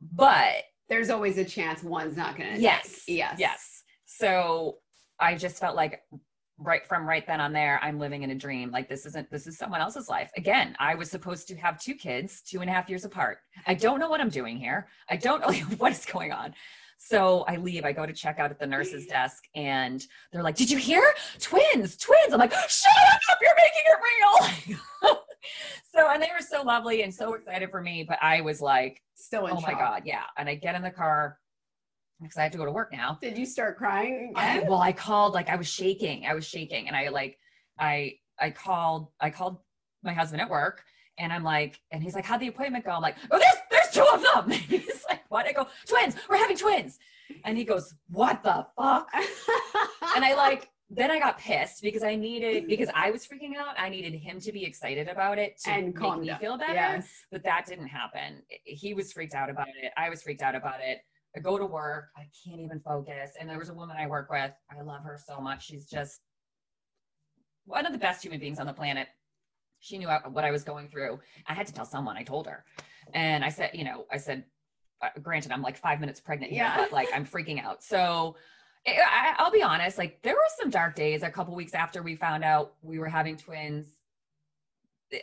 but 0.00 0.56
There's 0.94 1.10
always 1.10 1.38
a 1.38 1.44
chance 1.44 1.82
one's 1.82 2.16
not 2.16 2.36
gonna. 2.36 2.56
yes, 2.56 3.02
Yes. 3.08 3.34
yes. 3.36 3.82
So 4.04 4.76
I 5.18 5.34
just 5.34 5.58
felt 5.58 5.74
like 5.74 6.02
right 6.56 6.86
from 6.86 7.04
right 7.04 7.26
then 7.26 7.40
on 7.40 7.52
there, 7.52 7.80
I'm 7.82 7.98
living 7.98 8.22
in 8.22 8.30
a 8.30 8.34
dream. 8.36 8.70
Like 8.70 8.88
this 8.88 9.04
isn't 9.06 9.28
this 9.28 9.48
is 9.48 9.58
someone 9.58 9.80
else's 9.80 10.08
life. 10.08 10.30
Again, 10.36 10.76
I 10.78 10.94
was 10.94 11.10
supposed 11.10 11.48
to 11.48 11.56
have 11.56 11.80
two 11.80 11.96
kids, 11.96 12.42
two 12.42 12.60
and 12.60 12.70
a 12.70 12.72
half 12.72 12.88
years 12.88 13.04
apart. 13.04 13.38
I 13.66 13.74
don't 13.74 13.98
know 13.98 14.08
what 14.08 14.20
I'm 14.20 14.28
doing 14.28 14.56
here. 14.56 14.86
I 15.10 15.16
don't 15.16 15.40
know 15.40 15.52
what 15.78 15.90
is 15.90 16.06
going 16.06 16.30
on. 16.30 16.54
So 16.96 17.40
I 17.48 17.56
leave. 17.56 17.84
I 17.84 17.90
go 17.90 18.06
to 18.06 18.12
check 18.12 18.38
out 18.38 18.52
at 18.52 18.60
the 18.60 18.68
nurse's 18.68 19.06
desk, 19.16 19.42
and 19.56 20.06
they're 20.32 20.44
like, 20.44 20.54
"Did 20.54 20.70
you 20.70 20.78
hear? 20.78 21.02
Twins, 21.40 21.96
twins!" 21.96 22.32
I'm 22.32 22.38
like, 22.38 22.52
"Shut 22.52 22.92
up! 23.32 23.38
You're 23.42 23.56
making 23.56 23.82
it 23.86 23.98
real." 24.70 25.16
so, 25.94 26.10
and 26.10 26.22
they 26.22 26.28
were 26.28 26.44
so 26.44 26.62
lovely 26.62 27.02
and 27.02 27.14
so 27.14 27.34
excited 27.34 27.70
for 27.70 27.80
me, 27.80 28.04
but 28.06 28.18
I 28.22 28.40
was 28.40 28.60
like, 28.60 29.02
Still 29.14 29.46
in 29.46 29.56
"Oh 29.56 29.60
my 29.60 29.72
god, 29.72 30.02
yeah!" 30.04 30.24
And 30.36 30.48
I 30.48 30.56
get 30.56 30.74
in 30.74 30.82
the 30.82 30.90
car 30.90 31.38
because 32.20 32.36
I 32.36 32.42
have 32.42 32.52
to 32.52 32.58
go 32.58 32.64
to 32.64 32.72
work 32.72 32.92
now. 32.92 33.18
Did 33.20 33.38
you 33.38 33.46
start 33.46 33.76
crying 33.76 34.32
I, 34.34 34.60
well, 34.60 34.80
I 34.80 34.92
called 34.92 35.34
like 35.34 35.48
I 35.48 35.56
was 35.56 35.68
shaking. 35.68 36.26
I 36.26 36.34
was 36.34 36.46
shaking, 36.46 36.88
and 36.88 36.96
I 36.96 37.08
like 37.08 37.38
I 37.78 38.14
I 38.38 38.50
called 38.50 39.08
I 39.20 39.30
called 39.30 39.58
my 40.02 40.12
husband 40.12 40.42
at 40.42 40.50
work, 40.50 40.84
and 41.18 41.32
I'm 41.32 41.44
like, 41.44 41.80
and 41.92 42.02
he's 42.02 42.14
like, 42.14 42.24
"How'd 42.24 42.40
the 42.40 42.48
appointment 42.48 42.84
go?" 42.84 42.90
I'm 42.90 43.02
like, 43.02 43.16
"Oh, 43.30 43.38
there's 43.38 43.56
there's 43.70 43.90
two 43.90 44.06
of 44.12 44.22
them." 44.22 44.50
he's 44.68 45.04
like, 45.08 45.22
"What?" 45.28 45.46
I 45.46 45.52
go, 45.52 45.68
"Twins. 45.86 46.16
We're 46.28 46.38
having 46.38 46.56
twins," 46.56 46.98
and 47.44 47.56
he 47.56 47.64
goes, 47.64 47.94
"What 48.08 48.42
the 48.42 48.66
fuck?" 48.76 49.08
and 50.16 50.24
I 50.24 50.34
like 50.34 50.70
then 50.90 51.10
I 51.10 51.18
got 51.18 51.38
pissed 51.38 51.82
because 51.82 52.02
I 52.02 52.14
needed 52.14 52.66
because 52.68 52.88
I 52.94 53.10
was 53.10 53.26
freaking 53.26 53.56
out. 53.56 53.74
I 53.78 53.88
needed 53.88 54.14
him 54.14 54.38
to 54.40 54.52
be 54.52 54.64
excited 54.64 55.08
about 55.08 55.38
it 55.38 55.58
to 55.64 55.70
and 55.70 55.94
make 55.94 56.18
me 56.20 56.26
down. 56.26 56.38
feel 56.40 56.58
better 56.58 56.74
Yes. 56.74 57.08
but 57.32 57.42
that 57.44 57.66
didn't 57.66 57.88
happen. 57.88 58.42
He 58.64 58.94
was 58.94 59.12
freaked 59.12 59.34
out 59.34 59.48
about 59.50 59.68
it. 59.68 59.92
I 59.96 60.10
was 60.10 60.22
freaked 60.22 60.42
out 60.42 60.54
about 60.54 60.80
it. 60.82 60.98
I 61.36 61.40
go 61.40 61.58
to 61.58 61.66
work, 61.66 62.10
I 62.16 62.28
can't 62.46 62.60
even 62.60 62.80
focus. 62.80 63.32
And 63.40 63.48
there 63.48 63.58
was 63.58 63.68
a 63.70 63.74
woman 63.74 63.96
I 63.98 64.06
work 64.06 64.30
with. 64.30 64.52
I 64.70 64.82
love 64.82 65.02
her 65.04 65.18
so 65.26 65.40
much. 65.40 65.66
She's 65.66 65.86
just 65.88 66.20
one 67.64 67.86
of 67.86 67.92
the 67.92 67.98
best 67.98 68.22
human 68.22 68.38
beings 68.38 68.60
on 68.60 68.66
the 68.66 68.72
planet. 68.72 69.08
She 69.80 69.98
knew 69.98 70.08
what 70.08 70.44
I 70.44 70.50
was 70.50 70.64
going 70.64 70.88
through. 70.88 71.18
I 71.46 71.54
had 71.54 71.66
to 71.66 71.72
tell 71.72 71.84
someone. 71.84 72.16
I 72.16 72.22
told 72.22 72.46
her, 72.46 72.64
and 73.14 73.44
I 73.44 73.48
said, 73.48 73.70
you 73.74 73.84
know, 73.84 74.04
I 74.12 74.16
said, 74.16 74.44
uh, 75.02 75.08
granted, 75.22 75.50
I'm 75.52 75.60
like 75.60 75.76
five 75.76 76.00
minutes 76.00 76.20
pregnant 76.20 76.52
here, 76.52 76.62
Yeah. 76.62 76.76
but 76.76 76.92
like 76.92 77.08
I'm 77.12 77.26
freaking 77.26 77.62
out. 77.62 77.82
So 77.82 78.36
I, 78.86 79.34
I'll 79.38 79.50
be 79.50 79.62
honest, 79.62 79.96
like 79.98 80.20
there 80.22 80.34
were 80.34 80.40
some 80.60 80.70
dark 80.70 80.94
days 80.94 81.22
a 81.22 81.30
couple 81.30 81.54
weeks 81.54 81.74
after 81.74 82.02
we 82.02 82.16
found 82.16 82.44
out 82.44 82.74
we 82.82 82.98
were 82.98 83.08
having 83.08 83.36
twins. 83.36 83.88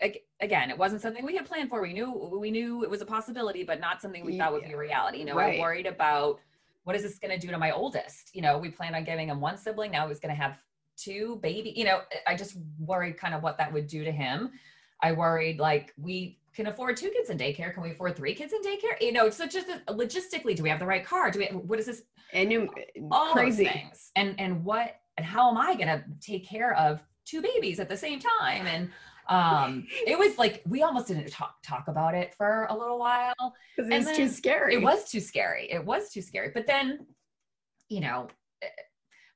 Ag- 0.02 0.22
Again, 0.40 0.72
it 0.72 0.78
wasn't 0.78 1.02
something 1.02 1.24
we 1.26 1.36
had 1.36 1.46
planned 1.46 1.70
for. 1.70 1.82
We 1.82 1.94
knew 1.94 2.12
we 2.40 2.50
knew 2.50 2.84
it 2.84 2.90
was 2.90 3.02
a 3.02 3.06
possibility, 3.06 3.64
but 3.64 3.80
not 3.80 4.02
something 4.02 4.26
we 4.26 4.38
thought 4.38 4.52
would 4.54 4.64
be 4.64 4.72
a 4.72 4.78
reality. 4.78 5.20
You 5.20 5.26
know, 5.26 5.36
Right. 5.36 5.60
I 5.60 5.62
worried 5.62 5.86
about 5.86 6.40
what 6.84 6.96
is 6.96 7.04
this 7.04 7.20
going 7.20 7.38
to 7.38 7.38
do 7.46 7.52
to 7.52 7.60
my 7.60 7.72
oldest? 7.72 8.32
You 8.34 8.42
know, 8.42 8.58
we 8.58 8.70
planned 8.70 8.96
on 8.96 9.04
giving 9.04 9.30
him 9.30 9.40
one 9.40 9.58
sibling. 9.58 9.92
Now 9.92 10.08
he's 10.08 10.20
going 10.20 10.34
to 10.36 10.42
have 10.42 10.58
two 10.98 11.38
baby. 11.44 11.74
You 11.76 11.86
know, 11.86 12.02
I 12.26 12.36
just 12.36 12.58
worried 12.80 13.18
kind 13.18 13.36
of 13.36 13.44
what 13.44 13.58
that 13.60 13.72
would 13.72 13.86
do 13.88 14.04
to 14.04 14.12
him. 14.12 14.50
I 15.02 15.12
worried 15.12 15.60
like 15.60 15.94
we 15.98 16.40
can 16.56 16.68
afford 16.68 16.98
two 16.98 17.10
kids 17.10 17.30
in 17.30 17.38
daycare. 17.38 17.74
Can 17.74 17.82
we 17.84 17.92
afford 17.92 18.16
three 18.16 18.34
kids 18.36 18.54
in 18.54 18.62
daycare? 18.62 19.00
You 19.00 19.12
know, 19.14 19.30
so 19.30 19.48
just 19.48 19.68
logistically, 19.88 20.56
do 20.56 20.64
we 20.64 20.70
have 20.70 20.80
the 20.80 20.86
right 20.86 21.06
car? 21.06 21.32
Do 21.32 21.40
we? 21.40 21.46
What 21.48 21.80
is 21.80 21.86
this? 21.86 22.04
And 22.34 22.52
you, 22.52 22.70
all 23.12 23.34
crazy. 23.34 23.64
those 23.66 23.74
things 23.74 24.12
and 24.16 24.36
and 24.40 24.64
what 24.64 25.02
and 25.18 25.26
how 25.26 25.50
am 25.52 25.58
i 25.58 25.76
going 25.76 25.88
to 25.88 26.02
take 26.22 26.48
care 26.48 26.74
of 26.76 27.02
two 27.26 27.42
babies 27.42 27.80
at 27.80 27.90
the 27.90 27.98
same 27.98 28.20
time 28.20 28.66
and 28.68 28.90
um 29.28 29.86
it 30.08 30.18
was 30.18 30.38
like 30.38 30.62
we 30.66 30.82
almost 30.82 31.08
didn't 31.08 31.30
talk 31.30 31.56
talk 31.62 31.88
about 31.90 32.16
it 32.16 32.34
for 32.36 32.66
a 32.70 32.76
little 32.78 32.98
while 32.98 33.34
Because 33.76 33.92
it's 33.92 34.18
too 34.18 34.28
scary. 34.30 34.76
it 34.76 34.82
was 34.82 35.10
too 35.12 35.20
scary 35.20 35.68
it 35.70 35.84
was 35.86 36.10
too 36.10 36.22
scary 36.22 36.52
but 36.54 36.66
then 36.68 37.06
you 37.90 38.00
know 38.00 38.28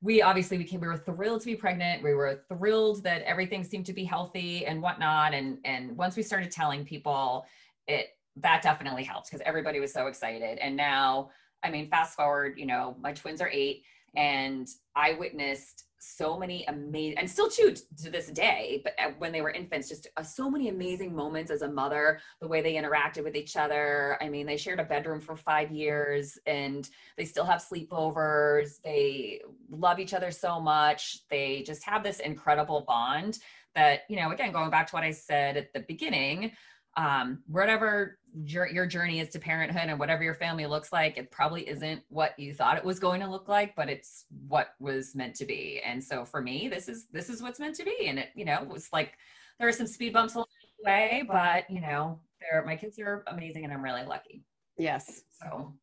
we 0.06 0.22
obviously 0.22 0.58
became 0.58 0.80
we 0.80 0.88
were 0.88 0.98
thrilled 0.98 1.42
to 1.42 1.48
be 1.48 1.56
pregnant. 1.56 2.04
We 2.04 2.14
were 2.14 2.44
thrilled 2.48 3.04
that 3.04 3.24
everything 3.24 3.64
seemed 3.64 3.88
to 3.88 3.94
be 3.94 4.04
healthy 4.04 4.66
and 4.68 4.82
whatnot. 4.82 5.34
And 5.34 5.58
and 5.66 5.98
once 5.98 6.16
we 6.16 6.22
started 6.22 6.52
telling 6.52 6.86
people 6.86 7.46
it 7.88 8.10
that 8.38 8.62
definitely 8.62 9.04
helped 9.04 9.32
because 9.32 9.42
everybody 9.46 9.80
was 9.80 9.92
so 9.92 10.06
excited. 10.08 10.60
And 10.60 10.76
now 10.78 11.32
i 11.66 11.70
mean 11.70 11.90
fast 11.90 12.16
forward 12.16 12.54
you 12.58 12.66
know 12.66 12.96
my 13.02 13.12
twins 13.12 13.42
are 13.42 13.50
eight 13.50 13.84
and 14.16 14.68
i 14.96 15.14
witnessed 15.14 15.85
so 16.06 16.38
many 16.38 16.66
amazing 16.66 17.18
and 17.18 17.30
still 17.30 17.50
too 17.50 17.74
to 18.02 18.10
this 18.10 18.28
day 18.28 18.82
but 18.84 18.94
uh, 19.04 19.12
when 19.18 19.32
they 19.32 19.42
were 19.42 19.52
infants 19.52 19.90
just 19.90 20.08
uh, 20.18 20.24
so 20.24 20.50
many 20.50 20.70
amazing 20.70 21.16
moments 21.16 21.50
as 21.50 21.62
a 21.62 21.68
mother 21.68 22.20
the 22.42 22.48
way 22.48 22.62
they 22.62 22.76
interacted 22.76 23.24
with 23.24 23.36
each 23.36 23.58
other. 23.58 24.18
I 24.22 24.30
mean 24.30 24.46
they 24.46 24.58
shared 24.58 24.80
a 24.80 24.84
bedroom 24.84 25.20
for 25.20 25.36
five 25.36 25.72
years 25.72 26.38
and 26.46 26.88
they 27.18 27.26
still 27.26 27.46
have 27.46 27.64
sleepovers. 27.64 28.82
They 28.84 29.42
love 29.70 30.00
each 30.00 30.14
other 30.14 30.32
so 30.32 30.60
much. 30.60 31.28
They 31.30 31.64
just 31.64 31.84
have 31.86 32.04
this 32.04 32.20
incredible 32.20 32.82
bond 32.88 33.40
that 33.74 34.02
you 34.08 34.16
know 34.16 34.32
again 34.32 34.54
going 34.54 34.70
back 34.70 34.88
to 34.88 34.96
what 34.96 35.04
i 35.04 35.12
said 35.12 35.58
at 35.58 35.74
the 35.74 35.82
beginning 35.82 36.50
um, 36.98 37.44
whatever 37.48 38.18
your, 38.44 38.68
your 38.68 38.86
journey 38.86 39.20
is 39.20 39.30
to 39.30 39.40
parenthood 39.40 39.90
and 39.90 40.00
whatever 40.00 40.24
your 40.24 40.34
family 40.34 40.66
looks 40.66 40.92
like, 40.92 41.18
it 41.18 41.32
probably 41.32 41.68
isn't 41.68 42.02
what 42.10 42.38
you 42.38 42.54
thought 42.54 42.78
it 42.78 42.84
was 42.86 43.00
going 43.00 43.22
to 43.22 43.30
look 43.30 43.48
like, 43.48 43.76
but 43.76 43.90
it's 43.90 44.26
what 44.48 44.70
was 44.80 45.16
meant 45.16 45.36
to 45.36 45.46
be. 45.46 45.82
And 45.86 46.04
so 46.04 46.26
for 46.26 46.42
me, 46.42 46.68
this 46.68 46.88
is 46.88 47.08
this 47.12 47.30
is 47.30 47.42
what's 47.42 47.60
meant 47.60 47.76
to 47.76 47.86
be. 47.86 48.08
And 48.08 48.20
it, 48.20 48.30
you 48.36 48.46
know, 48.46 48.64
was 48.64 48.90
like 48.92 49.14
there 49.60 49.68
are 49.68 49.74
some 49.74 49.88
speed 49.88 50.14
bumps 50.14 50.36
along 50.36 50.48
the 50.84 50.90
way, 50.90 51.24
but 51.28 51.70
you 51.70 51.82
know, 51.82 52.20
they're 52.40 52.64
my 52.66 52.76
kids 52.76 53.00
are 53.00 53.24
amazing 53.28 53.64
and 53.64 53.74
I'm 53.74 53.84
really 53.84 54.06
lucky. 54.06 54.44
Yes. 54.78 55.24
So 55.32 55.74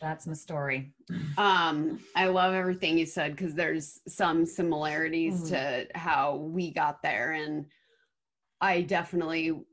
that's 0.00 0.26
my 0.26 0.34
story. 0.34 0.92
Um, 1.38 2.00
I 2.14 2.26
love 2.26 2.54
everything 2.54 2.98
you 2.98 3.06
said 3.06 3.36
because 3.36 3.54
there's 3.54 4.00
some 4.06 4.44
similarities 4.44 5.42
Mhm. 5.42 5.48
to 5.50 5.98
how 5.98 6.36
we 6.36 6.72
got 6.72 7.00
there, 7.02 7.32
and 7.32 7.66
I 8.60 8.82
definitely, 8.82 9.64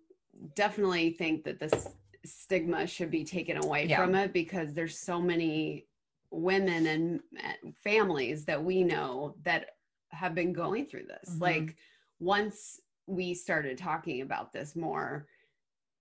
definitely 0.56 1.12
think 1.12 1.44
that 1.44 1.60
this 1.60 1.88
stigma 2.26 2.86
should 2.88 3.10
be 3.12 3.24
taken 3.24 3.58
away 3.58 3.86
Yeah. 3.88 3.98
from 3.98 4.16
it 4.16 4.34
because 4.34 4.74
there's 4.74 4.98
so 4.98 5.20
many 5.22 5.88
women 6.30 6.88
and 6.88 7.76
families 7.84 8.46
that 8.46 8.64
we 8.64 8.84
know 8.84 9.36
that 9.44 9.78
have 10.10 10.36
been 10.36 10.54
going 10.54 10.86
through 10.86 11.06
this. 11.06 11.36
Mhm. 11.36 11.42
Like 11.42 11.76
once 12.20 12.80
we 13.08 13.34
started 13.34 13.78
talking 13.78 14.22
about 14.22 14.54
this 14.54 14.76
more, 14.76 15.28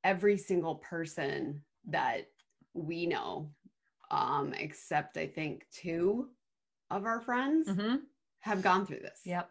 every 0.04 0.36
single 0.36 0.76
person 0.76 1.64
that 1.86 2.30
we 2.74 3.06
know, 3.06 3.52
um, 4.10 4.52
except 4.54 5.16
I 5.16 5.26
think 5.26 5.66
two 5.70 6.30
of 6.90 7.04
our 7.04 7.20
friends 7.20 7.68
Mm-hmm. 7.68 7.96
have 8.40 8.62
gone 8.62 8.86
through 8.86 9.00
this. 9.00 9.20
Yep. 9.24 9.50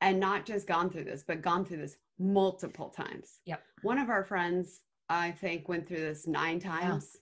And 0.00 0.18
not 0.20 0.46
just 0.46 0.66
gone 0.66 0.90
through 0.90 1.04
this, 1.04 1.22
but 1.22 1.42
gone 1.42 1.64
through 1.64 1.78
this 1.78 1.96
multiple 2.20 2.90
times. 2.90 3.40
Yep. 3.46 3.62
One 3.82 3.98
of 3.98 4.10
our 4.10 4.22
friends, 4.22 4.82
I 5.08 5.32
think, 5.32 5.68
went 5.68 5.88
through 5.88 6.00
this 6.00 6.26
nine 6.28 6.60
times. 6.60 7.16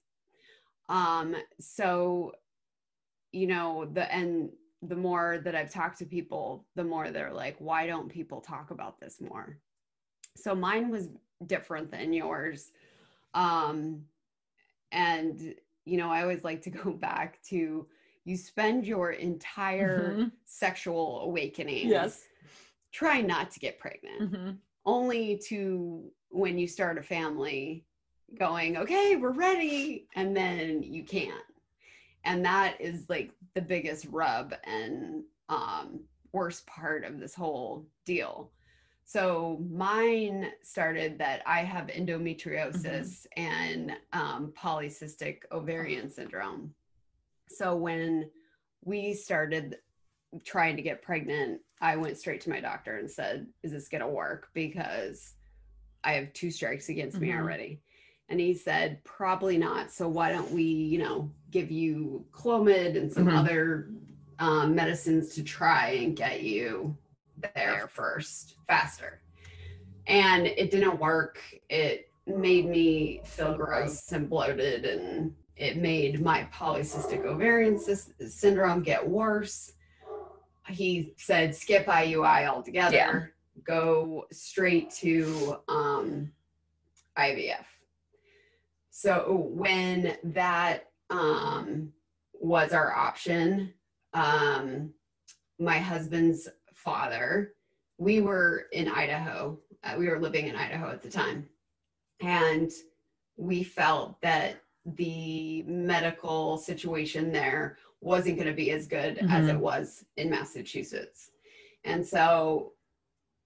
Um, 0.88 1.36
so 1.60 2.32
you 3.32 3.46
know, 3.46 3.84
the 3.92 4.12
and 4.12 4.50
the 4.82 4.96
more 4.96 5.38
that 5.44 5.54
I've 5.54 5.70
talked 5.70 5.98
to 5.98 6.06
people, 6.06 6.66
the 6.76 6.84
more 6.84 7.10
they're 7.10 7.32
like, 7.32 7.56
why 7.58 7.86
don't 7.86 8.08
people 8.08 8.40
talk 8.40 8.70
about 8.70 8.98
this 9.00 9.20
more? 9.20 9.58
So 10.36 10.54
mine 10.54 10.88
was 10.88 11.08
different 11.46 11.90
than 11.90 12.12
yours. 12.12 12.72
Um, 13.34 14.04
and, 14.92 15.54
you 15.84 15.98
know, 15.98 16.08
I 16.10 16.22
always 16.22 16.42
like 16.44 16.62
to 16.62 16.70
go 16.70 16.92
back 17.08 17.42
to 17.48 17.86
you 18.24 18.36
spend 18.36 18.86
your 18.86 19.10
entire 19.12 20.14
Mhm. 20.14 20.32
sexual 20.44 21.20
awakening 21.22 21.88
Yes. 21.88 22.24
trying 22.92 23.26
not 23.26 23.50
to 23.50 23.60
get 23.60 23.78
pregnant, 23.78 24.22
Mm-hmm. 24.32 24.50
Only 24.88 25.38
to 25.48 26.10
when 26.30 26.56
you 26.58 26.66
start 26.66 26.96
a 26.96 27.02
family 27.02 27.84
going, 28.38 28.78
okay, 28.78 29.16
we're 29.16 29.32
ready, 29.32 30.06
and 30.16 30.34
then 30.34 30.82
you 30.82 31.04
can't. 31.04 31.44
And 32.24 32.42
that 32.46 32.80
is 32.80 33.04
like 33.10 33.32
the 33.54 33.60
biggest 33.60 34.06
rub 34.10 34.54
and 34.64 35.24
um, 35.50 36.00
worst 36.32 36.66
part 36.66 37.04
of 37.04 37.20
this 37.20 37.34
whole 37.34 37.86
deal. 38.06 38.50
So 39.04 39.62
mine 39.70 40.52
started 40.62 41.18
that 41.18 41.42
I 41.44 41.60
have 41.60 41.88
endometriosis 41.88 43.26
and 43.36 43.92
um, 44.14 44.54
polycystic 44.58 45.40
ovarian 45.52 46.10
syndrome. 46.10 46.72
So 47.48 47.76
when 47.76 48.30
we 48.84 49.12
started 49.12 49.76
trying 50.44 50.76
to 50.76 50.82
get 50.82 51.02
pregnant, 51.02 51.60
I 51.80 51.96
went 51.96 52.18
straight 52.18 52.40
to 52.42 52.50
my 52.50 52.60
doctor 52.60 52.96
and 52.98 53.10
said, 53.10 53.46
Is 53.62 53.72
this 53.72 53.88
going 53.88 54.00
to 54.02 54.08
work? 54.08 54.48
Because 54.54 55.34
I 56.04 56.12
have 56.12 56.32
two 56.32 56.50
strikes 56.50 56.88
against 56.88 57.20
me 57.20 57.28
Mhm. 57.28 57.38
already. 57.40 57.80
And 58.28 58.38
he 58.40 58.54
said, 58.54 59.02
Probably 59.04 59.56
not. 59.58 59.90
So 59.90 60.08
why 60.08 60.30
don't 60.32 60.50
we, 60.52 60.62
you 60.62 60.98
know, 60.98 61.30
give 61.50 61.70
you 61.70 62.26
Clomid 62.32 62.96
and 62.96 63.12
some 63.12 63.26
Mhm. 63.26 63.36
other 63.38 63.90
um, 64.40 64.72
medicines 64.72 65.34
to 65.34 65.42
try 65.42 65.88
and 65.90 66.16
get 66.16 66.44
you 66.44 66.96
there 67.54 67.88
first, 67.88 68.54
faster. 68.68 69.20
And 70.06 70.46
it 70.46 70.70
didn't 70.70 71.00
work. 71.00 71.40
It 71.68 72.12
made 72.26 72.66
me 72.66 73.20
feel 73.24 73.56
gross 73.56 74.12
and 74.12 74.30
bloated, 74.30 74.84
and 74.84 75.34
it 75.56 75.78
made 75.78 76.20
my 76.22 76.44
polycystic 76.54 77.24
ovarian 77.24 77.74
sys- 77.78 78.12
syndrome 78.30 78.82
get 78.84 79.06
worse. 79.08 79.72
He 80.68 81.14
said, 81.16 81.54
skip 81.54 81.86
IUI 81.86 82.46
altogether, 82.48 82.96
Yeah. 82.96 83.20
go 83.64 84.26
straight 84.30 84.90
to 84.90 85.56
um, 85.68 86.30
IVF. 87.18 87.64
So 88.90 89.46
when 89.52 90.16
that 90.24 90.90
um, 91.10 91.92
was 92.34 92.72
our 92.72 92.92
option, 92.94 93.72
um, 94.14 94.92
my 95.58 95.78
husband's 95.78 96.48
father, 96.74 97.54
we 97.98 98.20
were 98.20 98.66
in 98.72 98.88
Idaho. 98.88 99.58
Uh, 99.84 99.94
we 99.98 100.08
were 100.08 100.20
living 100.20 100.46
in 100.46 100.56
Idaho 100.56 100.90
at 100.90 101.02
the 101.02 101.10
time. 101.10 101.48
And 102.20 102.70
we 103.36 103.62
felt 103.62 104.20
that 104.22 104.62
the 104.96 105.62
medical 105.62 106.58
situation 106.58 107.30
there 107.30 107.76
wasn't 108.00 108.36
going 108.36 108.48
to 108.48 108.54
be 108.54 108.70
as 108.70 108.86
good 108.86 109.18
as 109.18 109.46
Mhm. 109.46 109.54
it 109.54 109.58
was 109.58 110.04
in 110.16 110.30
Massachusetts. 110.30 111.30
And 111.84 112.06
so 112.06 112.72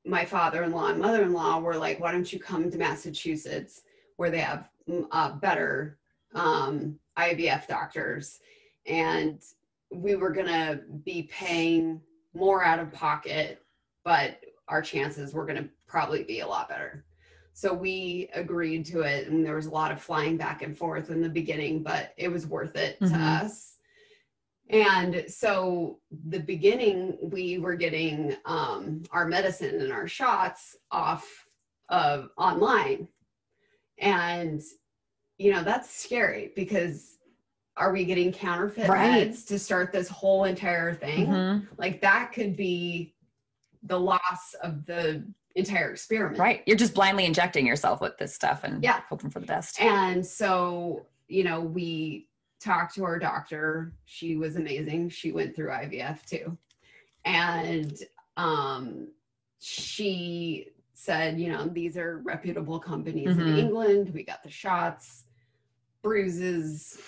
my 0.05 0.25
father 0.25 0.63
in 0.65 0.73
law 0.73 0.89
and 0.89 1.01
mother 1.01 1.23
in 1.23 1.33
law 1.33 1.61
were 1.61 1.77
like, 1.77 2.01
why 2.01 2.13
don't 2.13 2.33
you 2.33 2.39
come 2.39 2.71
to 2.71 2.79
Massachusetts 2.79 3.83
where 4.17 4.31
they 4.31 4.41
have 4.41 4.69
mm, 4.89 5.07
uh, 5.11 5.33
better 5.37 5.99
um, 6.35 6.99
IVF 7.17 7.67
doctors? 7.67 8.41
And 8.87 9.41
we 9.91 10.17
were 10.17 10.31
going 10.31 10.47
to 10.49 10.81
be 11.05 11.25
paying 11.25 12.01
more 12.35 12.65
out 12.65 12.79
of 12.79 12.93
pocket, 12.93 13.63
but 14.05 14.41
our 14.69 14.83
chances 14.83 15.35
were 15.35 15.47
going 15.47 15.63
to 15.63 15.69
probably 15.87 16.25
be 16.25 16.41
a 16.41 16.47
lot 16.47 16.69
better. 16.69 17.05
So 17.55 17.75
we 17.75 18.31
agreed 18.33 18.87
to 18.87 19.03
it, 19.03 19.29
and 19.29 19.45
there 19.45 19.55
was 19.57 19.67
a 19.67 19.71
lot 19.71 19.93
of 19.93 20.01
flying 20.01 20.39
back 20.39 20.63
and 20.63 20.77
forth 20.77 21.11
in 21.11 21.21
the 21.21 21.29
beginning, 21.29 21.83
but 21.83 22.15
it 22.17 22.29
was 22.29 22.47
worth 22.47 22.77
it 22.77 22.99
to 23.01 23.07
Mhm. 23.07 23.45
us. 23.45 23.72
And 24.73 25.25
so 25.29 25.99
the 26.29 26.41
beginning, 26.41 27.19
we 27.21 27.59
were 27.59 27.75
getting 27.75 28.35
um, 28.47 29.03
our 29.11 29.27
medicine 29.27 29.81
and 29.83 29.93
our 29.93 30.09
shots 30.09 30.77
off 30.91 31.47
of 31.91 32.31
online, 32.39 33.07
and 33.99 34.63
you 35.37 35.53
know 35.53 35.63
that's 35.63 35.91
scary 35.91 36.53
because 36.57 37.19
are 37.77 37.93
we 37.93 38.05
getting 38.05 38.33
counterfeit 38.33 38.89
Right. 38.89 39.29
meds 39.29 39.47
to 39.49 39.59
start 39.59 39.93
this 39.93 40.09
whole 40.09 40.45
entire 40.45 40.95
thing? 40.95 41.27
Mm-hmm. 41.27 41.67
Like 41.77 42.01
that 42.01 42.33
could 42.33 42.57
be 42.57 43.15
the 43.83 43.99
loss 43.99 44.55
of 44.63 44.87
the 44.87 45.25
entire 45.55 45.91
experiment. 45.91 46.39
Right. 46.39 46.63
You're 46.67 46.77
just 46.77 46.95
blindly 46.95 47.25
injecting 47.27 47.67
yourself 47.67 48.01
with 48.01 48.17
this 48.19 48.35
stuff 48.35 48.65
and 48.65 48.83
Yeah. 48.83 49.01
hoping 49.09 49.31
for 49.31 49.41
the 49.41 49.47
best. 49.47 49.81
And 49.81 50.25
so, 50.25 51.07
you 51.29 51.45
know, 51.45 51.61
we 51.61 52.29
talked 52.63 52.95
to 52.95 53.05
our 53.05 53.19
doctor. 53.19 53.93
She 54.05 54.37
was 54.37 54.57
amazing. 54.57 55.11
She 55.11 55.33
went 55.33 55.55
through 55.55 55.69
IVF 55.71 56.25
too. 56.25 56.57
And 57.25 57.97
um 58.37 59.09
she 59.61 60.69
said, 60.95 61.39
you 61.41 61.51
know, 61.53 61.67
these 61.67 61.97
are 61.97 62.19
reputable 62.19 62.79
companies 62.79 63.37
in 63.39 63.45
Mhm. 63.45 63.59
England. 63.59 64.11
We 64.15 64.23
got 64.25 64.43
the 64.43 64.51
shots, 64.51 65.25
bruises, 66.03 66.99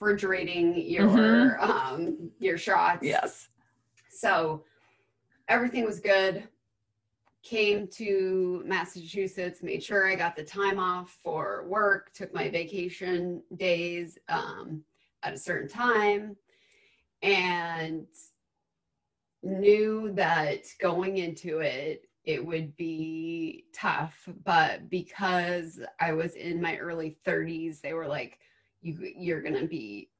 refrigerating 0.00 0.80
your 0.88 1.08
Mhm. 1.08 1.60
um 1.60 2.30
your 2.38 2.56
shots. 2.58 3.02
Yes. 3.04 3.48
So 4.10 4.64
everything 5.48 5.84
was 5.84 6.00
good. 6.00 6.48
Came 7.42 7.88
to 7.88 8.62
Massachusetts, 8.66 9.62
made 9.62 9.82
sure 9.82 10.06
I 10.06 10.14
got 10.14 10.36
the 10.36 10.44
time 10.44 10.78
off 10.78 11.18
for 11.22 11.64
work, 11.66 12.12
took 12.12 12.34
my 12.34 12.50
vacation 12.50 13.42
days 13.56 14.18
um, 14.28 14.82
at 15.22 15.32
a 15.32 15.38
certain 15.38 15.68
time. 15.68 16.36
And 17.22 18.06
knew 19.42 20.12
that 20.12 20.64
going 20.80 21.18
into 21.18 21.60
it, 21.60 22.06
it 22.24 22.44
would 22.44 22.76
be 22.76 23.64
tough, 23.74 24.28
but 24.44 24.90
because 24.90 25.80
I 25.98 26.12
was 26.12 26.34
in 26.34 26.60
my 26.60 26.76
early 26.76 27.16
30s, 27.26 27.80
they 27.80 27.94
were 27.94 28.06
like, 28.06 28.38
you, 28.82 29.12
you're 29.16 29.42
going 29.42 29.58
to 29.58 29.66
be 29.66 30.10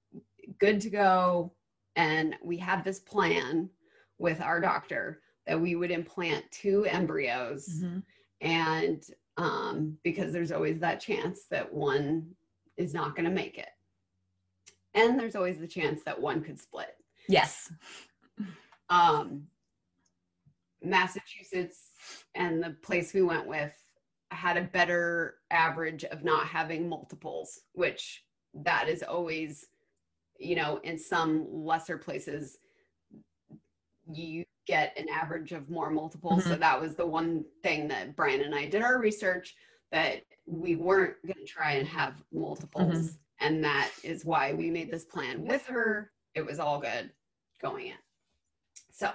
good 0.58 0.80
to 0.80 0.90
go. 0.90 1.52
And 1.96 2.36
we 2.42 2.56
had 2.56 2.84
this 2.84 3.00
plan 3.00 3.68
with 4.18 4.40
our 4.40 4.60
doctor 4.60 5.20
that 5.46 5.60
we 5.60 5.74
would 5.74 5.90
implant 5.90 6.50
two 6.50 6.84
embryos 6.86 7.68
Mhm. 7.82 8.02
and 8.40 9.04
um, 9.36 9.98
because 10.02 10.32
there's 10.32 10.52
always 10.52 10.78
that 10.80 11.00
chance 11.00 11.44
that 11.46 11.72
one 11.72 12.34
is 12.76 12.92
not 12.92 13.16
going 13.16 13.24
to 13.24 13.34
make 13.34 13.56
it 13.58 13.70
and 14.94 15.18
there's 15.18 15.36
always 15.36 15.58
the 15.58 15.66
chance 15.68 16.02
that 16.02 16.20
one 16.20 16.42
could 16.42 16.58
split 16.60 16.96
Yes. 17.28 17.72
um, 18.90 19.46
massachusetts 20.82 21.90
and 22.34 22.62
the 22.62 22.70
place 22.82 23.12
we 23.14 23.22
went 23.22 23.46
with 23.46 23.72
had 24.30 24.56
a 24.56 24.62
better 24.62 25.36
average 25.50 26.04
of 26.04 26.22
not 26.24 26.46
having 26.46 26.88
multiples 26.88 27.60
which 27.72 28.24
that 28.54 28.88
is 28.88 29.02
always 29.02 29.66
you 30.38 30.56
know 30.56 30.78
in 30.84 30.98
some 30.98 31.46
lesser 31.50 31.98
places 31.98 32.58
you 34.12 34.44
get 34.70 34.96
an 34.98 35.08
average 35.08 35.52
of 35.52 35.68
more 35.68 35.90
multiples. 35.90 36.44
So 36.44 36.50
mm-hmm. 36.50 36.60
that 36.60 36.80
was 36.80 36.94
the 36.94 37.06
one 37.06 37.44
thing 37.62 37.88
that 37.88 38.16
brian 38.16 38.42
and 38.42 38.54
i 38.54 38.66
did 38.66 38.82
our 38.82 38.98
research 38.98 39.54
that 39.92 40.22
we 40.46 40.76
weren't 40.76 41.14
going 41.24 41.44
to 41.44 41.52
try 41.52 41.72
and 41.72 41.86
have 41.86 42.22
multiples. 42.32 42.94
Mm-hmm. 42.94 43.46
And 43.46 43.64
that 43.64 43.90
is 44.02 44.24
why 44.24 44.52
we 44.52 44.70
made 44.70 44.90
this 44.90 45.04
plan 45.04 45.46
with 45.46 45.66
her. 45.66 46.10
It 46.34 46.44
was 46.44 46.58
all 46.58 46.78
good 46.78 47.10
going 47.62 47.86
in. 47.86 47.94
So 48.92 49.10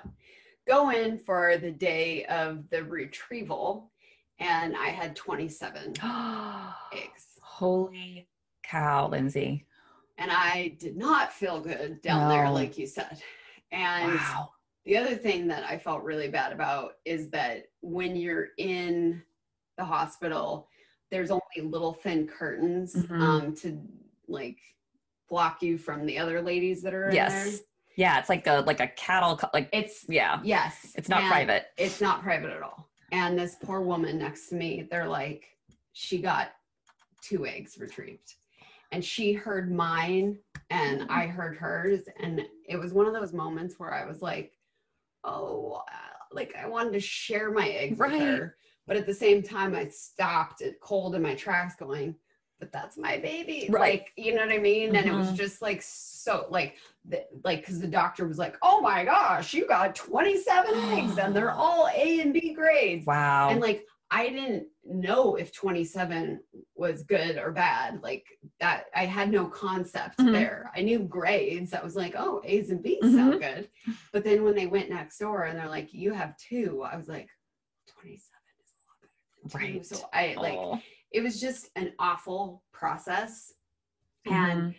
go 0.68 0.90
in 0.90 1.20
for 1.20 1.58
the 1.58 1.72
day 1.72 2.26
of 2.26 2.70
the 2.70 2.84
retrieval 2.84 3.92
and 4.40 4.76
i 4.76 4.88
had 4.88 5.16
27 5.16 5.94
eggs. 6.94 7.26
Holy 7.42 8.28
cow, 8.64 9.08
Lindsay. 9.08 9.66
and 10.18 10.32
i 10.32 10.76
did 10.80 10.98
not 10.98 11.32
feel 11.32 11.62
good 11.62 12.02
down 12.02 12.30
there 12.30 12.50
like 12.50 12.78
you 12.78 12.88
said. 12.88 13.22
And 13.72 14.14
Wow. 14.14 14.50
The 14.86 14.98
other 14.98 15.16
thing 15.16 15.48
that 15.48 15.64
i 15.64 15.78
felt 15.78 16.04
really 16.04 16.28
bad 16.30 16.52
about 16.52 16.94
is 17.06 17.30
that 17.30 17.66
when 17.82 18.16
you're 18.16 18.50
in 18.58 19.22
the 19.78 19.84
hospital 19.84 20.68
there's 21.12 21.32
only 21.32 21.42
little 21.62 21.94
thin 21.94 22.28
curtains 22.28 22.96
Mhm. 22.96 23.22
um, 23.22 23.56
to 23.56 23.80
like 24.28 24.58
block 25.30 25.62
you 25.62 25.78
from 25.78 26.06
the 26.06 26.18
other 26.18 26.42
ladies 26.42 26.82
that 26.84 26.94
are 26.94 27.10
in 27.10 27.16
Yes. 27.16 27.60
Yeah, 27.98 28.20
it's 28.20 28.28
like 28.28 28.46
a 28.48 28.64
like 28.68 28.80
a 28.82 28.88
cattle 28.90 29.40
like 29.54 29.70
it's 29.72 30.06
yeah. 30.10 30.40
yes 30.44 30.94
It's 30.98 31.08
not 31.08 31.22
and- 31.22 31.30
private. 31.32 31.68
it's 31.78 32.02
not 32.02 32.22
private 32.24 32.52
at 32.52 32.62
all. 32.62 32.90
And 33.14 33.38
this 33.40 33.56
poor 33.64 33.80
woman 33.82 34.18
next 34.18 34.50
to 34.50 34.56
me, 34.56 34.86
they're 34.92 35.08
like, 35.08 35.46
she 35.94 36.18
got 36.22 36.52
two 37.22 37.46
eggs 37.46 37.78
retrieved. 37.80 38.34
And 38.92 39.04
she 39.06 39.32
heard 39.34 39.72
mine 39.72 40.38
and 40.70 41.10
I 41.10 41.28
heard 41.28 41.56
hers. 41.56 42.02
And 42.20 42.42
it 42.68 42.76
was 42.78 42.92
one 42.94 43.06
of 43.08 43.14
those 43.14 43.32
moments 43.32 43.76
where 43.80 43.94
I 43.94 44.06
was 44.06 44.22
like, 44.22 44.52
oh, 45.26 45.82
uh, 45.92 46.24
like 46.32 46.54
I 46.62 46.68
wanted 46.68 46.94
to 46.94 47.00
share 47.00 47.52
my 47.52 47.68
eggs 47.70 47.98
Right. 48.00 48.12
with 48.12 48.22
her. 48.22 48.58
But 48.88 48.98
at 48.98 49.06
the 49.08 49.14
same 49.14 49.42
time, 49.42 49.74
I 49.76 49.88
stopped 49.88 50.62
it 50.62 50.80
cold 50.80 51.16
in 51.16 51.22
my 51.22 51.34
tracks 51.34 51.76
going, 51.76 52.16
but 52.60 52.72
that's 52.72 52.98
my 52.98 53.18
baby. 53.18 53.68
Right. 53.72 54.02
Like, 54.02 54.12
you 54.16 54.36
know 54.36 54.42
what 54.46 54.52
I 54.54 54.60
mean? 54.60 54.96
And 54.96 55.08
it 55.08 55.14
was 55.14 55.30
Mhm. 55.30 55.36
just 55.36 55.62
like 55.62 55.82
so 55.82 56.46
like 56.52 56.76
the, 57.04 57.26
like 57.44 57.62
because 57.62 57.80
the 57.80 57.88
doctor 57.88 58.28
was 58.28 58.38
like, 58.38 58.58
"Oh 58.62 58.82
my 58.82 59.04
gosh, 59.04 59.54
you 59.54 59.68
got 59.68 59.96
27 59.96 60.76
eggs, 60.92 61.18
and 61.18 61.36
they're 61.36 61.52
all 61.64 61.90
A 61.94 62.20
and 62.22 62.32
B 62.34 62.54
grades." 62.54 63.06
Wow. 63.08 63.50
And 63.50 63.60
like, 63.62 63.86
I 64.16 64.30
didn't 64.30 64.68
know 64.86 65.36
if 65.36 65.52
27 65.54 66.40
was 66.74 67.04
good 67.04 67.38
or 67.38 67.52
bad. 67.52 68.02
Like 68.02 68.26
that, 68.62 68.86
I 68.96 69.06
had 69.06 69.30
no 69.30 69.46
concept 69.48 70.20
Mhm. 70.20 70.32
there. 70.32 70.72
I 70.74 70.82
knew 70.84 71.00
grades. 71.00 71.74
I 71.74 71.84
was 71.84 71.98
like, 71.98 72.14
"Oh, 72.18 72.42
A's 72.46 72.70
and 72.70 72.82
B's 72.82 73.04
Mm-hmm. 73.04 73.16
sound 73.18 73.42
good." 73.42 73.70
But 74.14 74.24
then 74.24 74.44
when 74.46 74.56
they 74.56 74.68
went 74.68 74.90
next 74.90 75.18
door 75.18 75.44
and 75.44 75.60
they're 75.60 75.68
like, 75.68 75.94
"You 75.94 76.14
have 76.14 76.38
two, 76.38 76.82
I 76.84 76.96
was 76.96 77.10
like, 77.10 77.30
"27 77.88 78.40
is 78.64 78.72
a 78.72 78.80
lot 78.88 79.02
better 79.02 79.14
than 79.42 79.50
two." 79.52 79.74
Right. 79.76 79.86
So 79.86 80.10
I 80.14 80.36
like 80.36 80.54
Oh. 80.58 80.82
it 81.12 81.22
was 81.22 81.42
just 81.42 81.70
an 81.76 81.94
awful 82.00 82.64
process. 82.72 83.52
Mm-hmm. 84.26 84.34
And 84.34 84.76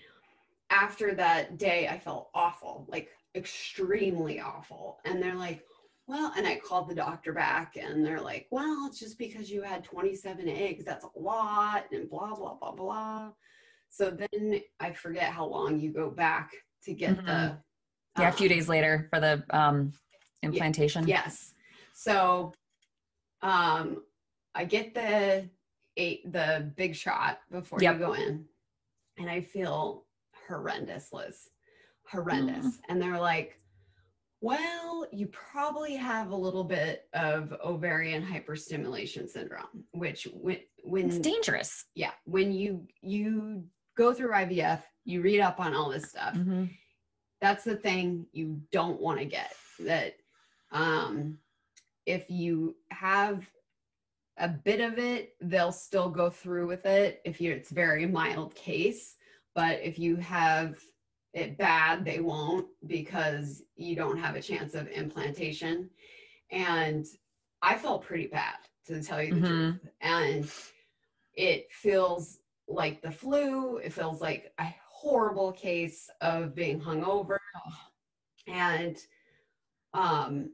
after 0.71 1.15
that 1.15 1.59
day, 1.59 1.89
I 1.89 1.99
felt 1.99 2.31
awful, 2.33 2.87
like 2.89 3.11
extremely 3.35 4.41
awful. 4.41 4.99
And 5.05 5.23
they're 5.23 5.35
like, 5.35 5.63
well, 6.09 6.33
and 6.37 6.47
I 6.47 6.57
called 6.57 6.89
the 6.89 6.95
doctor 6.95 7.33
back 7.33 7.77
and 7.77 8.05
they're 8.05 8.21
like, 8.21 8.47
well, 8.51 8.87
it's 8.87 9.01
just 9.01 9.19
because 9.19 9.51
you 9.51 9.63
had 9.63 9.83
27 9.83 10.49
eggs. 10.49 10.85
That's 10.85 11.05
a 11.05 11.19
lot 11.19 11.87
and 11.91 12.09
blah, 12.09 12.35
blah, 12.35 12.55
blah, 12.55 12.73
blah. 12.73 13.31
So 13.89 14.11
then 14.11 14.61
I 14.79 14.93
forget 14.93 15.25
how 15.25 15.47
long 15.47 15.81
you 15.81 15.93
go 15.93 16.11
back 16.11 16.53
to 16.85 16.93
get 16.93 17.17
the. 17.25 17.59
yeah, 18.19 18.29
a 18.29 18.33
few 18.33 18.47
um, 18.49 18.55
days 18.55 18.69
later 18.69 19.09
for 19.11 19.21
the 19.21 19.43
um 19.51 19.93
implantation. 20.43 21.09
Yes. 21.09 21.55
So 21.93 22.53
um 23.43 24.03
I 24.55 24.65
get 24.65 24.95
the 24.95 25.49
eight 25.97 26.31
the 26.33 26.71
big 26.77 26.95
shot 26.95 27.41
before 27.51 27.79
Yep. 27.81 27.95
you 27.95 27.99
go 27.99 28.13
in 28.13 28.45
and 29.19 29.29
I 29.31 29.41
feel 29.41 30.05
horrendous, 30.47 31.13
Liz. 31.13 31.49
Horrendous. 32.11 32.79
And 32.89 33.03
they're 33.03 33.19
like, 33.19 33.59
well, 34.47 35.07
you 35.13 35.27
probably 35.27 35.95
have 35.97 36.31
a 36.31 36.37
little 36.37 36.63
bit 36.65 37.09
of 37.13 37.53
ovarian 37.65 38.23
hyperstimulation 38.25 39.29
syndrome, 39.29 39.85
which 39.93 40.29
when 40.33 40.59
when 40.85 41.07
It's 41.09 41.19
dangerous. 41.19 41.85
yeah, 41.95 42.13
when 42.25 42.53
you 42.53 42.87
you 43.03 43.65
go 43.97 44.13
through 44.15 44.31
IVF, 44.33 44.83
you 45.05 45.21
read 45.23 45.41
up 45.41 45.59
on 45.61 45.75
all 45.75 45.91
this 45.91 46.11
stuff 46.11 46.35
Mhm. 46.35 46.71
that's 47.41 47.65
the 47.65 47.77
thing 47.77 48.27
you 48.33 48.61
don't 48.73 49.01
want 49.01 49.19
to 49.19 49.25
get 49.25 49.53
that 49.81 50.17
um 50.73 51.39
if 52.07 52.25
you 52.31 52.77
have 52.91 53.49
a 54.39 54.49
bit 54.49 54.81
of 54.81 54.99
it 54.99 55.35
they'll 55.41 55.71
still 55.89 56.11
go 56.11 56.29
through 56.31 56.67
with 56.67 56.85
it 56.87 57.21
if 57.25 57.41
you 57.41 57.53
it's 57.53 57.71
very 57.71 58.07
mild 58.07 58.55
case 58.55 59.17
but 59.55 59.79
if 59.83 59.97
you 59.99 60.17
have 60.17 60.81
it 61.37 61.59
bad 61.59 62.05
they 62.05 62.21
won't 62.21 62.67
because 62.87 63.63
you 63.77 63.95
don't 63.95 64.19
have 64.19 64.37
a 64.37 64.43
chance 64.43 64.75
of 64.75 64.89
implantation. 64.89 65.91
And 66.51 67.07
i 67.63 67.77
felt 67.77 68.05
pretty 68.05 68.27
bad 68.29 68.57
to 68.87 69.03
tell 69.03 69.23
you 69.23 69.35
the 69.35 69.41
Mhm. 69.41 69.81
truth. 69.81 69.93
And 70.01 70.51
it 71.35 71.71
feels 71.73 72.41
like 72.69 73.03
the 73.03 73.11
flu 73.13 73.77
it 73.79 73.93
feels 73.93 74.21
like 74.21 74.53
a 74.59 74.75
horrible 74.91 75.53
case 75.53 76.11
of 76.23 76.55
being 76.55 76.81
hungover. 76.81 77.39
And 78.49 78.97
um 79.95 80.53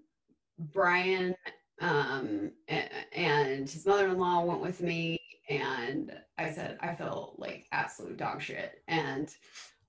brian 0.58 1.34
um 1.80 2.52
and 2.68 3.68
his 3.68 3.86
mother-in-law 3.86 4.44
went 4.44 4.60
with 4.60 4.80
me 4.82 5.18
and 5.48 6.16
i 6.38 6.50
said 6.52 6.78
i 6.80 6.94
feel 6.94 7.34
like 7.38 7.66
absolute 7.72 8.16
dog 8.16 8.40
shit. 8.42 8.82
And 8.88 9.34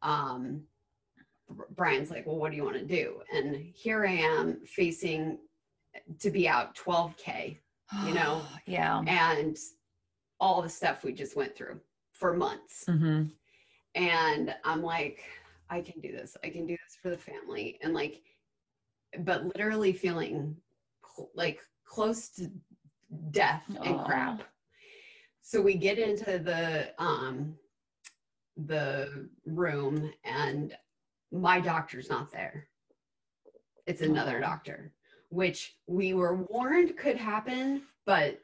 um 0.01 0.63
brian's 1.75 2.09
like 2.11 2.25
well 2.25 2.37
what 2.37 2.51
do 2.51 2.57
you 2.57 2.63
want 2.63 2.77
to 2.77 2.85
do? 2.85 3.21
And 3.33 3.55
here 3.73 4.05
i 4.05 4.11
am 4.11 4.59
facing 4.65 5.39
to 6.19 6.29
be 6.29 6.47
out 6.47 6.75
12k 6.75 7.57
you 8.05 8.13
know? 8.19 8.41
yeah. 8.65 9.03
and 9.07 9.57
all 10.39 10.61
the 10.61 10.69
stuff 10.69 11.03
we 11.03 11.13
just 11.13 11.35
went 11.35 11.55
through 11.55 11.79
for 12.11 12.33
months. 12.33 12.85
Hmm 12.87 13.23
and 13.95 14.55
i'm 14.63 14.81
like 14.81 15.23
i 15.69 15.81
can 15.81 15.99
do 16.01 16.11
this. 16.11 16.37
I 16.43 16.49
can 16.49 16.65
do 16.65 16.73
this 16.73 16.97
for 17.01 17.09
the 17.09 17.17
family. 17.17 17.79
And 17.81 17.93
like 17.93 18.21
but 19.19 19.45
literally 19.45 19.93
feeling 19.93 20.55
cl- 21.05 21.29
like 21.35 21.59
close 21.85 22.29
to 22.29 22.49
death 23.31 23.63
and 23.83 24.03
crap. 24.05 24.43
So 25.41 25.61
we 25.61 25.75
get 25.75 25.99
into 25.99 26.39
the 26.39 26.91
um 26.97 27.55
the 28.55 29.29
room 29.45 30.11
and 30.23 30.75
my 31.33 31.59
doctor's 31.59 32.09
not 32.09 32.31
there 32.31 32.67
it's 33.87 34.01
another 34.01 34.39
doctor 34.39 34.93
which 35.29 35.75
we 35.87 36.13
were 36.13 36.35
warned 36.49 36.95
could 36.95 37.17
happen 37.17 37.81
but 38.05 38.39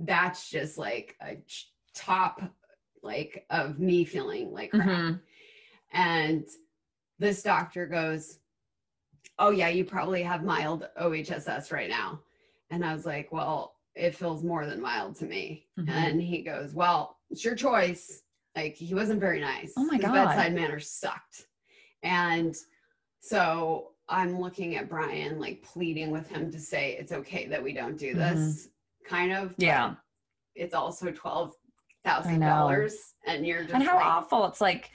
that's 0.00 0.50
just 0.50 0.78
like 0.78 1.14
a 1.22 1.36
top 1.94 2.42
like 3.02 3.46
of 3.50 3.78
me 3.78 4.04
feeling 4.04 4.52
like 4.52 4.70
crap. 4.70 4.86
Mhm. 4.88 5.20
And 5.92 6.44
this 7.18 7.42
doctor 7.42 7.86
goes, 7.86 8.40
Oh, 9.38 9.50
yeah, 9.50 9.68
you 9.68 9.84
probably 9.84 10.22
have 10.22 10.42
mild 10.42 10.88
OHSS 11.00 11.70
right 11.72 11.88
now. 11.88 12.20
And 12.70 12.84
I 12.84 12.92
was 12.92 13.06
like, 13.06 13.30
Well, 13.32 13.76
it 13.94 14.14
feels 14.14 14.42
more 14.42 14.66
than 14.66 14.80
mild 14.80 15.16
to 15.16 15.24
me. 15.26 15.66
Mhm. 15.78 15.88
And 15.88 16.20
he 16.20 16.42
goes, 16.42 16.74
Well, 16.74 17.18
it's 17.30 17.44
your 17.44 17.54
choice. 17.54 18.22
Like, 18.56 18.74
he 18.74 18.92
wasn't 18.94 19.20
very 19.20 19.40
nice. 19.40 19.72
Oh 19.76 19.84
my 19.84 19.96
His 19.96 20.04
God. 20.04 20.14
bedside 20.14 20.54
manner 20.54 20.80
sucked. 20.80 21.46
And 22.02 22.54
so 23.20 23.92
I'm 24.08 24.40
looking 24.40 24.76
at 24.76 24.88
Brian, 24.88 25.40
like 25.40 25.62
pleading 25.62 26.10
with 26.10 26.28
him 26.28 26.50
to 26.52 26.58
say 26.58 26.96
it's 26.98 27.12
okay 27.12 27.46
that 27.46 27.62
we 27.62 27.72
don't 27.72 27.98
do 27.98 28.14
Mhm. 28.14 28.18
this, 28.34 28.68
kind 29.04 29.32
of. 29.32 29.54
Yeah. 29.58 29.94
It's 30.54 30.74
also 30.74 31.10
twelve 31.10 31.54
thousand 32.04 32.40
dollars, 32.40 33.14
and 33.26 33.44
you're 33.46 33.62
just 33.62 33.74
and 33.74 33.82
how 33.82 33.96
like, 33.96 34.06
awful 34.06 34.46
it's 34.46 34.60
like 34.60 34.90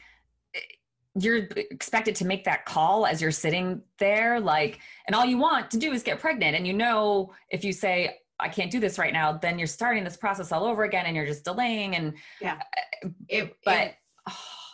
eh, 0.56 0.60
you're 1.16 1.48
expected 1.70 2.16
to 2.16 2.26
make 2.26 2.46
that 2.46 2.66
call 2.66 3.06
as 3.06 3.22
you're 3.22 3.32
sitting 3.32 3.82
there 4.00 4.40
like 4.40 4.80
and 5.08 5.16
all 5.16 5.26
you 5.26 5.38
want 5.38 5.70
to 5.70 5.78
do 5.78 5.92
is 5.92 6.04
get 6.04 6.20
pregnant 6.22 6.56
and 6.56 6.66
you 6.66 6.72
know 6.72 7.34
if 7.50 7.66
you 7.66 7.74
say 7.74 8.18
i 8.40 8.48
can't 8.48 8.72
do 8.72 8.80
this 8.80 8.98
right 8.98 9.12
now 9.12 9.34
then 9.34 9.60
you're 9.60 9.68
starting 9.68 10.06
this 10.06 10.16
process 10.16 10.54
all 10.54 10.64
over 10.64 10.84
again 10.86 11.06
and 11.06 11.14
you're 11.14 11.26
just 11.26 11.44
delaying 11.44 11.98
and 11.98 12.14
yeah, 12.40 12.58
it, 13.28 13.58
but 13.66 13.88
it, 13.88 13.96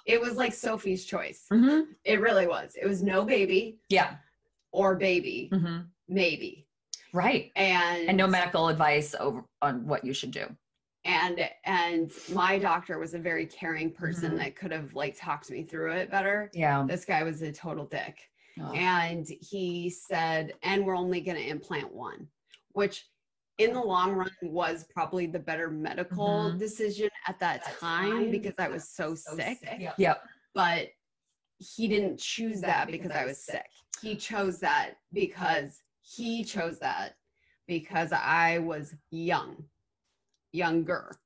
it 0.07 0.19
was 0.21 0.35
like 0.37 0.53
Sophie's 0.53 1.05
choice. 1.05 1.45
Mhm. 1.51 1.87
It 2.05 2.19
really 2.21 2.47
was. 2.47 2.75
It 2.81 2.87
was 2.87 3.03
no 3.03 3.23
baby 3.25 3.79
yeah 3.89 4.15
or 4.71 4.95
baby, 4.95 5.49
hmm 5.53 5.79
maybe, 6.09 6.65
right 7.13 7.51
and 7.55 8.07
and 8.09 8.17
no 8.17 8.27
medical 8.27 8.67
advice 8.69 9.13
over 9.19 9.43
on 9.61 9.85
what 9.87 10.03
you 10.05 10.13
should 10.13 10.31
do 10.31 10.45
and 11.05 11.49
and 11.65 12.11
my 12.33 12.57
doctor 12.57 12.97
was 12.99 13.13
a 13.13 13.19
very 13.19 13.45
caring 13.45 13.91
person 13.91 14.33
Mhm. 14.33 14.37
that 14.39 14.55
could 14.55 14.71
have 14.71 14.93
like 14.93 15.17
talked 15.19 15.49
me 15.51 15.63
through 15.63 15.91
it 15.93 16.09
better. 16.11 16.49
yeah 16.53 16.85
This 16.87 17.05
guy 17.05 17.23
was 17.23 17.41
a 17.41 17.51
total 17.51 17.85
dick. 17.85 18.17
Oh. 18.59 18.71
and 18.73 19.27
he 19.51 19.89
said 19.89 20.53
and 20.63 20.85
we're 20.85 20.95
only 20.97 21.21
going 21.21 21.37
to 21.37 21.47
implant 21.47 21.93
one 21.93 22.27
which 22.71 23.05
in 23.57 23.73
the 23.73 23.81
long 23.81 24.13
run 24.13 24.29
was 24.43 24.85
probably 24.93 25.25
the 25.25 25.39
better 25.39 25.69
medical 25.69 26.51
Mhm. 26.51 26.59
decision 26.59 27.09
at 27.27 27.39
that 27.39 27.63
time 27.79 28.29
because 28.31 28.53
i 28.59 28.67
was 28.67 28.89
so 28.89 29.15
sick. 29.15 29.59
yep. 29.97 30.23
But 30.53 30.89
he 31.59 31.87
didn't 31.87 32.19
choose 32.19 32.61
that 32.61 32.87
because 32.87 33.11
i 33.11 33.25
was 33.25 33.43
sick. 33.43 33.65
he 34.01 34.15
chose 34.15 34.59
that 34.59 34.97
because 35.11 35.81
he 36.01 36.43
chose 36.43 36.79
that 36.79 37.15
because 37.67 38.11
i 38.13 38.59
was 38.59 38.95
young 39.11 39.67
younger. 40.53 41.19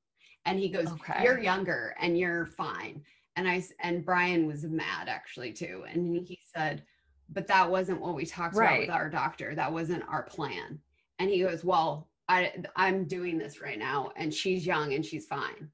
And 0.45 0.57
he 0.59 0.69
goes 0.69 0.87
Okay. 0.91 1.23
you're 1.23 1.39
younger 1.39 1.95
and 2.01 2.17
you're 2.17 2.47
fine. 2.47 3.05
And 3.35 3.47
I 3.47 3.63
and 3.81 4.03
brian 4.03 4.47
was 4.47 4.63
mad 4.65 5.07
actually 5.07 5.53
too. 5.53 5.83
And 5.87 6.25
he 6.25 6.39
said 6.55 6.85
but 7.29 7.47
that 7.47 7.69
wasn't 7.69 8.01
what 8.01 8.15
we 8.15 8.25
talked 8.25 8.55
about 8.55 8.79
with 8.79 8.89
our 8.89 9.09
doctor. 9.09 9.55
That 9.55 9.71
wasn't 9.71 10.03
our 10.09 10.23
plan. 10.23 10.81
And 11.19 11.29
he 11.29 11.39
goes 11.41 11.63
well 11.63 12.09
i 12.31 12.51
i'm 12.75 13.03
doing 13.05 13.37
this 13.37 13.61
right 13.61 13.77
now 13.79 14.11
and 14.15 14.33
she's 14.33 14.65
young 14.65 14.93
and 14.93 15.05
she's 15.05 15.25
fine 15.27 15.69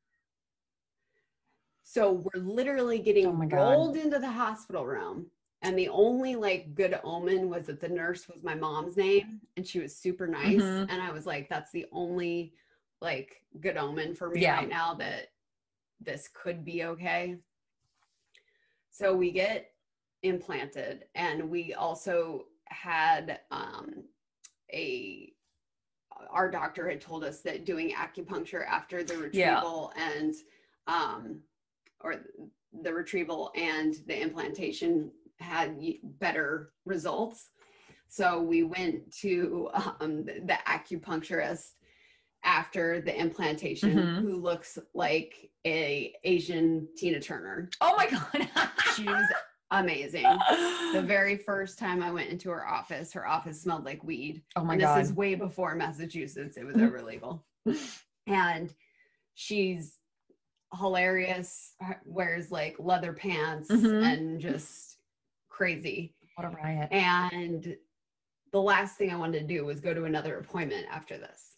so 1.84 2.12
we're 2.12 2.42
literally 2.42 3.00
getting 3.00 3.28
Oh 3.28 3.32
God. 3.48 3.54
rolled 3.54 3.96
into 3.96 4.20
the 4.20 4.30
hospital 4.32 4.86
room 4.86 5.28
and 5.62 5.78
the 5.78 5.88
only 5.90 6.36
like 6.36 6.76
good 6.76 7.00
omen 7.04 7.50
was 7.50 7.68
that 7.68 7.80
the 7.80 7.88
nurse 7.90 8.28
was 8.28 8.44
my 8.44 8.56
mom's 8.56 8.98
name 8.98 9.40
and 9.56 9.66
she 9.66 9.80
was 9.80 9.96
super 9.96 10.28
nice 10.28 10.64
Mhm. 10.64 10.88
and 10.90 11.02
i 11.02 11.12
was 11.12 11.26
like 11.26 11.48
that's 11.48 11.72
the 11.72 11.86
only 11.92 12.54
like 13.02 13.30
good 13.62 13.78
omen 13.78 14.14
for 14.16 14.30
me 14.30 14.42
Yeah. 14.42 14.56
right 14.58 14.70
now 14.70 14.96
that 14.96 15.28
this 16.02 16.28
could 16.34 16.66
be 16.66 16.84
okay 16.84 17.38
so 18.90 19.16
we 19.16 19.32
get 19.32 19.72
implanted 20.24 21.06
and 21.16 21.50
we 21.50 21.74
also 21.76 22.46
had 22.66 23.40
um 23.52 24.04
a 24.74 25.32
our 26.30 26.50
doctor 26.50 26.90
had 26.90 27.02
told 27.02 27.24
us 27.24 27.42
that 27.42 27.66
doing 27.66 27.92
acupuncture 27.94 28.66
after 28.68 29.04
the 29.04 29.16
Yeah. 29.34 29.56
retrieval 29.56 29.94
and 29.98 30.34
um 30.88 31.42
or 32.02 32.16
the 32.84 32.94
retrieval 32.94 33.52
and 33.56 33.96
the 34.08 34.22
implantation 34.22 35.12
had 35.40 35.80
better 36.20 36.72
results 36.86 37.50
so 38.10 38.42
we 38.42 38.64
went 38.64 39.12
to 39.12 39.70
um, 40.00 40.24
the 40.26 40.40
the 40.46 40.58
acupuncturist 40.68 41.74
after 42.44 43.02
the 43.02 43.20
implantation 43.20 43.98
Mhm. 43.98 44.22
who 44.22 44.36
looks 44.38 44.78
like 44.94 45.50
a 45.66 46.14
asian 46.24 46.88
tina 46.96 47.20
turner 47.20 47.70
oh 47.82 47.96
my 47.98 48.08
god 48.10 48.50
she 48.96 49.06
was 49.06 49.28
amazing 49.72 50.24
the 50.94 51.02
very 51.06 51.36
first 51.36 51.78
time 51.78 52.02
I 52.02 52.12
went 52.12 52.30
into 52.30 52.50
her 52.50 52.68
office, 52.68 53.12
her 53.14 53.28
office 53.28 53.62
smelled 53.62 53.84
like 53.86 54.04
weed. 54.04 54.42
oh 54.56 54.64
my 54.64 54.74
and 54.74 54.82
god 54.82 55.00
this 55.00 55.10
is 55.10 55.14
way 55.16 55.36
before 55.36 55.76
Massachusetts. 55.76 56.58
It 56.58 56.66
was 56.66 56.78
ever 56.80 57.02
legal. 57.02 57.46
and 58.28 58.74
she's 59.34 59.98
hilarious, 60.80 61.74
wears 62.06 62.52
like 62.52 62.76
leather 62.80 63.14
pants 63.14 63.70
Mhm. 63.70 64.04
and 64.06 64.40
just 64.42 64.98
crazy. 65.50 66.14
what 66.36 66.46
a 66.46 66.50
riot 66.50 66.90
And 66.92 67.76
the 68.52 68.62
last 68.62 68.96
thing 68.98 69.12
I 69.12 69.16
wanted 69.18 69.40
to 69.42 69.48
do 69.48 69.66
was 69.66 69.80
go 69.82 69.94
to 69.94 70.06
another 70.06 70.38
appointment 70.40 70.86
after 70.92 71.18
this. 71.18 71.54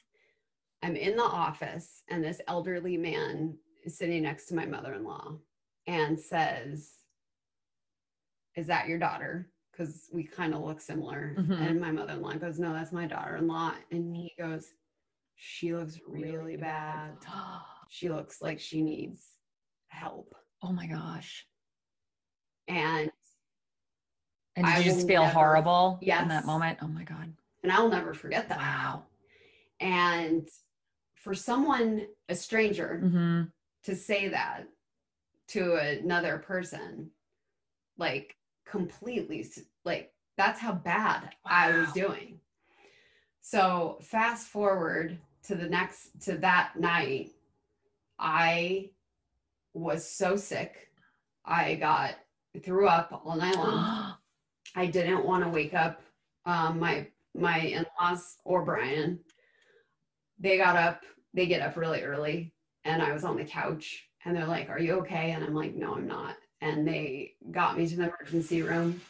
I'm 0.82 0.95
in 0.95 1.16
the 1.18 1.24
office, 1.24 2.03
and 2.10 2.24
this 2.24 2.39
elderly 2.47 2.97
man 2.97 3.57
is 3.84 3.97
sitting 3.97 4.24
next 4.24 4.45
to 4.47 4.55
my 4.55 4.66
mother 4.66 4.93
in 4.93 5.03
law 5.03 5.34
and 5.88 6.20
says, 6.20 6.91
Is 8.56 8.68
that 8.68 8.88
your 8.88 8.97
daughter? 9.00 9.50
Because 9.72 10.10
we 10.12 10.24
kind 10.24 10.54
of 10.54 10.62
look 10.62 10.82
similar. 10.82 11.36
Mhm. 11.39 11.60
And 11.70 11.80
my 11.82 11.91
mother 11.91 12.14
in 12.14 12.22
law 12.22 12.34
goes, 12.34 12.60
No, 12.60 12.74
that's 12.74 12.91
my 12.91 13.06
daughter 13.08 13.38
in 13.38 13.47
law. 13.47 13.74
And 13.91 14.16
he 14.16 14.34
goes, 14.38 14.74
She 15.36 15.74
looks 15.74 16.00
really 16.08 16.58
bad. 16.58 17.18
She 17.91 18.08
looks 18.10 18.39
like 18.39 18.60
she 18.60 18.84
needs 18.84 19.26
help. 19.88 20.36
oh 20.62 20.72
my 20.72 20.86
gosh 20.86 21.47
And 22.68 23.10
and 24.56 24.66
did 24.68 24.76
I 24.76 24.78
you 24.78 24.84
just 24.84 25.08
feel 25.08 25.24
never- 25.24 25.34
horrible 25.34 25.97
in 26.04 26.28
that 26.28 26.45
moment 26.45 26.78
oh 26.84 26.88
my 26.88 27.04
god 27.04 27.34
and 27.64 27.72
I'll 27.72 27.89
never 27.89 28.14
forget 28.14 28.47
that. 28.50 28.60
wow 28.60 29.06
And 29.80 30.47
for 31.16 31.34
someone, 31.34 32.06
a 32.30 32.36
stranger, 32.36 33.00
hmm 33.00 33.41
to 33.86 33.95
say 33.95 34.28
that 34.28 34.66
to 35.47 35.76
another 35.76 36.38
person, 36.38 37.10
like 37.97 38.36
completely, 38.70 39.45
like 39.86 40.11
that's 40.38 40.59
how 40.59 40.74
bad 40.74 41.30
I 41.45 41.78
was 41.78 41.91
doing. 41.91 42.39
So 43.41 43.97
fast 44.01 44.47
forward 44.47 45.17
to 45.43 45.55
the 45.55 45.67
next, 45.67 46.22
to 46.26 46.38
that 46.38 46.74
night, 46.78 47.32
I 48.20 48.89
was 49.74 50.09
so 50.09 50.36
sick. 50.36 50.89
I 51.45 51.76
got, 51.76 52.15
threw 52.63 52.88
up 52.88 53.22
all 53.26 53.36
night 53.36 53.55
long. 53.55 54.13
I 54.76 54.86
didn't 54.86 55.26
want 55.26 55.43
to 55.43 55.49
wake 55.49 55.74
up 55.74 56.01
um, 56.45 56.80
my 56.80 57.07
my 57.36 57.59
in-laws 57.59 58.38
or 58.43 58.63
Brian. 58.63 59.20
They 60.39 60.57
got 60.57 60.76
up, 60.76 61.03
they 61.34 61.47
get 61.47 61.61
up 61.61 61.76
really 61.76 62.01
early, 62.01 62.53
and 62.86 63.01
I 63.01 63.13
was 63.13 63.24
on 63.24 63.38
the 63.38 63.45
couch 63.45 64.07
and 64.26 64.36
they're 64.36 64.45
like, 64.45 64.70
Are 64.70 64.80
you 64.80 64.93
okay? 64.99 65.32
And 65.32 65.43
I'm 65.43 65.55
like, 65.55 65.76
No, 65.76 65.95
I'm 65.95 66.07
not. 66.07 66.36
And 66.62 66.88
they 66.88 67.34
got 67.51 67.78
me 67.78 67.88
to 67.88 67.95
the 67.95 68.03
emergency 68.14 68.62
room 68.62 69.01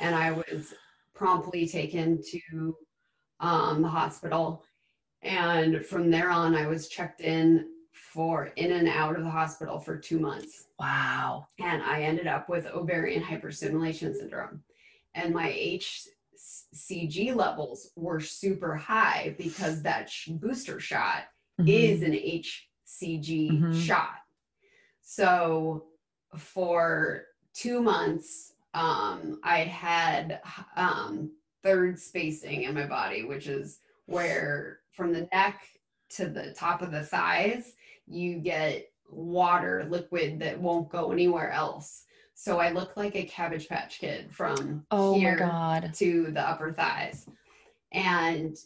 and 0.00 0.14
I 0.14 0.32
was 0.32 0.74
promptly 1.14 1.66
taken 1.68 2.20
to 2.22 2.76
um, 3.40 3.82
the 3.82 3.88
hospital. 3.88 4.64
And 5.22 5.84
from 5.84 6.10
there 6.10 6.30
on, 6.30 6.54
I 6.54 6.66
was 6.66 6.88
checked 6.88 7.20
in 7.20 7.68
for 7.92 8.46
in 8.56 8.72
and 8.72 8.88
out 8.88 9.16
of 9.16 9.24
the 9.24 9.30
hospital 9.30 9.78
for 9.78 9.96
two 9.96 10.18
months 10.18 10.66
wow 10.80 11.46
and 11.60 11.80
I 11.80 12.02
ended 12.02 12.26
up 12.26 12.48
with 12.48 12.66
ovarian 12.66 13.22
hyperstimulation 13.22 14.14
syndrome. 14.16 14.62
And 15.14 15.32
my 15.32 15.48
HCG 15.50 17.34
levels 17.36 17.92
were 17.94 18.18
super 18.20 18.74
high 18.74 19.36
because 19.38 19.82
that 19.82 20.10
sh- 20.10 20.28
booster 20.28 20.80
shot 20.80 21.24
Mhm. 21.60 21.68
is 21.68 22.02
an 22.02 22.14
HCG 22.14 23.50
Mhm. 23.52 23.86
shot. 23.86 24.18
So 25.00 25.86
for 26.36 27.26
two 27.54 27.80
months, 27.82 28.52
um, 28.74 29.40
I 29.44 29.60
had 29.60 30.40
um, 30.76 31.30
third 31.62 31.98
spacing 31.98 32.62
in 32.64 32.74
my 32.74 32.86
body, 32.86 33.24
which 33.24 33.46
is 33.46 33.80
where 34.06 34.80
from 34.92 35.12
the 35.12 35.28
neck 35.32 35.62
to 36.10 36.26
the 36.28 36.52
top 36.52 36.82
of 36.82 36.90
the 36.92 37.02
thighs, 37.02 37.72
you 38.06 38.36
get 38.38 38.90
water 39.08 39.86
liquid 39.88 40.38
that 40.40 40.60
won't 40.60 40.88
go 40.88 41.12
anywhere 41.12 41.50
else. 41.50 42.04
So 42.34 42.58
I 42.58 42.70
look 42.70 42.96
like 42.96 43.14
a 43.16 43.24
cabbage 43.24 43.68
patch 43.68 43.98
kid 44.00 44.30
from 44.32 44.84
oh 44.90 45.14
here 45.14 45.36
my 45.38 45.46
god 45.46 45.94
to 45.94 46.30
the 46.32 46.40
upper 46.40 46.72
thighs. 46.72 47.26
And 47.92 48.56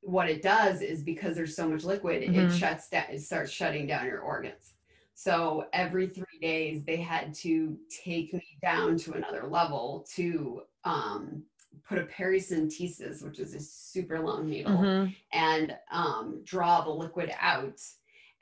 what 0.00 0.28
it 0.28 0.42
does 0.42 0.82
is 0.82 1.02
because 1.02 1.36
there's 1.36 1.56
so 1.56 1.68
much 1.68 1.84
liquid, 1.84 2.22
it 2.22 2.30
Mhm. 2.34 2.50
shuts 2.58 2.88
down, 2.88 3.04
it 3.10 3.20
starts 3.22 3.50
shutting 3.52 3.86
down 3.86 4.06
your 4.06 4.20
organs. 4.20 4.74
So 5.14 5.68
every 5.72 6.08
three 6.08 6.23
days, 6.40 6.84
they 6.84 6.96
had 6.96 7.34
to 7.34 7.76
take 8.04 8.32
me 8.32 8.44
down 8.62 8.96
to 8.98 9.12
another 9.12 9.46
level 9.46 10.06
to 10.14 10.62
um, 10.84 11.42
put 11.88 11.98
a 11.98 12.04
paracentesis, 12.04 13.22
which 13.24 13.38
is 13.38 13.54
a 13.54 13.60
super 13.60 14.20
long 14.20 14.48
needle, 14.48 14.72
Mhm. 14.78 15.14
and 15.32 15.76
um, 15.90 16.40
draw 16.44 16.82
the 16.82 16.90
liquid 16.90 17.32
out. 17.40 17.80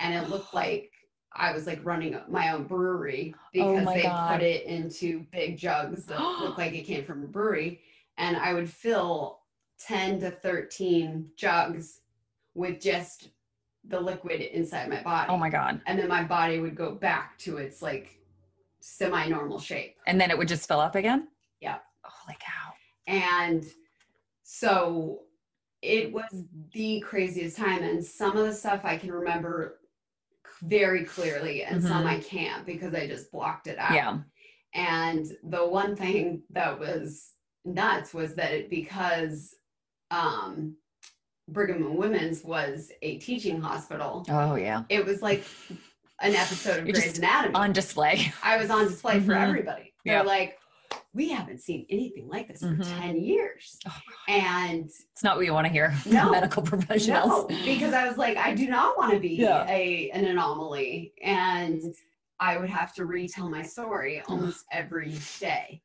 And 0.00 0.14
it 0.14 0.28
looked 0.30 0.52
like 0.54 0.90
I 1.34 1.52
was 1.52 1.66
like 1.66 1.84
running 1.84 2.18
my 2.28 2.50
own 2.52 2.64
brewery 2.64 3.34
Oh 3.38 3.72
because 3.72 3.84
my 3.86 3.94
they 3.94 4.02
God. 4.02 4.32
put 4.38 4.42
it 4.42 4.66
into 4.66 5.20
big 5.32 5.56
jugs 5.56 6.04
that 6.06 6.20
looked 6.40 6.58
like 6.58 6.74
it 6.74 6.82
came 6.82 7.04
from 7.04 7.22
a 7.24 7.26
brewery. 7.26 7.80
and 8.18 8.36
I 8.36 8.52
would 8.52 8.68
fill 8.68 9.40
10 9.78 10.20
to 10.20 10.30
13 10.30 11.30
jugs 11.36 12.00
with 12.54 12.80
just 12.80 13.30
the 13.88 14.00
liquid 14.00 14.40
inside 14.40 14.88
my 14.88 15.02
body. 15.02 15.28
Oh 15.30 15.36
my 15.36 15.50
God. 15.50 15.80
And 15.86 15.98
then 15.98 16.08
my 16.08 16.22
body 16.22 16.60
would 16.60 16.76
go 16.76 16.92
back 16.92 17.38
to 17.38 17.58
its 17.58 17.82
like 17.82 18.18
semi 18.80 19.26
normal 19.28 19.58
shape. 19.58 19.96
And 20.06 20.20
then 20.20 20.30
it 20.30 20.38
would 20.38 20.48
just 20.48 20.68
fill 20.68 20.80
up 20.80 20.94
again? 20.94 21.28
Yeah. 21.60 21.78
Holy 22.04 22.36
cow. 22.40 22.72
And 23.06 23.64
so 24.42 25.20
it 25.80 26.12
was 26.12 26.44
the 26.72 27.00
craziest 27.00 27.56
time. 27.56 27.82
And 27.82 28.04
some 28.04 28.36
of 28.36 28.46
the 28.46 28.54
stuff 28.54 28.80
I 28.84 28.96
can 28.96 29.10
remember 29.10 29.78
very 30.62 31.04
clearly, 31.04 31.64
and 31.64 31.82
some 31.82 32.06
I 32.06 32.20
can't 32.20 32.64
because 32.64 32.94
I 32.94 33.06
just 33.08 33.32
blocked 33.32 33.66
it 33.66 33.78
out. 33.78 33.94
Yeah. 33.94 34.18
And 34.74 35.26
the 35.42 35.66
one 35.66 35.96
thing 35.96 36.42
that 36.50 36.78
was 36.78 37.32
nuts 37.64 38.14
was 38.14 38.34
that 38.36 38.52
it, 38.52 38.70
because 38.70 39.56
um, 40.10 40.76
Brigham 41.52 41.84
and 41.84 41.96
Women's 41.96 42.42
was 42.42 42.90
a 43.02 43.18
teaching 43.18 43.60
hospital, 43.60 44.24
Oh, 44.28 44.54
yeah. 44.54 44.84
it 44.88 45.04
was 45.04 45.22
like 45.22 45.44
an 46.20 46.34
episode 46.34 46.80
of 46.80 46.86
You're 46.86 46.94
Grey's 46.94 47.18
Anatomy. 47.18 47.54
On 47.54 47.72
display. 47.72 48.32
I 48.42 48.56
was 48.56 48.70
on 48.70 48.86
display 48.86 49.20
for 49.20 49.32
Mhm. 49.32 49.48
everybody. 49.48 49.92
They're 50.04 50.16
Yeah. 50.16 50.22
like, 50.22 50.58
we 51.14 51.28
haven't 51.28 51.58
seen 51.60 51.86
anything 51.90 52.28
like 52.28 52.48
this 52.48 52.60
for 52.60 52.68
Mhm. 52.68 52.98
10 53.00 53.20
years. 53.20 53.78
Oh, 53.86 53.98
And 54.28 54.86
It's 54.86 55.22
not 55.22 55.36
what 55.36 55.44
you 55.44 55.52
want 55.52 55.66
to 55.66 55.72
hear 55.72 55.94
No. 56.06 56.30
medical 56.30 56.62
no, 56.62 56.68
professionals. 56.70 57.46
because 57.64 57.92
I 57.92 58.08
was 58.08 58.16
like, 58.16 58.36
I 58.36 58.54
do 58.54 58.68
not 58.68 58.96
want 58.96 59.12
to 59.12 59.18
be 59.18 59.34
Yeah. 59.34 59.66
a 59.68 60.10
an 60.10 60.24
anomaly. 60.24 61.12
And 61.22 61.82
I 62.40 62.56
would 62.56 62.70
have 62.70 62.94
to 62.94 63.04
retell 63.04 63.48
my 63.48 63.62
story 63.62 64.22
almost 64.28 64.64
every 64.72 65.14
day. 65.38 65.82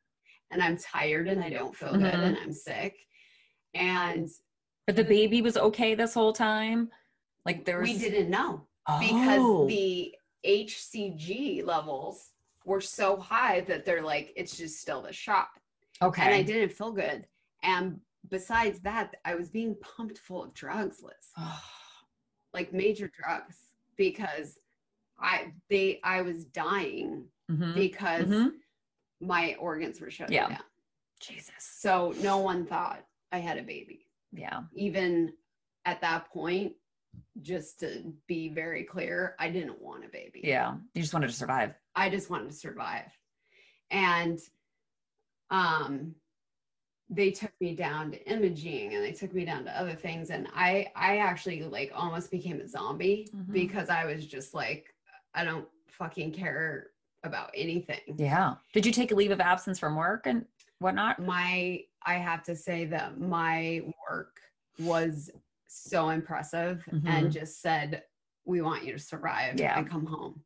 And 0.51 0.61
I'm 0.61 0.77
tired 0.77 1.27
and 1.27 1.43
I 1.43 1.49
don't 1.49 1.75
feel 1.75 1.91
good 1.93 2.13
Mhm. 2.13 2.23
and 2.23 2.37
I'm 2.37 2.53
sick. 2.53 2.95
And 3.73 4.29
But 4.87 4.95
the 4.95 5.03
baby 5.03 5.41
was 5.41 5.57
okay 5.57 5.93
this 5.93 6.13
whole 6.13 6.33
time? 6.33 6.89
Like 7.45 7.65
there 7.65 7.79
was 7.79 7.89
we 7.89 7.97
didn't 7.97 8.29
know 8.29 8.65
oh. 8.87 8.99
because 8.99 9.67
the 9.69 10.15
HCG 10.45 11.63
levels 11.65 12.31
were 12.65 12.81
so 12.81 13.17
high 13.17 13.61
that 13.61 13.85
they're 13.85 14.01
like, 14.01 14.33
it's 14.35 14.57
just 14.57 14.79
still 14.79 15.01
the 15.01 15.13
shot. 15.13 15.49
okay. 16.01 16.21
and 16.23 16.33
I 16.33 16.41
didn't 16.41 16.71
feel 16.71 16.91
good. 16.91 17.25
And 17.63 17.99
besides 18.29 18.79
that, 18.81 19.15
I 19.25 19.35
was 19.35 19.49
being 19.49 19.75
pumped 19.81 20.17
full 20.19 20.43
of 20.43 20.53
drugs, 20.53 21.01
Liz, 21.03 21.13
Oh, 21.37 21.59
like 22.53 22.73
major 22.73 23.09
drugs, 23.13 23.57
because 23.97 24.57
I 25.19 25.51
they 25.69 25.99
I 26.03 26.21
was 26.21 26.45
dying 26.45 27.25
mhm, 27.51 27.75
because 27.75 28.25
mhm. 28.25 28.51
my 29.19 29.55
organs 29.59 29.99
were 29.99 30.11
shutting 30.11 30.35
Yeah. 30.35 30.49
down. 30.49 30.63
Jesus. 31.19 31.53
So 31.59 32.13
no 32.21 32.37
one 32.37 32.65
thought 32.65 33.03
I 33.31 33.39
had 33.39 33.57
a 33.57 33.63
baby, 33.63 34.06
Yeah. 34.33 34.61
even 34.73 35.33
at 35.85 36.01
that 36.01 36.29
point. 36.31 36.73
Just 37.41 37.79
to 37.79 38.13
be 38.27 38.49
very 38.49 38.83
clear, 38.83 39.35
I 39.39 39.49
didn't 39.49 39.81
want 39.81 40.05
a 40.05 40.07
baby. 40.07 40.41
Yeah. 40.43 40.75
You 40.93 41.01
just 41.01 41.13
wanted 41.15 41.27
to 41.27 41.33
survive. 41.33 41.73
I 41.95 42.09
just 42.09 42.29
wanted 42.29 42.49
to 42.51 42.55
survive. 42.55 43.09
And 43.89 44.37
um 45.49 46.13
they 47.09 47.31
took 47.31 47.51
me 47.61 47.73
down 47.73 48.11
to 48.11 48.29
imaging 48.29 48.93
and 48.93 49.03
they 49.03 49.13
took 49.13 49.33
me 49.33 49.45
down 49.45 49.63
to 49.63 49.71
other 49.79 49.95
things 49.95 50.29
and 50.29 50.47
I 50.53 50.91
I 50.95 51.17
actually 51.19 51.63
like 51.63 51.91
almost 51.95 52.29
became 52.29 52.59
a 52.59 52.67
zombie 52.67 53.29
Mhm. 53.33 53.51
because 53.53 53.89
I 53.89 54.05
was 54.05 54.27
just 54.27 54.53
like 54.53 54.93
I 55.33 55.43
don't 55.43 55.67
fucking 55.87 56.33
care 56.33 56.91
about 57.23 57.49
anything. 57.55 58.01
Yeah. 58.17 58.55
Did 58.73 58.85
you 58.85 58.91
take 58.91 59.11
a 59.11 59.15
leave 59.15 59.31
of 59.31 59.39
absence 59.39 59.79
from 59.79 59.95
work 59.95 60.27
and 60.27 60.45
whatnot? 60.79 61.17
My 61.19 61.83
I 62.07 62.15
have 62.15 62.41
to 62.43 62.55
say 62.55 62.85
that 62.85 63.19
my 63.19 63.81
work 64.09 64.39
was 64.79 65.29
so 65.67 66.09
impressive 66.09 66.83
Mhm. 66.91 67.01
and 67.05 67.31
just 67.31 67.61
said 67.61 68.05
we 68.45 68.61
want 68.61 68.85
you 68.85 68.93
to 68.93 68.99
survive 68.99 69.59
Yeah. 69.59 69.77
and 69.77 69.89
come 69.89 70.05
home. 70.05 70.43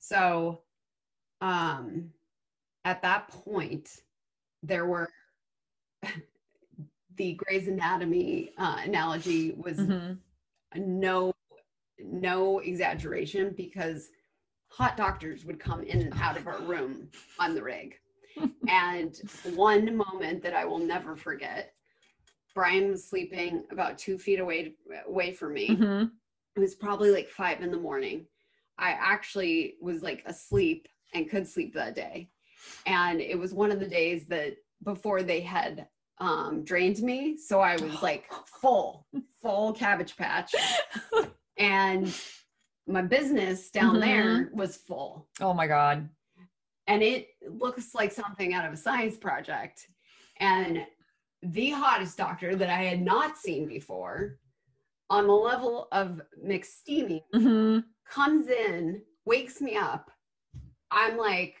So 0.00 0.64
um 1.40 2.12
at 2.84 3.00
that 3.02 3.28
point 3.28 4.02
there 4.62 4.86
were 4.86 5.08
the 7.16 7.34
Grey's 7.34 7.68
Anatomy 7.68 8.52
uh, 8.58 8.80
analogy 8.84 9.52
was 9.52 9.78
Mhm. 9.78 10.18
no 10.74 11.32
no 11.98 12.58
exaggeration 12.58 13.52
because 13.56 14.10
hot 14.68 14.96
doctors 14.96 15.44
would 15.44 15.60
come 15.60 15.82
in 15.82 16.00
and 16.02 16.14
out 16.14 16.36
of 16.36 16.46
our 16.48 16.60
room 16.62 17.10
on 17.38 17.54
the 17.54 17.62
rig. 17.62 18.00
And 18.68 19.20
one 19.54 19.96
moment 19.96 20.42
that 20.42 20.54
I 20.54 20.64
will 20.64 20.78
never 20.78 21.16
forget, 21.16 21.72
Brian 22.54 22.90
was 22.90 23.08
sleeping 23.08 23.64
about 23.70 23.98
two 23.98 24.18
feet 24.18 24.40
away 24.40 24.74
away 25.06 25.32
from 25.32 25.54
me. 25.54 25.68
Mhm. 25.68 26.10
It 26.56 26.60
was 26.60 26.74
probably 26.74 27.10
like 27.10 27.28
five 27.28 27.60
in 27.62 27.70
the 27.70 27.78
morning. 27.78 28.26
I 28.78 28.90
actually 28.92 29.76
was 29.80 30.02
like 30.02 30.22
asleep 30.26 30.88
and 31.14 31.28
could 31.30 31.46
sleep 31.46 31.74
that 31.74 31.94
day. 31.94 32.30
And 32.86 33.20
it 33.20 33.38
was 33.38 33.54
one 33.54 33.70
of 33.70 33.78
the 33.80 33.88
days 33.88 34.26
that 34.26 34.56
before 34.82 35.22
they 35.22 35.40
had 35.40 35.86
um, 36.18 36.64
drained 36.64 37.00
me. 37.02 37.36
So 37.38 37.60
I 37.60 37.76
was 37.76 38.02
like 38.02 38.30
full, 38.60 39.06
full 39.40 39.72
cabbage 39.72 40.16
patch. 40.16 40.54
And 41.58 42.18
my 42.86 43.02
business 43.02 43.70
down 43.70 43.96
Mhm. 43.96 44.00
there 44.00 44.50
was 44.54 44.78
full. 44.78 45.28
Oh 45.42 45.52
my 45.52 45.66
God. 45.66 46.08
And 46.90 47.04
it 47.04 47.28
looks 47.48 47.94
like 47.94 48.10
something 48.10 48.52
out 48.52 48.66
of 48.66 48.72
a 48.72 48.76
science 48.76 49.16
project. 49.16 49.86
And 50.40 50.84
the 51.40 51.70
hottest 51.70 52.18
doctor 52.18 52.56
that 52.56 52.68
I 52.68 52.82
had 52.82 53.00
not 53.00 53.38
seen 53.38 53.68
before 53.68 54.38
on 55.08 55.28
the 55.28 55.32
level 55.32 55.86
of 55.92 56.20
McSteamy 56.44 57.22
hmm 57.32 57.78
comes 58.10 58.48
in, 58.48 59.02
wakes 59.24 59.60
me 59.60 59.76
up. 59.76 60.10
I'm 60.90 61.16
like, 61.16 61.54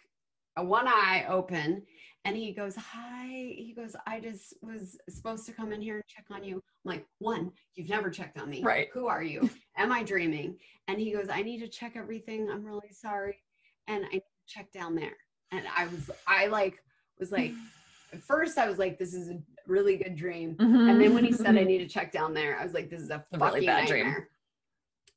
a 0.56 0.64
one 0.64 0.88
eye 0.88 1.26
open, 1.28 1.84
and 2.24 2.36
he 2.36 2.52
goes, 2.52 2.74
Hi. 2.74 3.28
He 3.28 3.72
goes, 3.76 3.94
I 4.08 4.18
just 4.18 4.54
was 4.62 4.98
supposed 5.08 5.46
to 5.46 5.52
come 5.52 5.72
in 5.72 5.80
here 5.80 5.94
and 5.94 6.04
check 6.08 6.24
on 6.32 6.42
you. 6.42 6.56
I'm 6.56 6.90
like, 6.90 7.06
One, 7.20 7.52
you've 7.76 7.88
never 7.88 8.10
checked 8.10 8.36
on 8.36 8.50
me. 8.50 8.64
Right. 8.64 8.88
Who 8.92 9.06
are 9.06 9.22
you? 9.22 9.48
Am 9.76 9.92
I 9.92 10.02
dreaming? 10.02 10.56
And 10.88 10.98
he 10.98 11.12
goes, 11.12 11.28
I 11.30 11.42
need 11.42 11.60
to 11.60 11.68
check 11.68 11.92
everything. 11.94 12.50
I'm 12.50 12.64
really 12.64 12.90
sorry. 12.90 13.44
And 13.86 14.04
I 14.12 14.20
check 14.50 14.72
down 14.72 14.94
there. 14.94 15.16
And 15.52 15.64
I 15.76 15.86
was, 15.86 16.10
I 16.26 16.46
like, 16.46 16.82
was 17.18 17.32
like, 17.32 17.52
at 18.12 18.22
first 18.22 18.58
I 18.58 18.68
was 18.68 18.78
like, 18.78 18.98
This 18.98 19.14
is 19.14 19.30
a 19.30 19.38
really 19.66 19.96
good 19.96 20.16
dream. 20.16 20.56
And 20.58 21.00
then 21.00 21.14
when 21.14 21.24
he 21.24 21.32
said 21.32 21.46
I 21.46 21.60
mm-hmm. 21.60 21.66
need 21.66 21.78
to 21.78 21.88
check 21.88 22.12
down 22.12 22.34
there, 22.34 22.58
I 22.58 22.64
was 22.64 22.74
like, 22.74 22.90
this 22.90 23.00
is 23.00 23.10
a 23.10 23.24
A 23.32 23.38
fucking 23.38 23.54
really 23.54 23.66
bad 23.66 23.86
dream. 23.86 24.26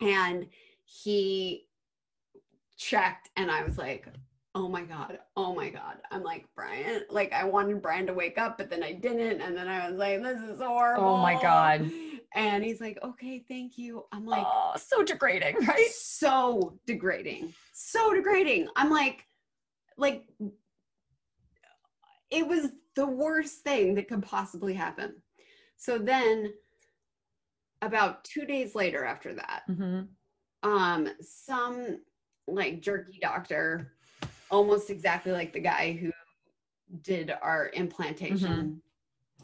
And 0.02 0.48
he 0.86 1.66
checked 2.78 3.30
and 3.36 3.50
I 3.50 3.64
was 3.64 3.78
like, 3.78 4.08
oh 4.56 4.68
my 4.68 4.84
God, 4.84 5.20
oh 5.36 5.56
my 5.56 5.70
God. 5.70 5.98
I'm 6.12 6.24
like, 6.24 6.46
Brian, 6.56 7.04
like 7.10 7.34
I 7.34 7.44
wanted 7.44 7.82
Brian 7.82 8.06
to 8.08 8.14
wake 8.14 8.38
up, 8.38 8.58
but 8.58 8.70
then 8.70 8.84
I 8.84 8.94
didn't. 8.94 9.42
And 9.42 9.58
then 9.58 9.68
I 9.68 9.90
was 9.90 9.98
like, 9.98 10.22
this 10.22 10.40
is 10.42 10.60
horrible. 10.60 11.04
Oh 11.04 11.18
my 11.18 11.42
God. 11.42 11.90
And 12.36 12.64
he's 12.64 12.82
like, 12.82 12.98
okay, 13.04 13.44
thank 13.48 13.78
you. 13.78 14.06
I'm 14.12 14.26
like, 14.26 14.46
oh, 14.46 14.74
so 14.78 15.04
degrading, 15.04 15.56
right? 15.68 15.90
so 15.92 16.80
degrading. 16.88 17.54
So 17.74 18.14
degrading. 18.14 18.68
I'm 18.76 18.90
like, 18.90 19.26
like, 19.98 20.24
it 22.32 22.48
was 22.48 22.70
the 22.96 23.06
worst 23.06 23.60
thing 23.60 23.96
that 23.96 24.08
could 24.08 24.24
possibly 24.24 24.74
happen. 24.74 25.16
So 25.78 25.98
then, 26.00 26.54
about 27.82 28.24
two 28.24 28.46
days 28.46 28.74
later 28.74 29.04
after 29.04 29.34
that, 29.36 29.64
hmm 29.68 30.02
um, 30.64 31.10
some 31.22 32.00
like 32.48 32.82
jerky 32.82 33.20
doctor, 33.22 33.94
almost 34.50 34.90
exactly 34.90 35.32
like 35.32 35.54
the 35.54 35.60
guy 35.60 35.94
who 35.94 36.12
did 37.02 37.34
our 37.42 37.70
implantation, 37.74 38.82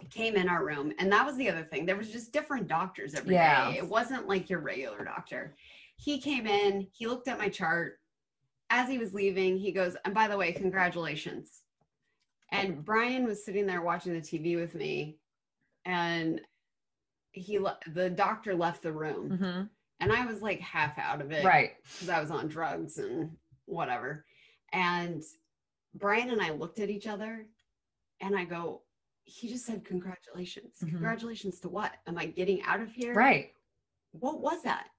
came 0.09 0.35
in 0.35 0.49
our 0.49 0.65
room. 0.65 0.93
And 0.99 1.11
that 1.11 1.25
was 1.25 1.37
the 1.37 1.49
other 1.49 1.63
thing. 1.63 1.85
There 1.85 1.95
was 1.95 2.11
just 2.11 2.33
different 2.33 2.67
doctors 2.67 3.13
every 3.13 3.35
day. 3.71 3.77
It 3.77 3.87
wasn't 3.87 4.27
like 4.27 4.49
your 4.49 4.59
regular 4.59 5.03
doctor. 5.03 5.55
He 5.97 6.19
came 6.19 6.47
in, 6.47 6.87
he 6.91 7.07
looked 7.07 7.27
at 7.27 7.37
my 7.37 7.49
chart. 7.49 7.99
As 8.71 8.87
he 8.87 8.99
was 8.99 9.13
leaving, 9.15 9.57
he 9.57 9.71
goes, 9.71 9.97
and 10.05 10.13
by 10.13 10.27
the 10.27 10.37
way, 10.37 10.51
congratulations. 10.51 11.63
And 12.51 12.85
Brian 12.85 13.25
was 13.25 13.43
sitting 13.43 13.65
there 13.65 13.81
watching 13.81 14.13
the 14.13 14.21
TV 14.21 14.55
with 14.55 14.75
me, 14.75 15.17
and 15.85 16.41
he 17.31 17.59
le- 17.59 17.79
the 17.93 18.09
doctor 18.09 18.55
left 18.55 18.81
the 18.83 18.91
room 18.91 19.37
hmm 19.37 19.61
and 20.01 20.13
I 20.13 20.25
was 20.25 20.41
like 20.41 20.61
half 20.61 20.97
out 20.97 21.19
of 21.21 21.31
it, 21.33 21.45
Right. 21.45 21.71
Because 21.83 22.07
I 22.09 22.21
was 22.21 22.31
on 22.31 22.47
drugs 22.47 22.99
and 22.99 23.31
whatever. 23.65 24.25
And 24.71 25.21
Brian 25.93 26.29
and 26.29 26.41
I 26.41 26.51
looked 26.51 26.79
at 26.79 26.89
each 26.89 27.05
other, 27.05 27.47
and 28.21 28.33
I 28.37 28.45
go, 28.45 28.83
"He 29.29 29.47
just 29.47 29.65
said 29.65 29.85
congratulations. 29.85 30.79
Mhm. 30.83 30.89
Congratulations 30.89 31.59
to 31.61 31.69
what? 31.69 31.93
Am 32.07 32.17
I 32.17 32.25
getting 32.25 32.61
out 32.63 32.81
of 32.81 32.91
here? 32.91 33.13
Right. 33.13 33.53
What 34.11 34.39
was 34.41 34.63
that?" 34.63 34.89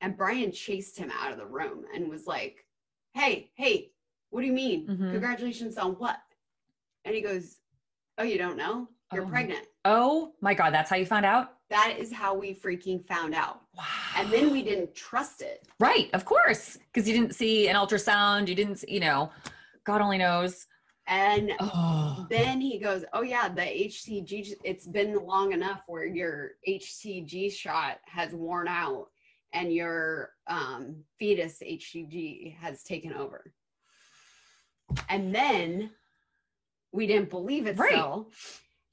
And 0.00 0.16
Brian 0.16 0.52
chased 0.52 0.98
him 0.98 1.10
out 1.10 1.32
of 1.32 1.38
the 1.38 1.46
room 1.46 1.86
and 1.94 2.08
was 2.08 2.26
like, 2.26 2.66
"Hey, 3.14 3.50
hey, 3.54 3.92
what 4.30 4.40
do 4.42 4.46
you 4.46 4.52
mean? 4.52 4.86
Mhm. 4.86 5.12
Congratulations 5.12 5.78
on 5.78 5.92
what?" 5.94 6.20
And 7.04 7.14
he 7.14 7.20
goes, 7.20 7.58
"Oh, 8.18 8.24
you 8.24 8.38
don't 8.38 8.56
know? 8.56 8.88
you're 9.14 9.26
Oh. 9.26 9.28
pregnant. 9.28 9.66
Oh 9.84 10.34
my 10.40 10.54
God, 10.54 10.72
that's 10.72 10.88
how 10.88 10.96
you 10.96 11.04
found 11.04 11.26
out? 11.26 11.58
That 11.68 11.96
is 11.98 12.10
how 12.10 12.34
we 12.34 12.54
freaking 12.54 13.06
found 13.06 13.34
out. 13.34 13.60
Wow. 13.76 13.84
And 14.16 14.32
then 14.32 14.50
we 14.50 14.62
didn't 14.62 14.94
trust 14.94 15.42
it. 15.42 15.68
Right, 15.78 16.08
of 16.14 16.24
course, 16.24 16.78
because 16.78 17.06
you 17.06 17.12
didn't 17.12 17.34
see 17.34 17.68
an 17.68 17.76
ultrasound. 17.76 18.48
You 18.48 18.54
didn't, 18.54 18.76
see, 18.76 18.90
you 18.90 19.00
know, 19.00 19.30
God 19.84 20.00
only 20.00 20.16
knows. 20.16 20.66
And 21.12 21.52
Oh, 21.60 22.26
then 22.30 22.58
he 22.60 22.78
goes, 22.78 23.04
"Oh 23.12 23.20
yeah, 23.22 23.48
the 23.50 23.60
HCG. 23.60 24.54
It's 24.64 24.86
been 24.86 25.14
long 25.26 25.52
enough 25.52 25.82
where 25.86 26.06
your 26.06 26.52
HCG 26.66 27.52
shot 27.52 27.98
has 28.06 28.32
worn 28.32 28.66
out, 28.66 29.08
and 29.52 29.70
your 29.74 30.30
um, 30.46 31.04
fetus 31.18 31.60
HCG 31.62 32.56
has 32.56 32.82
taken 32.82 33.12
over." 33.12 33.52
And 35.10 35.34
then 35.34 35.90
we 36.92 37.06
didn't 37.06 37.28
believe 37.28 37.66
it 37.66 37.76
Right. 37.76 37.90
still, 37.90 38.30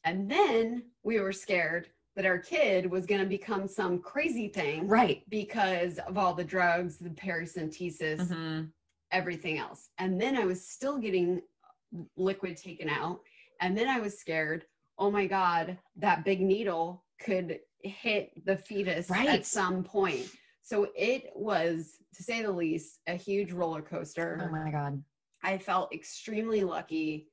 and 0.04 0.30
then 0.30 0.84
we 1.04 1.22
were 1.22 1.32
scared 1.34 1.88
that 2.18 2.26
our 2.26 2.40
kid 2.40 2.90
was 2.92 3.06
going 3.06 3.22
to 3.22 3.28
become 3.28 3.66
some 3.66 4.00
crazy 4.02 4.50
thing, 4.50 4.88
right. 4.90 5.24
Because 5.30 6.00
of 6.00 6.18
all 6.18 6.34
the 6.34 6.44
drugs, 6.44 6.98
the 6.98 7.10
paracentesis, 7.12 8.20
Mhm. 8.20 8.72
everything 9.12 9.58
else. 9.58 9.90
And 9.98 10.20
then 10.20 10.36
I 10.36 10.44
was 10.46 10.68
still 10.68 10.98
getting 10.98 11.42
liquid 12.18 12.58
taken 12.58 12.90
out. 12.90 13.22
And 13.62 13.78
then 13.78 13.88
I 13.88 14.00
was 14.00 14.20
scared, 14.20 14.66
oh 14.98 15.12
my 15.12 15.28
God, 15.28 15.78
that 15.98 16.24
big 16.26 16.42
needle 16.42 17.04
could 17.22 17.60
hit 17.82 18.32
the 18.46 18.58
fetus 18.58 19.10
Right. 19.10 19.30
at 19.30 19.46
some 19.46 19.84
point. 19.84 20.30
So 20.62 20.90
it 20.96 21.32
was, 21.36 21.96
to 22.16 22.24
say 22.24 22.42
the 22.42 22.52
least, 22.52 23.00
a 23.08 23.16
huge 23.16 23.52
roller 23.52 23.82
coaster. 23.82 24.40
Oh 24.46 24.52
my 24.52 24.70
God. 24.72 25.04
I 25.44 25.58
felt 25.58 25.94
extremely 25.94 26.64
lucky 26.64 27.30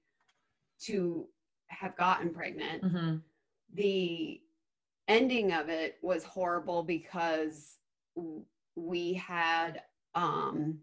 to 0.85 1.27
have 1.69 1.97
gotten 1.97 2.31
pregnant. 2.33 2.85
hmm 2.85 3.17
The 3.75 4.41
ending 5.09 5.53
of 5.53 5.69
it 5.69 5.99
was 6.03 6.25
horrible 6.25 6.83
because 6.83 7.77
we 8.77 9.15
had 9.15 9.83
um, 10.15 10.79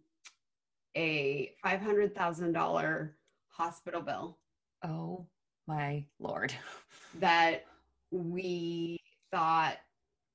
a 0.96 1.54
$500,000 1.66 3.10
hospital 3.58 4.02
bill 4.02 4.38
Oh 4.84 5.26
my 5.68 6.06
Lord. 6.20 6.54
that 7.20 7.66
we 8.12 8.98
thought 9.32 9.78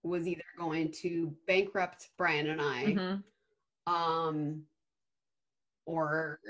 was 0.03 0.27
either 0.27 0.43
going 0.59 0.91
to 1.03 1.35
bankrupt 1.47 2.09
Brian 2.17 2.49
and 2.49 2.61
I 2.63 2.85
Mhm. 2.95 3.23
um, 3.87 4.63
or 5.87 6.41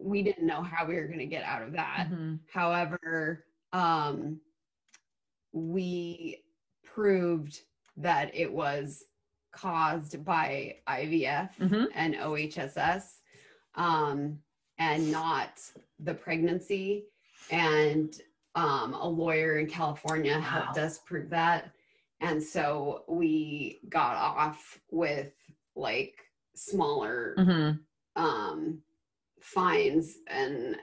we 0.00 0.22
didn't 0.22 0.46
know 0.46 0.62
how 0.62 0.86
we 0.86 0.94
were 0.94 1.06
going 1.06 1.18
to 1.18 1.26
get 1.26 1.44
out 1.44 1.62
of 1.62 1.72
that. 1.72 2.08
Mhm. 2.10 2.38
However, 2.52 3.44
um, 3.72 4.40
we 5.52 6.42
proved 6.84 7.60
that 7.96 8.34
it 8.34 8.52
was 8.52 9.04
caused 9.52 10.24
by 10.24 10.80
IVF 10.88 11.56
Mhm. 11.58 11.88
and 11.94 12.14
OHSS 12.16 13.20
um, 13.76 14.38
and 14.78 15.10
not 15.10 15.60
the 16.00 16.14
pregnancy. 16.14 17.04
And 17.50 18.14
um, 18.54 18.94
a 18.94 19.08
lawyer 19.08 19.58
in 19.58 19.66
California 19.66 20.38
helped 20.40 20.78
us 20.78 20.98
prove 20.98 21.30
that. 21.30 21.70
And 22.20 22.42
so 22.42 23.04
we 23.08 23.80
got 23.88 24.16
off 24.16 24.78
with 24.90 25.32
like 25.76 26.16
smaller 26.54 27.34
Mhm. 27.38 27.80
um, 28.16 28.82
fines 29.40 30.18
and 30.28 30.76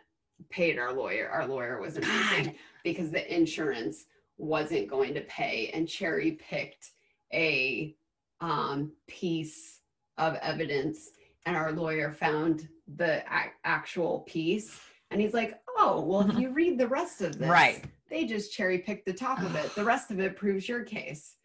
paid 0.50 0.78
our 0.78 0.94
lawyer. 0.94 1.30
Our 1.30 1.48
lawyer 1.48 1.80
was 1.80 1.98
amazing 1.98 2.46
God. 2.46 2.56
because 2.84 3.10
the 3.12 3.34
insurance 3.34 4.06
wasn't 4.38 4.88
going 4.88 5.14
to 5.14 5.22
pay 5.22 5.70
and 5.74 5.88
cherry 5.88 6.34
picked 6.34 6.92
a 7.34 7.96
um, 8.42 8.92
piece 9.08 9.80
of 10.18 10.36
evidence. 10.42 11.12
And 11.46 11.56
our 11.56 11.72
lawyer 11.72 12.12
found 12.12 12.68
the 12.98 13.24
actual 13.64 14.20
piece. 14.22 14.80
And 15.12 15.20
he's 15.20 15.34
like, 15.34 15.60
oh, 15.78 16.02
well, 16.02 16.30
if 16.30 16.38
you 16.40 16.52
read 16.52 16.78
the 16.78 16.88
rest 16.88 17.22
of 17.22 17.38
this, 17.38 17.50
Right. 17.50 17.84
they 18.10 18.26
just 18.26 18.54
cherry 18.54 18.78
picked 18.80 19.06
the 19.06 19.14
top 19.14 19.40
of 19.42 19.56
it. 19.56 19.74
The 19.76 19.84
rest 19.94 20.12
of 20.12 20.20
it 20.20 20.36
proves 20.38 20.68
your 20.70 20.84
case. 20.84 21.36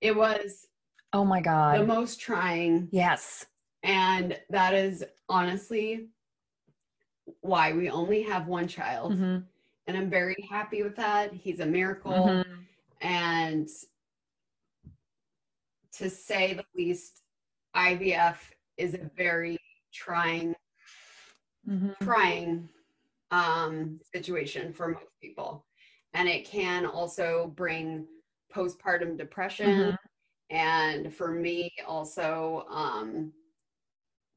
It 0.00 0.16
was 0.16 0.66
Oh 1.12 1.24
my 1.24 1.40
God. 1.40 1.78
the 1.80 1.86
most 1.86 2.20
trying 2.20 2.88
yes. 2.90 3.46
and 3.84 4.38
that 4.50 4.74
is 4.74 5.04
honestly 5.28 6.08
why 7.40 7.72
we 7.72 7.88
only 7.90 8.22
have 8.22 8.46
one 8.48 8.66
child. 8.66 9.12
Mhm. 9.12 9.44
And 9.86 9.96
I'm 9.96 10.10
very 10.10 10.36
happy 10.50 10.82
with 10.82 10.96
that. 10.96 11.32
He's 11.32 11.60
a 11.60 11.66
miracle. 11.66 12.12
Mhm. 12.12 12.64
And 13.00 13.68
to 15.92 16.08
say 16.10 16.54
the 16.54 16.64
least, 16.74 17.22
IVF 17.74 18.38
is 18.76 18.94
a 18.94 19.10
very 19.16 19.58
trying, 19.92 20.54
Mhm. 21.68 21.96
trying 22.02 22.68
um, 23.30 23.98
situation 24.14 24.72
for 24.72 24.88
most 24.88 25.06
people. 25.20 25.66
And 26.12 26.28
it 26.28 26.44
can 26.44 26.84
also 26.84 27.48
bring 27.56 28.06
postpartum 28.52 29.16
depression. 29.16 29.92
Mhm. 29.92 29.96
And 30.50 31.14
for 31.14 31.30
me, 31.30 31.72
also 31.86 32.66
um, 32.68 33.32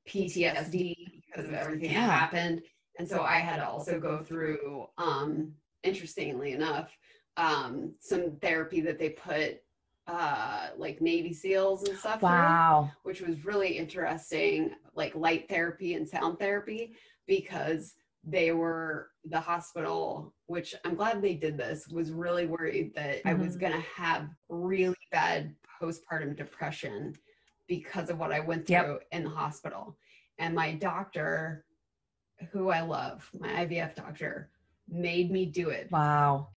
PTSD 0.08 1.24
because 1.26 1.45
of 1.45 1.53
everything 1.53 1.91
Yeah. 1.91 2.08
that 2.08 2.20
happened. 2.20 2.64
And 2.97 3.08
so 3.08 3.24
I 3.24 3.39
had 3.39 3.58
to 3.58 3.68
also 3.68 3.99
go 3.99 4.24
through, 4.24 4.88
um, 4.97 5.53
interestingly 5.84 6.53
enough, 6.53 6.97
um, 7.36 7.95
some 7.99 8.38
therapy 8.38 8.80
that 8.82 8.97
they 8.97 9.10
put 9.10 9.64
uh, 10.08 10.70
like 10.78 11.01
Navy 11.01 11.34
SEALs 11.34 11.84
and 11.84 11.97
stuff 11.97 12.20
through 12.20 12.30
Wow. 12.30 12.91
which 13.03 13.22
was 13.22 13.43
really 13.45 13.78
interesting, 13.78 14.72
like 14.95 15.16
light 15.16 15.47
therapy 15.47 15.93
and 15.93 16.08
sound 16.08 16.39
therapy, 16.39 16.95
because 17.28 17.93
they 18.24 18.51
were 18.51 19.12
the 19.26 19.39
hospital, 19.39 20.34
which 20.47 20.74
I'm 20.84 20.95
glad 20.95 21.22
they 21.22 21.36
did 21.36 21.58
this, 21.58 21.88
was 21.88 22.12
really 22.12 22.47
worried 22.47 22.93
that 22.95 23.22
I 23.26 23.34
was 23.36 23.56
Mhm. 23.56 23.60
going 23.60 23.74
to 23.74 23.80
have 23.80 24.30
really 24.49 24.95
bad 25.12 25.56
postpartum 25.80 26.36
depression 26.36 27.16
because 27.68 28.10
of 28.10 28.18
what 28.18 28.32
I 28.32 28.39
went 28.39 28.66
through 28.66 28.76
Yep. 28.76 29.08
in 29.12 29.24
the 29.26 29.30
hospital. 29.30 29.97
And 30.39 30.56
my 30.56 30.74
doctor, 30.74 31.66
who 32.51 32.70
I 32.70 32.82
love, 32.82 33.30
my 33.39 33.49
IVF 33.66 33.95
doctor, 33.95 34.49
made 34.88 35.32
me 35.32 35.45
do 35.45 35.70
it 35.70 35.91
Wow. 35.91 36.55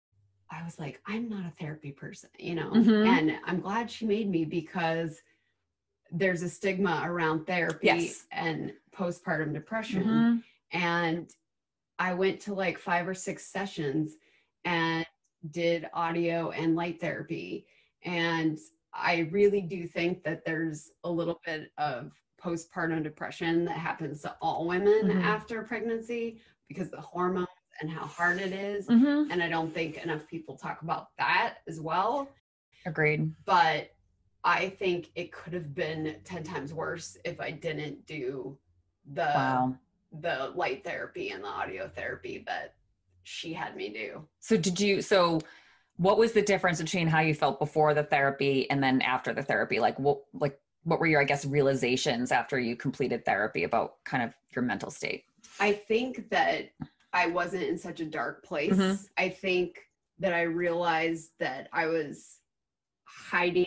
I 0.50 0.64
was 0.64 0.80
like, 0.80 1.02
I'm 1.06 1.30
not 1.30 1.46
a 1.46 1.52
therapy 1.52 1.92
person, 1.92 2.30
you 2.40 2.56
know, 2.56 2.72
Mhm. 2.72 3.06
and 3.08 3.40
I'm 3.46 3.60
glad 3.60 3.92
she 3.92 4.06
made 4.06 4.30
me 4.30 4.46
because 4.46 5.22
there's 6.12 6.42
a 6.42 6.50
stigma 6.50 7.02
around 7.06 7.46
therapy 7.46 7.88
Yes. 7.88 8.26
and 8.32 8.74
postpartum 8.92 9.54
depression. 9.54 10.04
Mhm. 10.04 10.44
And 10.72 11.36
I 12.00 12.14
went 12.14 12.40
to 12.42 12.54
like 12.54 12.78
five 12.78 13.08
or 13.08 13.14
six 13.14 13.46
sessions 13.46 14.16
and 14.64 15.06
did 15.52 15.90
audio 15.94 16.52
and 16.52 16.76
light 16.76 17.00
therapy. 17.02 17.68
And 18.04 18.58
I 18.94 19.28
really 19.32 19.62
do 19.62 19.86
think 19.86 20.24
that 20.24 20.46
there's 20.46 20.92
a 21.04 21.12
little 21.12 21.42
bit 21.46 21.72
of 21.78 22.14
postpartum 22.42 23.04
depression 23.04 23.66
that 23.66 23.78
happens 23.78 24.22
to 24.22 24.36
all 24.42 24.66
women 24.68 25.08
Mhm. 25.10 25.24
after 25.24 25.62
pregnancy 25.64 26.40
because 26.68 26.90
the 26.90 27.02
hormones 27.02 27.47
and 27.80 27.90
how 27.90 28.06
hard 28.06 28.40
it 28.40 28.52
is 28.54 28.88
Mhm. 28.88 29.32
and 29.32 29.42
I 29.42 29.50
don't 29.50 29.74
think 29.74 29.98
enough 29.98 30.28
people 30.28 30.58
talk 30.58 30.82
about 30.82 31.16
that 31.18 31.60
as 31.68 31.80
well. 31.80 32.30
Agreed. 32.86 33.34
But 33.46 33.94
I 34.44 34.70
think 34.70 35.12
it 35.16 35.32
could 35.32 35.54
have 35.54 35.74
been 35.74 36.22
10 36.24 36.44
times 36.44 36.74
worse 36.74 37.18
if 37.26 37.40
I 37.40 37.52
didn't 37.52 38.06
do 38.06 38.58
the 39.14 39.24
Wow. 39.24 39.78
the 40.14 40.52
light 40.56 40.84
therapy 40.86 41.32
and 41.32 41.44
the 41.44 41.48
audio 41.48 41.88
therapy 41.90 42.44
that 42.48 42.76
she 43.24 43.52
had 43.54 43.76
me 43.76 43.90
do. 43.90 44.28
So 44.40 44.56
did 44.56 44.80
you 44.80 45.02
so 45.02 45.42
what 45.98 46.18
was 46.18 46.32
the 46.32 46.42
difference 46.42 46.82
between 46.82 47.08
how 47.08 47.20
you 47.20 47.34
felt 47.34 47.60
before 47.60 47.94
the 47.94 48.04
therapy 48.04 48.70
and 48.70 48.82
then 48.82 49.02
after 49.02 49.34
the 49.34 49.44
therapy? 49.44 49.80
Like 49.80 50.00
what 50.00 50.24
like 50.34 50.60
what 50.84 51.00
were 51.00 51.08
your 51.08 51.20
I 51.20 51.26
guess 51.26 51.44
realizations 51.44 52.32
after 52.32 52.58
you 52.58 52.78
completed 52.78 53.26
therapy 53.26 53.64
about 53.64 54.02
kind 54.06 54.24
of 54.24 54.34
your 54.56 54.64
mental 54.64 54.92
state? 54.92 55.26
I 55.60 55.74
think 55.74 56.30
that 56.30 56.72
I 57.18 57.26
wasn't 57.28 57.64
in 57.64 57.78
such 57.80 58.00
a 58.00 58.06
dark 58.06 58.44
place. 58.44 58.72
Mhm. 58.74 59.10
I 59.18 59.30
think 59.30 59.80
that 60.20 60.34
I 60.34 60.44
realized 60.44 61.32
that 61.40 61.68
I 61.74 61.88
was 61.88 62.42
hiding 63.06 63.66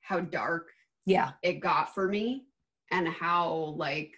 how 0.00 0.20
dark 0.20 0.70
Yeah. 1.06 1.32
it 1.42 1.54
got 1.60 1.94
for 1.94 2.08
me 2.08 2.46
and 2.90 3.08
how 3.08 3.74
like 3.78 4.12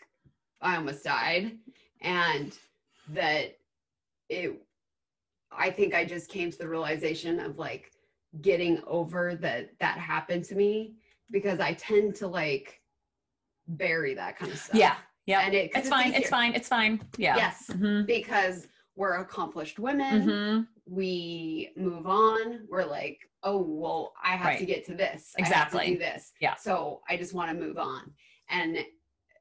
I 0.60 0.76
almost 0.76 1.04
died 1.04 1.58
and 2.00 2.58
that 3.08 3.56
it 4.28 4.60
I 5.54 5.70
think 5.70 5.94
I 5.94 6.04
just 6.06 6.30
came 6.30 6.50
to 6.50 6.58
the 6.58 6.68
realization 6.68 7.38
of 7.38 7.58
like 7.58 7.92
getting 8.40 8.82
over 8.86 9.34
that 9.36 9.78
that 9.78 9.98
happened 9.98 10.44
to 10.46 10.54
me 10.56 10.96
because 11.30 11.60
I 11.60 11.74
tend 11.74 12.14
to 12.16 12.26
like 12.26 12.80
bury 13.68 14.14
that 14.14 14.36
kind 14.38 14.50
of 14.50 14.58
stuff. 14.58 14.76
Yeah. 14.76 14.96
Yeah. 15.26 15.40
And 15.40 15.54
it, 15.54 15.72
'cause 15.72 15.80
It's 15.82 15.88
fine. 15.90 16.14
It's 16.14 16.30
fine. 16.30 16.54
It's 16.54 16.68
fine. 16.68 17.00
Yeah. 17.18 17.36
Yes. 17.36 17.66
Mhm. 17.68 18.06
Because 18.06 18.66
we're 18.96 19.14
accomplished 19.20 19.78
women. 19.78 20.26
Mhm. 20.26 20.68
we 20.84 21.70
move 21.76 22.06
on. 22.08 22.66
We're 22.68 22.84
like, 22.84 23.18
oh, 23.44 23.62
well, 23.62 24.12
I 24.22 24.36
have 24.36 24.58
to 24.58 24.66
get 24.66 24.84
to 24.86 24.94
this. 24.94 25.32
I 25.38 25.42
have 25.42 25.48
Exactly. 25.48 25.86
to 25.86 25.92
do 25.92 25.98
this. 25.98 26.32
Yeah. 26.40 26.56
So 26.56 27.02
I 27.08 27.16
just 27.16 27.34
want 27.34 27.50
to 27.50 27.56
move 27.56 27.78
on. 27.78 28.12
And 28.50 28.78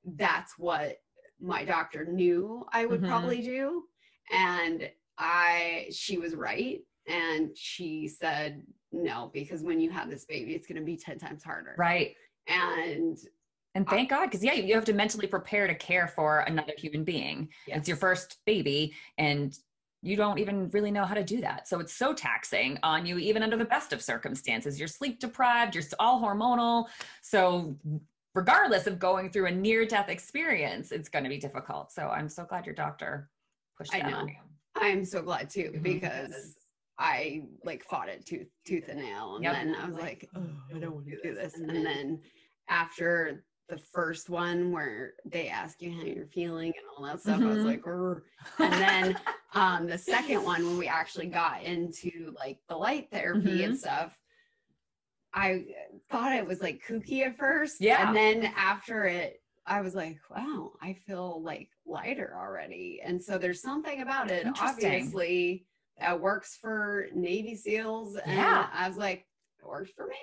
that's 0.06 0.58
what 0.60 1.02
my 1.40 1.66
doctor 1.66 2.06
knew 2.06 2.66
I 2.72 2.86
would 2.86 3.02
Mhm. 3.02 3.08
probably 3.10 3.42
do. 3.42 3.88
And 4.32 4.90
I, 5.18 5.88
she 5.92 6.18
was 6.20 6.36
right. 6.36 6.82
And 7.08 7.58
she 7.58 8.08
said, 8.08 8.64
no, 8.92 9.32
because 9.34 9.64
when 9.64 9.80
you 9.80 9.90
have 9.90 10.10
this 10.12 10.26
baby, 10.26 10.54
it's 10.54 10.68
going 10.68 10.80
to 10.80 10.86
be 10.86 10.96
10 10.96 11.18
times 11.18 11.44
harder. 11.44 11.74
Right. 11.78 12.16
And 12.48 13.18
And 13.74 13.88
thank 13.88 14.10
God, 14.10 14.26
because 14.26 14.44
yeah, 14.44 14.54
you 14.54 14.76
have 14.76 14.86
to 14.86 14.94
mentally 14.94 15.28
prepare 15.28 15.66
to 15.68 15.76
care 15.76 16.08
for 16.08 16.40
another 16.42 16.74
human 16.78 17.04
being. 17.04 17.50
It's 17.68 17.88
your 17.88 17.98
first 17.98 18.40
baby, 18.46 18.94
and 19.18 19.58
you 20.02 20.18
don't 20.18 20.40
even 20.40 20.70
really 20.72 20.92
know 20.92 21.06
how 21.06 21.14
to 21.14 21.24
do 21.24 21.42
that. 21.42 21.68
So 21.68 21.80
it's 21.80 21.94
so 21.94 22.14
taxing 22.14 22.78
on 22.84 23.06
you, 23.06 23.18
even 23.18 23.44
under 23.44 23.56
the 23.56 23.66
best 23.66 23.94
of 23.94 24.02
circumstances. 24.02 24.78
You're 24.80 24.88
sleep 24.88 25.20
deprived, 25.20 25.76
you're 25.76 25.84
all 26.00 26.22
hormonal. 26.22 26.88
So, 27.22 27.78
regardless 28.34 28.88
of 28.88 29.00
going 29.00 29.30
through 29.30 29.46
a 29.46 29.52
near 29.52 29.86
death 29.86 30.10
experience, 30.10 30.92
it's 30.92 31.08
going 31.08 31.24
to 31.24 31.30
be 31.30 31.38
difficult. 31.38 31.92
So, 31.92 32.10
I'm 32.10 32.28
so 32.28 32.44
glad 32.44 32.66
your 32.66 32.76
doctor 32.76 33.30
pushed 33.78 33.94
I 33.94 34.00
that 34.00 34.12
know. 34.12 34.18
on 34.18 34.28
you. 34.28 34.36
I'm 34.76 35.06
so 35.06 35.22
glad 35.22 35.50
too 35.50 35.72
Mhm. 35.76 35.84
because 35.84 36.58
I 36.98 37.44
like 37.64 37.84
fought 37.84 38.10
it 38.10 38.26
tooth 38.26 38.48
tooth 38.66 38.90
and 38.90 39.00
nail, 39.00 39.36
and 39.36 39.44
Yep. 39.46 39.54
then 39.54 39.76
I 39.76 39.86
was 39.86 39.96
like, 39.96 40.30
oh, 40.36 40.50
I 40.76 40.80
don't 40.80 40.96
want 40.96 41.08
to 41.08 41.22
do 41.22 41.36
this. 41.36 41.56
And 41.58 41.70
then 41.70 42.22
after 42.70 43.46
the 43.72 43.78
first 43.78 44.30
one 44.30 44.72
where 44.74 45.14
they 45.26 45.48
ask 45.48 45.82
you 45.82 45.94
how 45.94 46.04
you're 46.04 46.26
feeling 46.28 46.74
and 46.78 46.86
all 46.96 47.06
that 47.06 47.22
stuff, 47.22 47.42
I 47.42 47.46
was 47.46 47.60
Mhm. 47.60 47.66
like, 47.66 47.82
"Grr." 47.82 48.22
and 48.60 48.74
then 48.74 49.20
um, 49.54 49.88
the 49.88 49.98
second 49.98 50.44
one 50.44 50.66
when 50.66 50.78
we 50.78 50.88
actually 50.88 51.28
got 51.28 51.64
into 51.64 52.36
like 52.38 52.60
the 52.68 52.76
light 52.76 53.10
therapy 53.12 53.60
Mhm. 53.60 53.66
and 53.66 53.80
stuff. 53.80 54.18
I 55.34 55.66
thought 56.10 56.36
it 56.36 56.46
was 56.46 56.62
like 56.62 56.84
kooky 56.86 57.26
at 57.26 57.38
first. 57.38 57.80
Yeah. 57.80 58.06
And 58.06 58.16
then 58.16 58.54
after 58.58 59.06
it, 59.06 59.42
I 59.66 59.80
was 59.80 59.96
like, 59.96 60.18
wow, 60.30 60.74
I 60.82 60.94
feel 60.94 61.42
like 61.42 61.70
lighter 61.86 62.36
already. 62.38 63.00
And 63.02 63.24
so 63.24 63.38
there's 63.38 63.62
something 63.62 64.02
about 64.02 64.30
it, 64.30 64.46
obviously, 64.60 65.66
that 65.98 66.20
works 66.20 66.58
for 66.58 67.08
Navy 67.16 67.56
SEALs. 67.56 68.18
And 68.18 68.34
Yeah. 68.36 68.70
I 68.74 68.90
was 68.90 68.98
like, 68.98 69.26
it 69.62 69.66
works 69.66 69.92
for 69.96 70.08
me. 70.08 70.18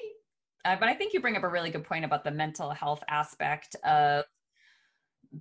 Uh, 0.65 0.77
but 0.79 0.89
I 0.89 0.95
think 0.95 1.13
you 1.13 1.21
bring 1.21 1.37
up 1.37 1.45
a 1.45 1.49
really 1.49 1.71
good 1.71 1.85
point 1.85 2.05
about 2.05 2.25
the 2.25 2.31
mental 2.31 2.71
health 2.71 3.03
aspect 3.09 3.77
of 3.85 4.25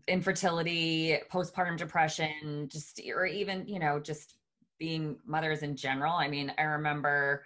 infertility, 0.07 1.17
postpartum 1.31 1.77
depression, 1.77 2.67
just 2.71 3.01
or 3.13 3.25
even 3.25 3.67
you 3.67 3.79
know 3.79 3.99
just 3.99 4.35
being 4.77 5.17
mothers 5.25 5.63
in 5.63 5.75
general. 5.75 6.13
I 6.13 6.27
mean, 6.27 6.53
I 6.57 6.63
remember 6.63 7.45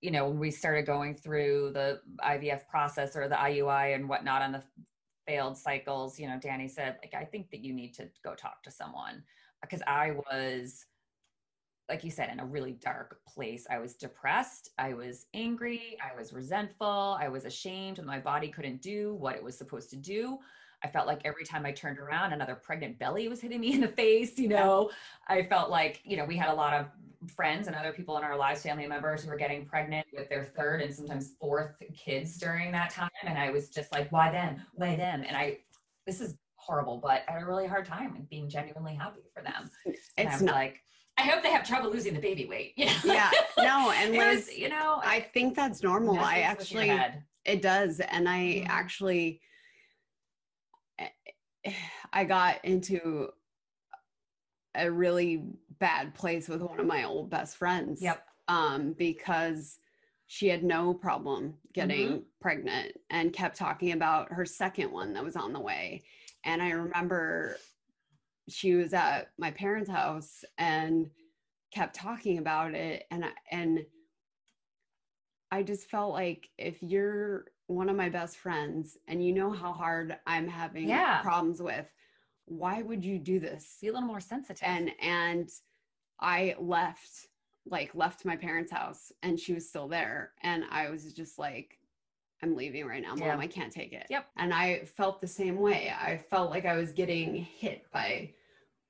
you 0.00 0.10
know 0.10 0.28
when 0.28 0.38
we 0.38 0.50
started 0.50 0.86
going 0.86 1.14
through 1.14 1.72
the 1.72 2.00
IVF 2.24 2.68
process 2.68 3.16
or 3.16 3.28
the 3.28 3.36
IUI 3.36 3.94
and 3.94 4.08
whatnot 4.08 4.42
on 4.42 4.52
the 4.52 4.62
failed 5.26 5.56
cycles. 5.56 6.18
You 6.18 6.28
know, 6.28 6.38
Danny 6.40 6.68
said 6.68 6.96
like 7.02 7.14
I 7.14 7.24
think 7.24 7.50
that 7.50 7.60
you 7.60 7.72
need 7.72 7.94
to 7.94 8.08
go 8.24 8.34
talk 8.34 8.62
to 8.64 8.70
someone 8.70 9.22
because 9.62 9.82
I 9.86 10.12
was 10.12 10.84
like 11.88 12.02
you 12.02 12.10
said, 12.10 12.30
in 12.30 12.40
a 12.40 12.44
really 12.44 12.72
dark 12.72 13.20
place. 13.26 13.66
I 13.70 13.78
was 13.78 13.94
depressed. 13.94 14.70
I 14.78 14.94
was 14.94 15.26
angry. 15.34 15.96
I 16.02 16.18
was 16.18 16.32
resentful. 16.32 17.16
I 17.20 17.28
was 17.28 17.44
ashamed 17.44 17.98
when 17.98 18.06
my 18.06 18.18
body 18.18 18.48
couldn't 18.48 18.82
do 18.82 19.14
what 19.14 19.36
it 19.36 19.42
was 19.42 19.56
supposed 19.56 19.90
to 19.90 19.96
do. 19.96 20.38
I 20.82 20.88
felt 20.88 21.06
like 21.06 21.22
every 21.24 21.44
time 21.44 21.64
I 21.64 21.72
turned 21.72 21.98
around, 21.98 22.32
another 22.32 22.54
pregnant 22.54 22.98
belly 22.98 23.28
was 23.28 23.40
hitting 23.40 23.60
me 23.60 23.72
in 23.72 23.80
the 23.80 23.88
face. 23.88 24.38
You 24.38 24.48
know, 24.48 24.90
I 25.26 25.44
felt 25.44 25.70
like, 25.70 26.02
you 26.04 26.16
know, 26.16 26.24
we 26.24 26.36
had 26.36 26.50
a 26.50 26.54
lot 26.54 26.74
of 26.74 26.86
friends 27.34 27.66
and 27.66 27.74
other 27.74 27.92
people 27.92 28.18
in 28.18 28.24
our 28.24 28.36
lives, 28.36 28.62
family 28.62 28.86
members 28.86 29.24
who 29.24 29.30
were 29.30 29.36
getting 29.36 29.64
pregnant 29.64 30.06
with 30.12 30.28
their 30.28 30.44
third 30.44 30.82
and 30.82 30.94
sometimes 30.94 31.32
fourth 31.40 31.76
kids 31.96 32.36
during 32.36 32.72
that 32.72 32.90
time. 32.90 33.10
And 33.22 33.38
I 33.38 33.50
was 33.50 33.70
just 33.70 33.90
like, 33.92 34.12
why 34.12 34.30
them? 34.30 34.60
Why 34.74 34.96
them? 34.96 35.24
And 35.26 35.36
I, 35.36 35.58
this 36.04 36.20
is 36.20 36.36
horrible, 36.56 36.98
but 36.98 37.22
I 37.26 37.32
had 37.32 37.42
a 37.42 37.46
really 37.46 37.66
hard 37.66 37.86
time 37.86 38.26
being 38.28 38.48
genuinely 38.48 38.94
happy 38.94 39.22
for 39.32 39.42
them. 39.42 39.70
And 39.86 40.28
I 40.28 40.32
It's 40.32 40.32
was 40.34 40.42
not, 40.42 40.54
like, 40.56 40.82
I 41.18 41.22
hope 41.22 41.42
they 41.42 41.50
have 41.50 41.66
trouble 41.66 41.90
losing 41.90 42.14
the 42.14 42.20
baby 42.20 42.46
weight. 42.46 42.74
You 42.76 42.86
know? 42.86 42.92
yeah, 43.04 43.30
no, 43.58 43.90
and 43.96 44.14
It 44.14 44.18
was, 44.18 44.46
Liz, 44.48 44.58
you 44.58 44.68
know, 44.68 45.00
I 45.02 45.20
think 45.20 45.54
that's 45.54 45.82
normal. 45.82 46.18
I 46.18 46.40
messes 46.40 46.70
with 46.72 46.84
your 46.84 46.94
actually. 46.98 47.22
It 47.44 47.62
does. 47.62 48.00
And 48.00 48.28
I 48.28 48.38
Mhm. 48.38 48.66
actually 48.68 49.40
I 52.12 52.24
got 52.24 52.64
into 52.64 53.28
a 54.74 54.90
really 54.90 55.42
bad 55.78 56.14
place 56.14 56.48
with 56.48 56.60
one 56.62 56.78
of 56.78 56.86
my 56.86 57.04
old 57.04 57.28
best 57.30 57.56
friends. 57.56 58.00
Yep. 58.00 58.24
Um, 58.48 58.92
because 58.92 59.78
she 60.26 60.48
had 60.48 60.62
no 60.62 60.94
problem 60.94 61.54
getting 61.72 62.08
Mm-hmm. 62.08 62.18
pregnant 62.40 62.92
and 63.10 63.32
kept 63.32 63.56
talking 63.56 63.92
about 63.92 64.30
her 64.32 64.44
second 64.44 64.92
one 64.92 65.12
that 65.14 65.24
was 65.24 65.36
on 65.36 65.52
the 65.52 65.60
way. 65.60 66.04
And 66.44 66.62
I 66.62 66.70
remember 66.70 67.56
she 68.48 68.74
was 68.74 68.92
at 68.94 69.30
my 69.38 69.50
parents' 69.50 69.90
house 69.90 70.44
and 70.58 71.10
kept 71.72 71.94
talking 71.94 72.38
about 72.38 72.74
it 72.74 73.04
and 73.10 73.24
I, 73.24 73.30
and 73.50 73.84
I 75.50 75.62
just 75.62 75.88
felt 75.88 76.12
like 76.12 76.48
if 76.58 76.82
you're 76.82 77.46
one 77.68 77.88
of 77.88 77.96
my 77.96 78.08
best 78.08 78.36
friends 78.36 78.96
and 79.08 79.24
you 79.24 79.32
know 79.32 79.50
how 79.50 79.72
hard 79.72 80.16
I'm 80.26 80.48
having 80.48 80.88
Yeah. 80.88 81.20
problems 81.22 81.60
with, 81.62 81.86
why 82.46 82.82
would 82.82 83.04
you 83.04 83.18
do 83.18 83.40
this? 83.40 83.78
Be 83.80 83.88
a 83.88 83.92
little 83.92 84.06
more 84.06 84.20
sensitive. 84.20 84.62
And 84.62 84.90
and 85.00 85.50
I 86.20 86.54
left, 86.58 87.28
like 87.66 87.94
left 87.94 88.24
my 88.24 88.36
parents' 88.36 88.72
house 88.72 89.12
and 89.22 89.38
she 89.38 89.52
was 89.52 89.68
still 89.68 89.88
there. 89.88 90.32
And 90.42 90.64
I 90.70 90.90
was 90.90 91.12
just 91.12 91.38
like, 91.38 91.78
I'm 92.42 92.54
leaving 92.56 92.86
right 92.86 93.02
now, 93.02 93.10
mom. 93.10 93.20
Yeah. 93.20 93.38
I 93.38 93.46
can't 93.46 93.72
take 93.72 93.92
it. 93.92 94.06
Yep. 94.10 94.26
And 94.36 94.52
I 94.52 94.84
felt 94.84 95.20
the 95.20 95.26
same 95.26 95.58
way. 95.58 95.92
I 95.98 96.18
felt 96.18 96.50
like 96.50 96.66
I 96.66 96.76
was 96.76 96.92
getting 96.92 97.34
hit 97.34 97.90
by, 97.92 98.32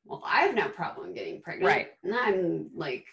well, 0.06 0.22
I 0.24 0.42
have 0.42 0.54
no 0.54 0.68
problem 0.68 1.12
getting 1.14 1.40
pregnant. 1.42 1.66
Right. 1.66 1.88
And 2.04 2.14
I'm 2.14 2.70
like, 2.74 3.06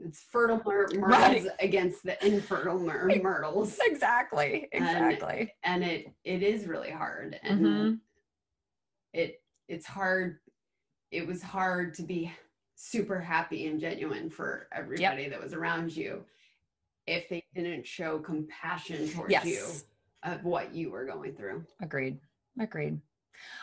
it's 0.00 0.20
fertile 0.22 0.62
myr- 0.64 0.88
myrtles 0.94 1.44
Right. 1.44 1.46
against 1.60 2.04
the 2.04 2.24
infertile 2.26 2.78
myr- 2.78 3.20
myrtles. 3.22 3.78
exactly. 3.82 4.68
Exactly. 4.72 5.52
And 5.64 5.84
it 5.84 6.12
it 6.24 6.42
is 6.42 6.66
really 6.66 6.90
hard. 6.90 7.38
And 7.42 7.60
Mhm. 7.60 8.00
it 9.12 9.42
it's 9.68 9.86
hard. 9.86 10.38
It 11.10 11.26
was 11.26 11.42
hard 11.42 11.94
to 11.94 12.02
be 12.02 12.32
super 12.76 13.18
happy 13.18 13.66
and 13.66 13.80
genuine 13.80 14.30
for 14.30 14.68
everybody 14.72 15.28
that 15.28 15.40
was 15.42 15.52
around 15.52 15.94
you 15.96 16.24
if 17.06 17.28
they 17.28 17.42
didn't 17.54 17.86
show 17.86 18.18
compassion 18.20 19.08
towards 19.08 19.32
Yes. 19.32 19.44
you 19.46 20.30
of 20.30 20.44
what 20.44 20.72
you 20.72 20.90
were 20.90 21.04
going 21.04 21.34
through. 21.34 21.64
Agreed. 21.80 22.20
Agreed. 22.60 23.00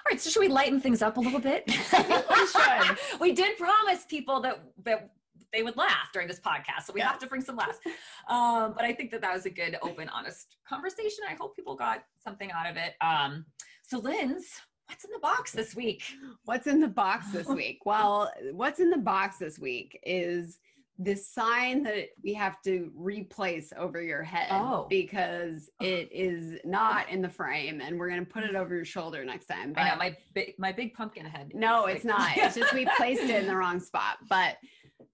All 0.06 0.12
right, 0.12 0.20
so 0.20 0.30
should 0.30 0.42
we 0.42 0.48
lighten 0.48 0.80
things 0.80 1.02
up 1.02 1.18
a 1.18 1.20
little 1.20 1.40
bit? 1.40 1.64
we 1.68 2.48
should. 2.48 2.98
we 3.20 3.32
did 3.34 3.58
promise 3.58 4.06
people 4.06 4.42
that 4.42 4.64
that 4.84 5.12
they 5.54 5.64
would 5.64 5.78
laugh 5.78 6.10
during 6.14 6.28
this 6.28 6.40
podcast, 6.40 6.84
so 6.86 6.94
we 6.94 7.02
have 7.02 7.18
to 7.20 7.28
bring 7.28 7.42
some 7.42 7.56
laughs. 7.56 7.80
Um, 8.28 8.74
but 8.76 8.84
I 8.84 8.94
think 8.94 9.12
that 9.12 9.22
that 9.22 9.34
was 9.34 9.46
a 9.46 9.50
good, 9.50 9.78
open, 9.82 10.10
honest 10.10 10.58
conversation. 10.68 11.24
I 11.30 11.36
hope 11.36 11.56
people 11.56 11.76
got 11.76 12.04
something 12.22 12.52
out 12.52 12.70
of 12.70 12.78
it. 12.78 12.96
Um, 13.00 13.46
so, 13.82 14.00
Linz, 14.00 14.46
what's 14.88 15.06
in 15.06 15.12
the 15.12 15.20
box 15.20 15.52
this 15.52 15.76
week? 15.76 16.04
What's 16.44 16.68
in 16.68 16.82
the 16.82 16.88
box 16.88 17.32
this 17.32 17.48
week? 17.48 17.86
Well, 17.86 18.32
what's 18.52 18.80
in 18.80 18.90
the 18.90 18.98
box 18.98 19.38
this 19.38 19.58
week 19.58 20.00
is 20.04 20.60
this 20.98 21.28
sign 21.28 21.84
that 21.84 22.08
we 22.24 22.34
have 22.34 22.62
to 22.62 22.92
replace 22.96 23.74
over 23.78 24.02
your 24.02 24.24
head 24.24 24.48
Oh. 24.52 24.88
because 24.90 25.70
it 25.82 26.10
is 26.12 26.60
not 26.64 27.10
in 27.10 27.22
the 27.22 27.30
frame 27.30 27.82
and 27.82 28.00
we're 28.00 28.10
going 28.10 28.26
to 28.26 28.32
put 28.32 28.44
it 28.44 28.56
over 28.56 28.76
your 28.76 28.86
shoulder 28.86 29.24
next 29.26 29.48
time. 29.48 29.74
I 29.76 29.90
know 29.90 29.96
my 29.98 30.18
big 30.34 30.54
my 30.58 30.72
big 30.72 30.94
pumpkin 30.94 31.26
head. 31.26 31.52
No, 31.54 31.86
it's 31.86 32.06
like- 32.06 32.18
not. 32.18 32.38
It's 32.38 32.56
just 32.56 32.74
we 32.74 32.88
placed 32.98 33.24
it 33.24 33.30
in 33.42 33.48
the 33.48 33.56
wrong 33.56 33.80
spot. 33.80 34.18
But 34.30 34.58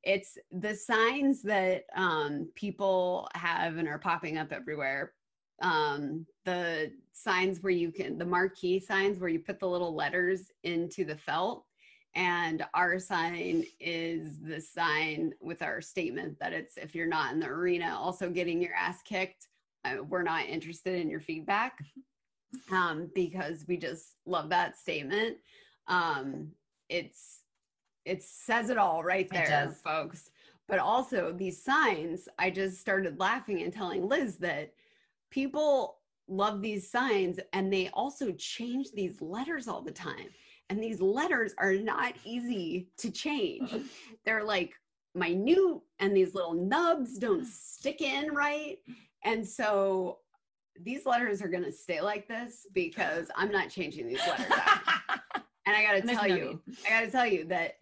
it's 0.04 0.38
the 0.52 0.76
signs 0.76 1.42
that 1.44 1.84
um, 1.96 2.50
people 2.56 3.28
have 3.36 3.78
and 3.78 3.88
are 3.88 4.00
popping 4.00 4.38
up 4.38 4.52
everywhere. 4.52 5.14
Um, 5.62 6.26
the 6.46 6.92
signs 7.14 7.62
where 7.62 7.72
you 7.72 7.92
can, 7.92 8.18
the 8.18 8.26
marquee 8.26 8.80
signs 8.80 9.20
where 9.20 9.30
you 9.30 9.40
put 9.40 9.60
the 9.60 9.68
little 9.68 9.94
letters 9.96 10.52
into 10.64 11.06
the 11.06 11.16
felt. 11.18 11.66
And 12.14 12.66
our 12.74 13.00
sign 13.00 13.64
is 13.80 14.40
the 14.40 14.60
sign 14.60 15.34
with 15.40 15.62
our 15.62 15.80
statement 15.82 16.38
that 16.40 16.52
it's 16.52 16.76
if 16.78 16.94
you're 16.94 17.08
not 17.08 17.34
in 17.34 17.40
the 17.40 17.48
arena, 17.48 17.96
also 17.98 18.30
getting 18.30 18.62
your 18.62 18.74
ass 18.74 19.02
kicked. 19.04 19.48
Uh, 19.86 20.04
we're 20.08 20.22
not 20.24 20.46
interested 20.46 21.00
in 21.00 21.10
your 21.10 21.22
feedback 21.22 21.80
um, 22.72 23.10
because 23.16 23.66
we 23.68 23.78
just 23.78 24.16
love 24.26 24.50
that 24.50 24.78
statement. 24.78 25.38
Um, 25.88 26.50
it's 26.90 27.40
it 28.06 28.24
says 28.24 28.70
it 28.70 28.78
all 28.78 29.04
right 29.04 29.30
there, 29.30 29.48
folks. 29.84 30.30
But 30.68 30.80
also 30.80 31.32
these 31.32 31.64
signs, 31.64 32.28
I 32.40 32.50
just 32.50 32.80
started 32.80 33.20
laughing 33.20 33.62
and 33.62 33.74
telling 33.74 34.08
Liz 34.08 34.38
that 34.38 34.74
people 35.30 35.98
love 36.28 36.62
these 36.62 36.90
signs 36.90 37.40
and 37.54 37.72
they 37.72 37.90
also 37.94 38.32
change 38.34 38.92
these 38.94 39.22
letters 39.22 39.68
all 39.68 39.82
the 39.82 39.92
time. 39.92 40.30
And 40.72 40.82
these 40.82 41.02
letters 41.02 41.54
are 41.58 41.74
not 41.74 42.14
easy 42.24 42.88
to 43.00 43.12
change. 43.12 43.76
They're 44.26 44.46
like 44.46 44.74
minute 45.14 45.82
and 46.00 46.16
these 46.16 46.34
little 46.34 46.54
nubs 46.54 47.18
don't 47.18 47.46
stick 47.46 48.00
in 48.00 48.34
right. 48.34 48.78
And 49.26 49.46
so 49.46 50.20
these 50.80 51.06
letters 51.06 51.42
are 51.42 51.50
going 51.50 51.66
to 51.66 51.74
stay 51.74 52.00
like 52.00 52.26
this 52.26 52.68
because 52.74 53.28
I'm 53.36 53.52
not 53.52 53.70
changing 53.70 54.08
these 54.08 54.26
letters 54.26 54.50
out. 54.50 54.80
And 55.68 55.76
I 55.76 55.84
got 55.84 56.02
to 56.02 56.02
tell 56.02 56.28
no 56.28 56.36
you, 56.36 56.62
I 56.88 56.90
got 56.90 57.06
to 57.06 57.12
tell 57.12 57.28
you 57.28 57.46
that 57.46 57.76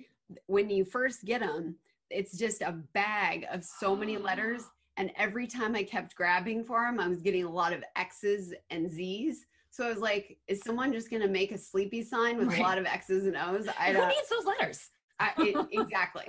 when 0.47 0.69
you 0.69 0.83
first 0.83 1.23
get 1.23 1.39
them, 1.39 1.75
it's 2.09 2.37
just 2.37 2.61
a 2.61 2.73
bag 2.93 3.45
of 3.51 3.63
so 3.63 3.95
many 3.95 4.17
letters. 4.17 4.63
And 4.97 5.11
every 5.15 5.47
time 5.47 5.77
I 5.77 5.83
kept 5.83 6.13
grabbing 6.17 6.65
for 6.65 6.81
them, 6.81 6.99
I 6.99 7.07
was 7.07 7.21
getting 7.21 7.45
a 7.45 7.49
lot 7.49 7.71
of 7.71 7.85
X's 7.95 8.53
and 8.69 8.91
Z's. 8.91 9.45
So 9.79 9.85
I 9.85 9.89
was 9.91 9.99
like, 9.99 10.37
is 10.49 10.61
someone 10.61 10.91
just 10.91 11.09
going 11.09 11.21
to 11.21 11.29
make 11.29 11.53
a 11.53 11.57
sleepy 11.57 12.03
sign 12.03 12.37
with 12.37 12.49
Right. 12.49 12.59
a 12.59 12.63
lot 12.63 12.77
of 12.77 12.85
X's 12.85 13.25
and 13.25 13.37
O's? 13.37 13.65
I 13.79 13.87
Who 13.87 13.93
don't, 13.93 14.01
Who 14.03 14.09
needs 14.09 14.27
those 14.29 14.43
letters? 14.45 14.89
I, 15.21 15.31
it, 15.37 15.67
exactly. 15.71 16.25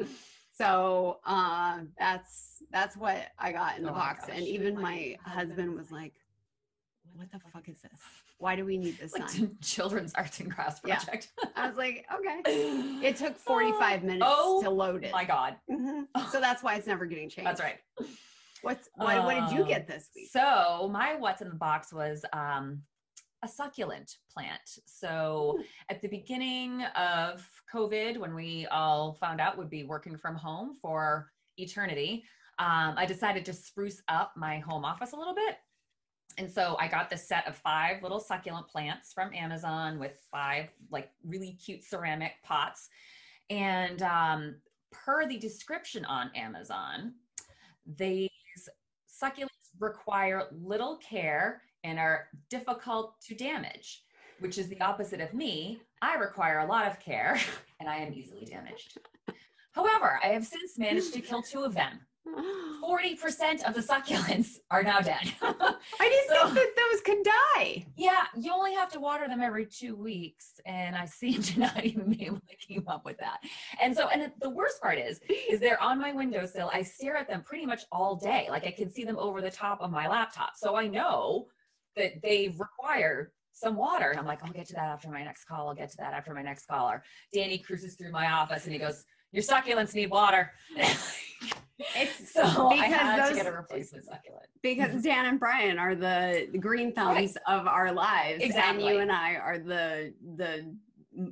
So 0.52 1.18
uh, 1.26 1.80
that's 1.98 2.62
that's 2.70 2.96
what 2.96 3.16
I 3.40 3.50
got 3.50 3.76
in 3.76 3.82
the 3.82 3.90
Oh 3.90 3.94
box, 3.94 4.26
gosh. 4.26 4.36
and 4.36 4.46
even 4.46 4.80
my 4.80 5.16
husband 5.24 5.74
was 5.74 5.90
like, 5.90 6.12
"What 7.14 7.32
the 7.32 7.40
fuck 7.52 7.68
is 7.68 7.80
this? 7.80 7.98
Why 8.38 8.54
do 8.54 8.64
we 8.64 8.76
need 8.78 8.98
this 9.00 9.12
Like 9.14 9.28
sign?" 9.30 9.56
children's 9.62 10.12
arts 10.14 10.38
and 10.38 10.52
crafts 10.54 10.80
Yeah. 10.84 10.96
project. 10.98 11.32
I 11.56 11.66
was 11.66 11.76
like, 11.76 12.06
"Okay." 12.14 12.42
It 13.02 13.16
took 13.16 13.36
45 13.36 14.04
minutes 14.04 14.26
Oh 14.28 14.60
to 14.62 14.70
load 14.70 15.02
it. 15.02 15.12
my 15.12 15.24
god, 15.24 15.56
Mhm. 15.68 16.06
So 16.30 16.38
that's 16.40 16.62
why 16.62 16.74
it's 16.76 16.86
never 16.86 17.04
getting 17.06 17.28
changed. 17.30 17.48
that's 17.48 17.60
right. 17.60 17.78
What's 18.62 18.88
what, 18.94 19.24
what 19.24 19.34
did 19.40 19.50
you 19.50 19.62
Um, 19.62 19.68
get 19.68 19.88
this 19.88 20.10
week? 20.14 20.28
So 20.30 20.88
my 20.92 21.16
what's 21.16 21.42
in 21.42 21.48
the 21.48 21.54
box 21.56 21.92
was 21.92 22.24
um, 22.32 22.82
a 23.42 23.48
succulent 23.48 24.16
plant. 24.32 24.78
So 24.86 25.58
at 25.88 26.02
the 26.02 26.08
beginning 26.08 26.82
of 26.96 27.48
COVID, 27.72 28.18
when 28.18 28.34
we 28.34 28.66
all 28.70 29.14
found 29.14 29.40
out 29.40 29.56
would 29.56 29.70
be 29.70 29.84
working 29.84 30.16
from 30.16 30.34
home 30.34 30.76
for 30.80 31.32
eternity, 31.56 32.24
um, 32.58 32.94
I 32.96 33.06
decided 33.06 33.44
to 33.46 33.52
spruce 33.52 34.02
up 34.08 34.32
my 34.36 34.58
home 34.58 34.84
office 34.84 35.12
a 35.12 35.16
little 35.16 35.34
bit. 35.34 35.56
And 36.38 36.50
so 36.50 36.76
I 36.78 36.88
got 36.88 37.10
this 37.10 37.26
set 37.26 37.46
of 37.48 37.56
five 37.56 38.02
little 38.02 38.20
succulent 38.20 38.68
plants 38.68 39.12
from 39.12 39.32
Amazon 39.34 39.98
with 39.98 40.12
five 40.30 40.68
like 40.90 41.10
really 41.24 41.52
cute 41.52 41.82
ceramic 41.82 42.32
pots. 42.44 42.88
And 43.48 44.02
um, 44.02 44.56
per 44.92 45.26
the 45.26 45.38
description 45.38 46.04
on 46.04 46.30
Amazon, 46.34 47.14
these 47.96 48.28
succulents 49.22 49.48
require 49.78 50.44
little 50.52 50.98
care 50.98 51.62
and 51.84 51.98
are 51.98 52.28
difficult 52.48 53.14
to 53.26 53.34
damage, 53.34 54.02
which 54.40 54.58
is 54.58 54.68
the 54.68 54.80
opposite 54.80 55.20
of 55.20 55.32
me. 55.34 55.80
I 56.02 56.14
require 56.16 56.60
a 56.60 56.66
lot 56.66 56.86
of 56.86 57.00
care 57.00 57.38
and 57.80 57.88
I 57.88 57.96
am 57.98 58.12
easily 58.12 58.44
damaged. 58.44 58.98
However, 59.72 60.18
I 60.22 60.28
have 60.28 60.46
since 60.46 60.78
managed 60.78 61.12
to 61.14 61.20
kill 61.20 61.42
two 61.42 61.62
of 61.62 61.74
them. 61.74 62.00
40% 62.84 63.62
of 63.64 63.74
the 63.74 63.80
succulents 63.80 64.56
are 64.70 64.82
now 64.82 65.00
dead. 65.00 65.32
I 65.42 65.74
didn't 66.00 66.28
So- 66.28 66.44
think 66.46 66.54
that 66.54 66.74
those 66.76 67.00
could 67.02 67.22
die. 67.56 67.86
yeah, 67.96 68.24
you 68.36 68.52
only 68.52 68.74
have 68.74 68.90
to 68.92 69.00
water 69.00 69.26
them 69.26 69.40
every 69.40 69.64
two 69.66 69.96
weeks, 69.96 70.60
and 70.66 70.94
I 70.96 71.06
seem 71.06 71.40
to 71.42 71.60
not 71.60 71.84
even 71.84 72.10
be 72.10 72.26
able 72.26 72.40
to 72.40 72.56
keep 72.56 72.90
up 72.90 73.04
with 73.04 73.16
that. 73.18 73.38
And 73.80 73.94
so, 73.96 74.08
and 74.08 74.30
the 74.40 74.50
worst 74.50 74.80
part 74.82 74.98
is, 74.98 75.20
is 75.50 75.60
they're 75.60 75.82
on 75.82 75.98
my 76.00 76.12
windowsill. 76.12 76.70
I 76.72 76.82
stare 76.82 77.16
at 77.16 77.28
them 77.28 77.42
pretty 77.42 77.64
much 77.66 77.82
all 77.90 78.16
day. 78.16 78.46
Like 78.50 78.66
I 78.66 78.70
can 78.72 78.90
see 78.90 79.04
them 79.04 79.18
over 79.18 79.40
the 79.40 79.50
top 79.50 79.80
of 79.80 79.90
my 79.90 80.06
laptop, 80.08 80.52
so 80.56 80.76
I 80.76 80.88
know 80.88 81.46
that 81.96 82.22
they 82.22 82.54
require 82.58 83.32
some 83.52 83.76
water. 83.76 84.10
And 84.10 84.18
I'm 84.18 84.26
like, 84.26 84.44
I'll 84.44 84.52
get 84.52 84.66
to 84.68 84.74
that 84.74 84.84
after 84.86 85.08
my 85.10 85.22
next 85.24 85.44
call. 85.44 85.68
I'll 85.68 85.74
get 85.74 85.90
to 85.90 85.96
that 85.98 86.12
after 86.14 86.32
my 86.34 86.42
next 86.42 86.66
caller. 86.66 87.02
Danny 87.32 87.58
cruises 87.58 87.94
through 87.94 88.12
my 88.12 88.30
office 88.30 88.64
and 88.64 88.72
he 88.72 88.78
goes, 88.78 89.04
"Your 89.32 89.42
succulents 89.42 89.94
need 89.94 90.10
water." 90.10 90.52
It's 91.96 92.30
so 92.34 92.42
I 92.68 92.74
because 92.76 92.92
had 92.92 93.16
to 93.16 93.28
those- 93.30 93.36
get 93.42 93.46
a 93.46 93.56
replacement 93.56 94.04
succulent. 94.04 94.44
because 94.62 95.02
Dan 95.02 95.24
and 95.24 95.40
Brian 95.40 95.78
are 95.78 95.94
the, 95.94 96.46
the 96.52 96.58
green 96.58 96.92
thumbs 96.92 97.38
of 97.46 97.66
our 97.66 97.90
lives, 97.90 98.42
Exactly. 98.44 98.84
and 98.86 98.94
you 98.94 99.00
and 99.00 99.10
I 99.10 99.36
are 99.36 99.58
the 99.58 100.12
the 100.36 100.76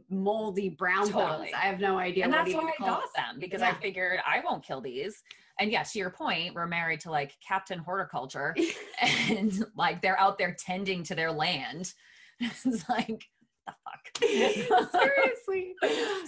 moldy 0.09 0.71
brown 0.71 1.07
Totally. 1.11 1.51
thumbs. 1.51 1.53
I 1.55 1.67
have 1.67 1.81
no 1.81 1.99
idea 1.99 2.25
and 2.25 2.33
that's 2.33 2.53
why 2.53 2.61
to 2.61 2.67
I 2.83 2.87
got 2.87 3.03
them 3.15 3.39
because 3.39 3.61
I 3.61 3.73
figured 3.75 4.21
I 4.27 4.41
won't 4.43 4.65
kill 4.65 4.81
these. 4.81 5.23
And 5.59 5.73
yeah, 5.73 5.83
to 5.83 5.99
your 5.99 6.11
point, 6.11 6.55
we're 6.55 6.67
married 6.67 7.01
to 7.01 7.11
like 7.11 7.35
Captain 7.47 7.79
Horticulture, 7.79 8.55
and 9.31 9.65
like 9.77 10.01
they're 10.03 10.19
out 10.19 10.39
there 10.39 10.57
tending 10.59 11.03
to 11.05 11.15
their 11.15 11.33
land. 11.33 11.93
it's 12.41 12.89
like 12.89 13.25
the 13.67 13.75
fuck. 13.85 14.19
Seriously. 14.93 15.75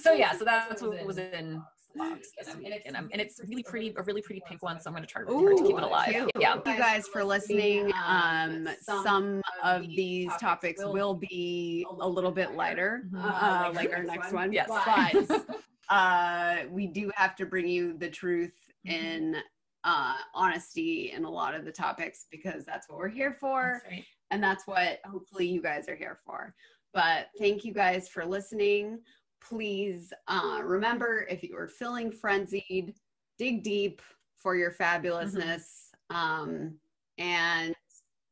so 0.02 0.12
yeah, 0.12 0.32
so 0.32 0.44
that's 0.44 0.82
what 0.82 1.04
was 1.04 1.18
in 1.18 1.62
box 1.96 2.28
this 2.38 2.54
week, 2.56 2.82
and, 2.86 2.96
I'm, 2.96 3.08
and 3.12 3.20
it's 3.20 3.40
really 3.48 3.62
pretty, 3.64 3.92
a 3.96 4.02
really 4.02 4.22
pretty 4.22 4.40
pink 4.46 4.62
one. 4.62 4.80
So 4.80 4.88
I'm 4.90 4.94
gonna 4.94 5.06
try 5.06 5.22
really 5.22 5.44
hard 5.44 5.56
to 5.58 5.62
keep 5.64 5.76
it 5.76 5.82
alive. 5.82 6.08
cute. 6.08 6.30
Yeah. 6.38 6.58
Thank 6.60 6.78
you 6.78 6.82
guys 6.82 7.08
for 7.08 7.24
listening. 7.24 7.92
Um, 8.06 8.68
some 8.80 9.42
of 9.62 9.82
these 9.82 10.30
topics 10.40 10.82
will 10.84 11.14
be 11.14 11.86
a 12.00 12.08
little 12.08 12.32
bit 12.32 12.52
lighter, 12.52 13.04
Mhm. 13.12 13.20
uh, 13.22 13.72
like 13.74 13.92
our 13.92 14.02
next 14.02 14.32
one. 14.32 14.52
Yes. 14.52 14.68
But 14.68 15.46
uh, 15.88 16.64
we 16.70 16.86
do 16.86 17.10
have 17.16 17.34
to 17.36 17.46
bring 17.46 17.66
you 17.66 17.96
the 17.98 18.08
truth 18.08 18.52
in 18.84 19.36
uh, 19.84 20.14
honesty 20.34 21.12
in 21.14 21.24
a 21.24 21.30
lot 21.30 21.54
of 21.54 21.64
the 21.64 21.72
topics 21.72 22.26
because 22.30 22.64
that's 22.64 22.88
what 22.88 22.98
we're 22.98 23.08
here 23.08 23.36
for. 23.40 23.80
That's 23.82 23.92
right. 23.92 24.04
and 24.30 24.42
that's 24.42 24.66
what 24.66 25.00
hopefully 25.04 25.46
you 25.46 25.62
guys 25.62 25.88
are 25.88 25.96
here 25.96 26.18
for. 26.24 26.54
But 26.92 27.28
thank 27.38 27.64
you 27.64 27.72
guys 27.72 28.08
for 28.08 28.24
listening. 28.24 28.98
Please 29.42 30.12
uh, 30.28 30.60
remember 30.62 31.26
if 31.30 31.42
you 31.42 31.56
are 31.56 31.68
feeling 31.68 32.10
frenzied, 32.10 32.94
dig 33.38 33.62
deep 33.62 34.02
for 34.36 34.56
your 34.56 34.72
fabulousness. 34.72 35.62
Um, 36.10 36.74
and 37.18 37.74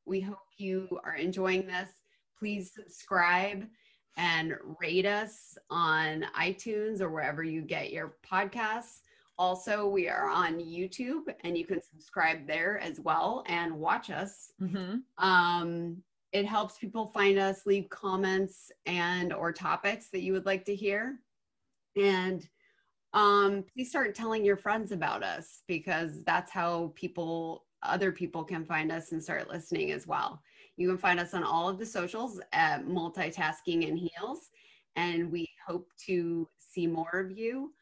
we 0.05 0.21
hope 0.21 0.39
you 0.57 0.99
are 1.05 1.15
enjoying 1.15 1.67
this. 1.67 1.91
Please 2.39 2.73
subscribe 2.75 3.67
and 4.17 4.55
rate 4.81 5.07
us 5.07 5.57
on 5.71 6.27
iTunes 6.37 7.01
or 7.01 7.11
wherever 7.11 7.43
you 7.45 7.63
get 7.63 7.93
your 7.93 8.17
podcasts. 8.29 9.01
Also, 9.39 9.87
we 9.87 10.09
are 10.09 10.29
on 10.29 10.59
YouTube 10.59 11.33
and 11.45 11.57
you 11.57 11.65
can 11.65 11.81
subscribe 11.81 12.47
there 12.47 12.79
as 12.81 12.99
well 12.99 13.45
and 13.47 13.73
watch 13.73 14.11
us. 14.11 14.53
Mhm. 14.61 15.03
um, 15.19 16.03
it 16.33 16.45
helps 16.45 16.77
people 16.77 17.07
find 17.07 17.39
us 17.39 17.65
leave 17.65 17.89
comments 17.89 18.71
and 18.85 19.33
or 19.33 19.51
topics 19.51 20.11
that 20.11 20.21
you 20.21 20.35
would 20.35 20.45
like 20.45 20.65
to 20.67 20.75
hear. 20.75 21.21
And 21.97 22.47
um, 23.15 23.65
please 23.73 23.89
start 23.89 24.15
telling 24.15 24.45
your 24.45 24.59
friends 24.59 24.93
about 24.93 25.23
us 25.23 25.63
because 25.67 26.23
that's 26.25 26.51
how 26.51 26.93
people 26.97 27.65
other 27.83 28.13
people 28.13 28.45
can 28.45 28.65
find 28.65 28.91
us 28.93 29.13
and 29.13 29.23
start 29.23 29.49
listening 29.49 29.93
as 29.93 30.07
well. 30.07 30.43
You 30.77 30.89
can 30.89 30.99
find 30.99 31.19
us 31.19 31.33
on 31.33 31.45
all 31.45 31.69
of 31.69 31.79
the 31.79 31.87
socials 31.87 32.41
at 32.53 32.85
multitasking 32.87 33.89
and 33.89 33.99
heels 33.99 34.51
and 34.97 35.31
we 35.31 35.49
hope 35.67 35.89
to 36.07 36.49
see 36.59 36.87
more 36.87 37.13
of 37.15 37.31
you 37.31 37.73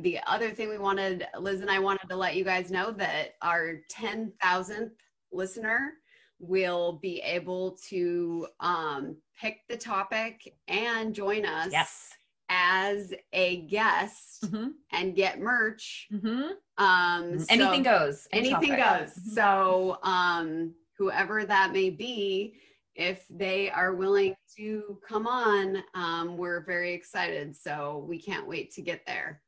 the 0.00 0.18
other 0.26 0.50
thing 0.50 0.68
we 0.68 0.78
wanted 0.78 1.26
liz 1.38 1.60
and 1.60 1.70
i 1.70 1.78
wanted 1.78 2.08
to 2.08 2.16
let 2.16 2.34
you 2.36 2.44
guys 2.44 2.70
know 2.70 2.90
that 2.90 3.34
our 3.42 3.80
10000th 3.90 4.90
listener 5.32 5.92
will 6.38 6.94
be 7.02 7.20
able 7.20 7.76
to 7.88 8.46
um, 8.60 9.14
pick 9.38 9.58
the 9.68 9.76
topic 9.76 10.54
and 10.68 11.14
join 11.14 11.44
us 11.44 11.68
Yes. 11.70 12.12
as 12.48 13.12
a 13.34 13.58
guest 13.66 14.44
Mhm. 14.50 14.70
and 14.92 15.14
get 15.14 15.38
merch. 15.38 16.08
Mhm. 16.10 16.52
Um, 16.78 17.38
so- 17.38 17.46
Anything 17.50 17.82
goes. 17.82 18.26
Anything 18.32 18.70
chocolate. 18.76 19.06
goes. 19.14 19.34
So, 19.34 19.98
um, 20.02 20.74
whoever 20.96 21.44
that 21.44 21.72
may 21.72 21.90
be, 21.90 22.58
if 22.94 23.26
they 23.28 23.70
are 23.70 23.94
willing 23.94 24.34
to 24.56 24.98
come 25.06 25.26
on, 25.26 25.84
um, 25.94 26.38
we're 26.38 26.60
very 26.64 26.94
excited. 26.94 27.54
So 27.54 28.04
we 28.08 28.18
can't 28.20 28.46
wait 28.48 28.72
to 28.72 28.82
get 28.82 29.04
there. 29.06 29.42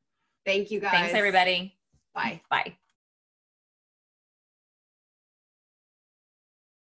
Thank 0.45 0.71
you 0.71 0.79
guys. 0.79 0.91
Thanks, 0.91 1.13
everybody. 1.13 1.75
Bye. 2.13 2.41
Bye. 2.49 2.75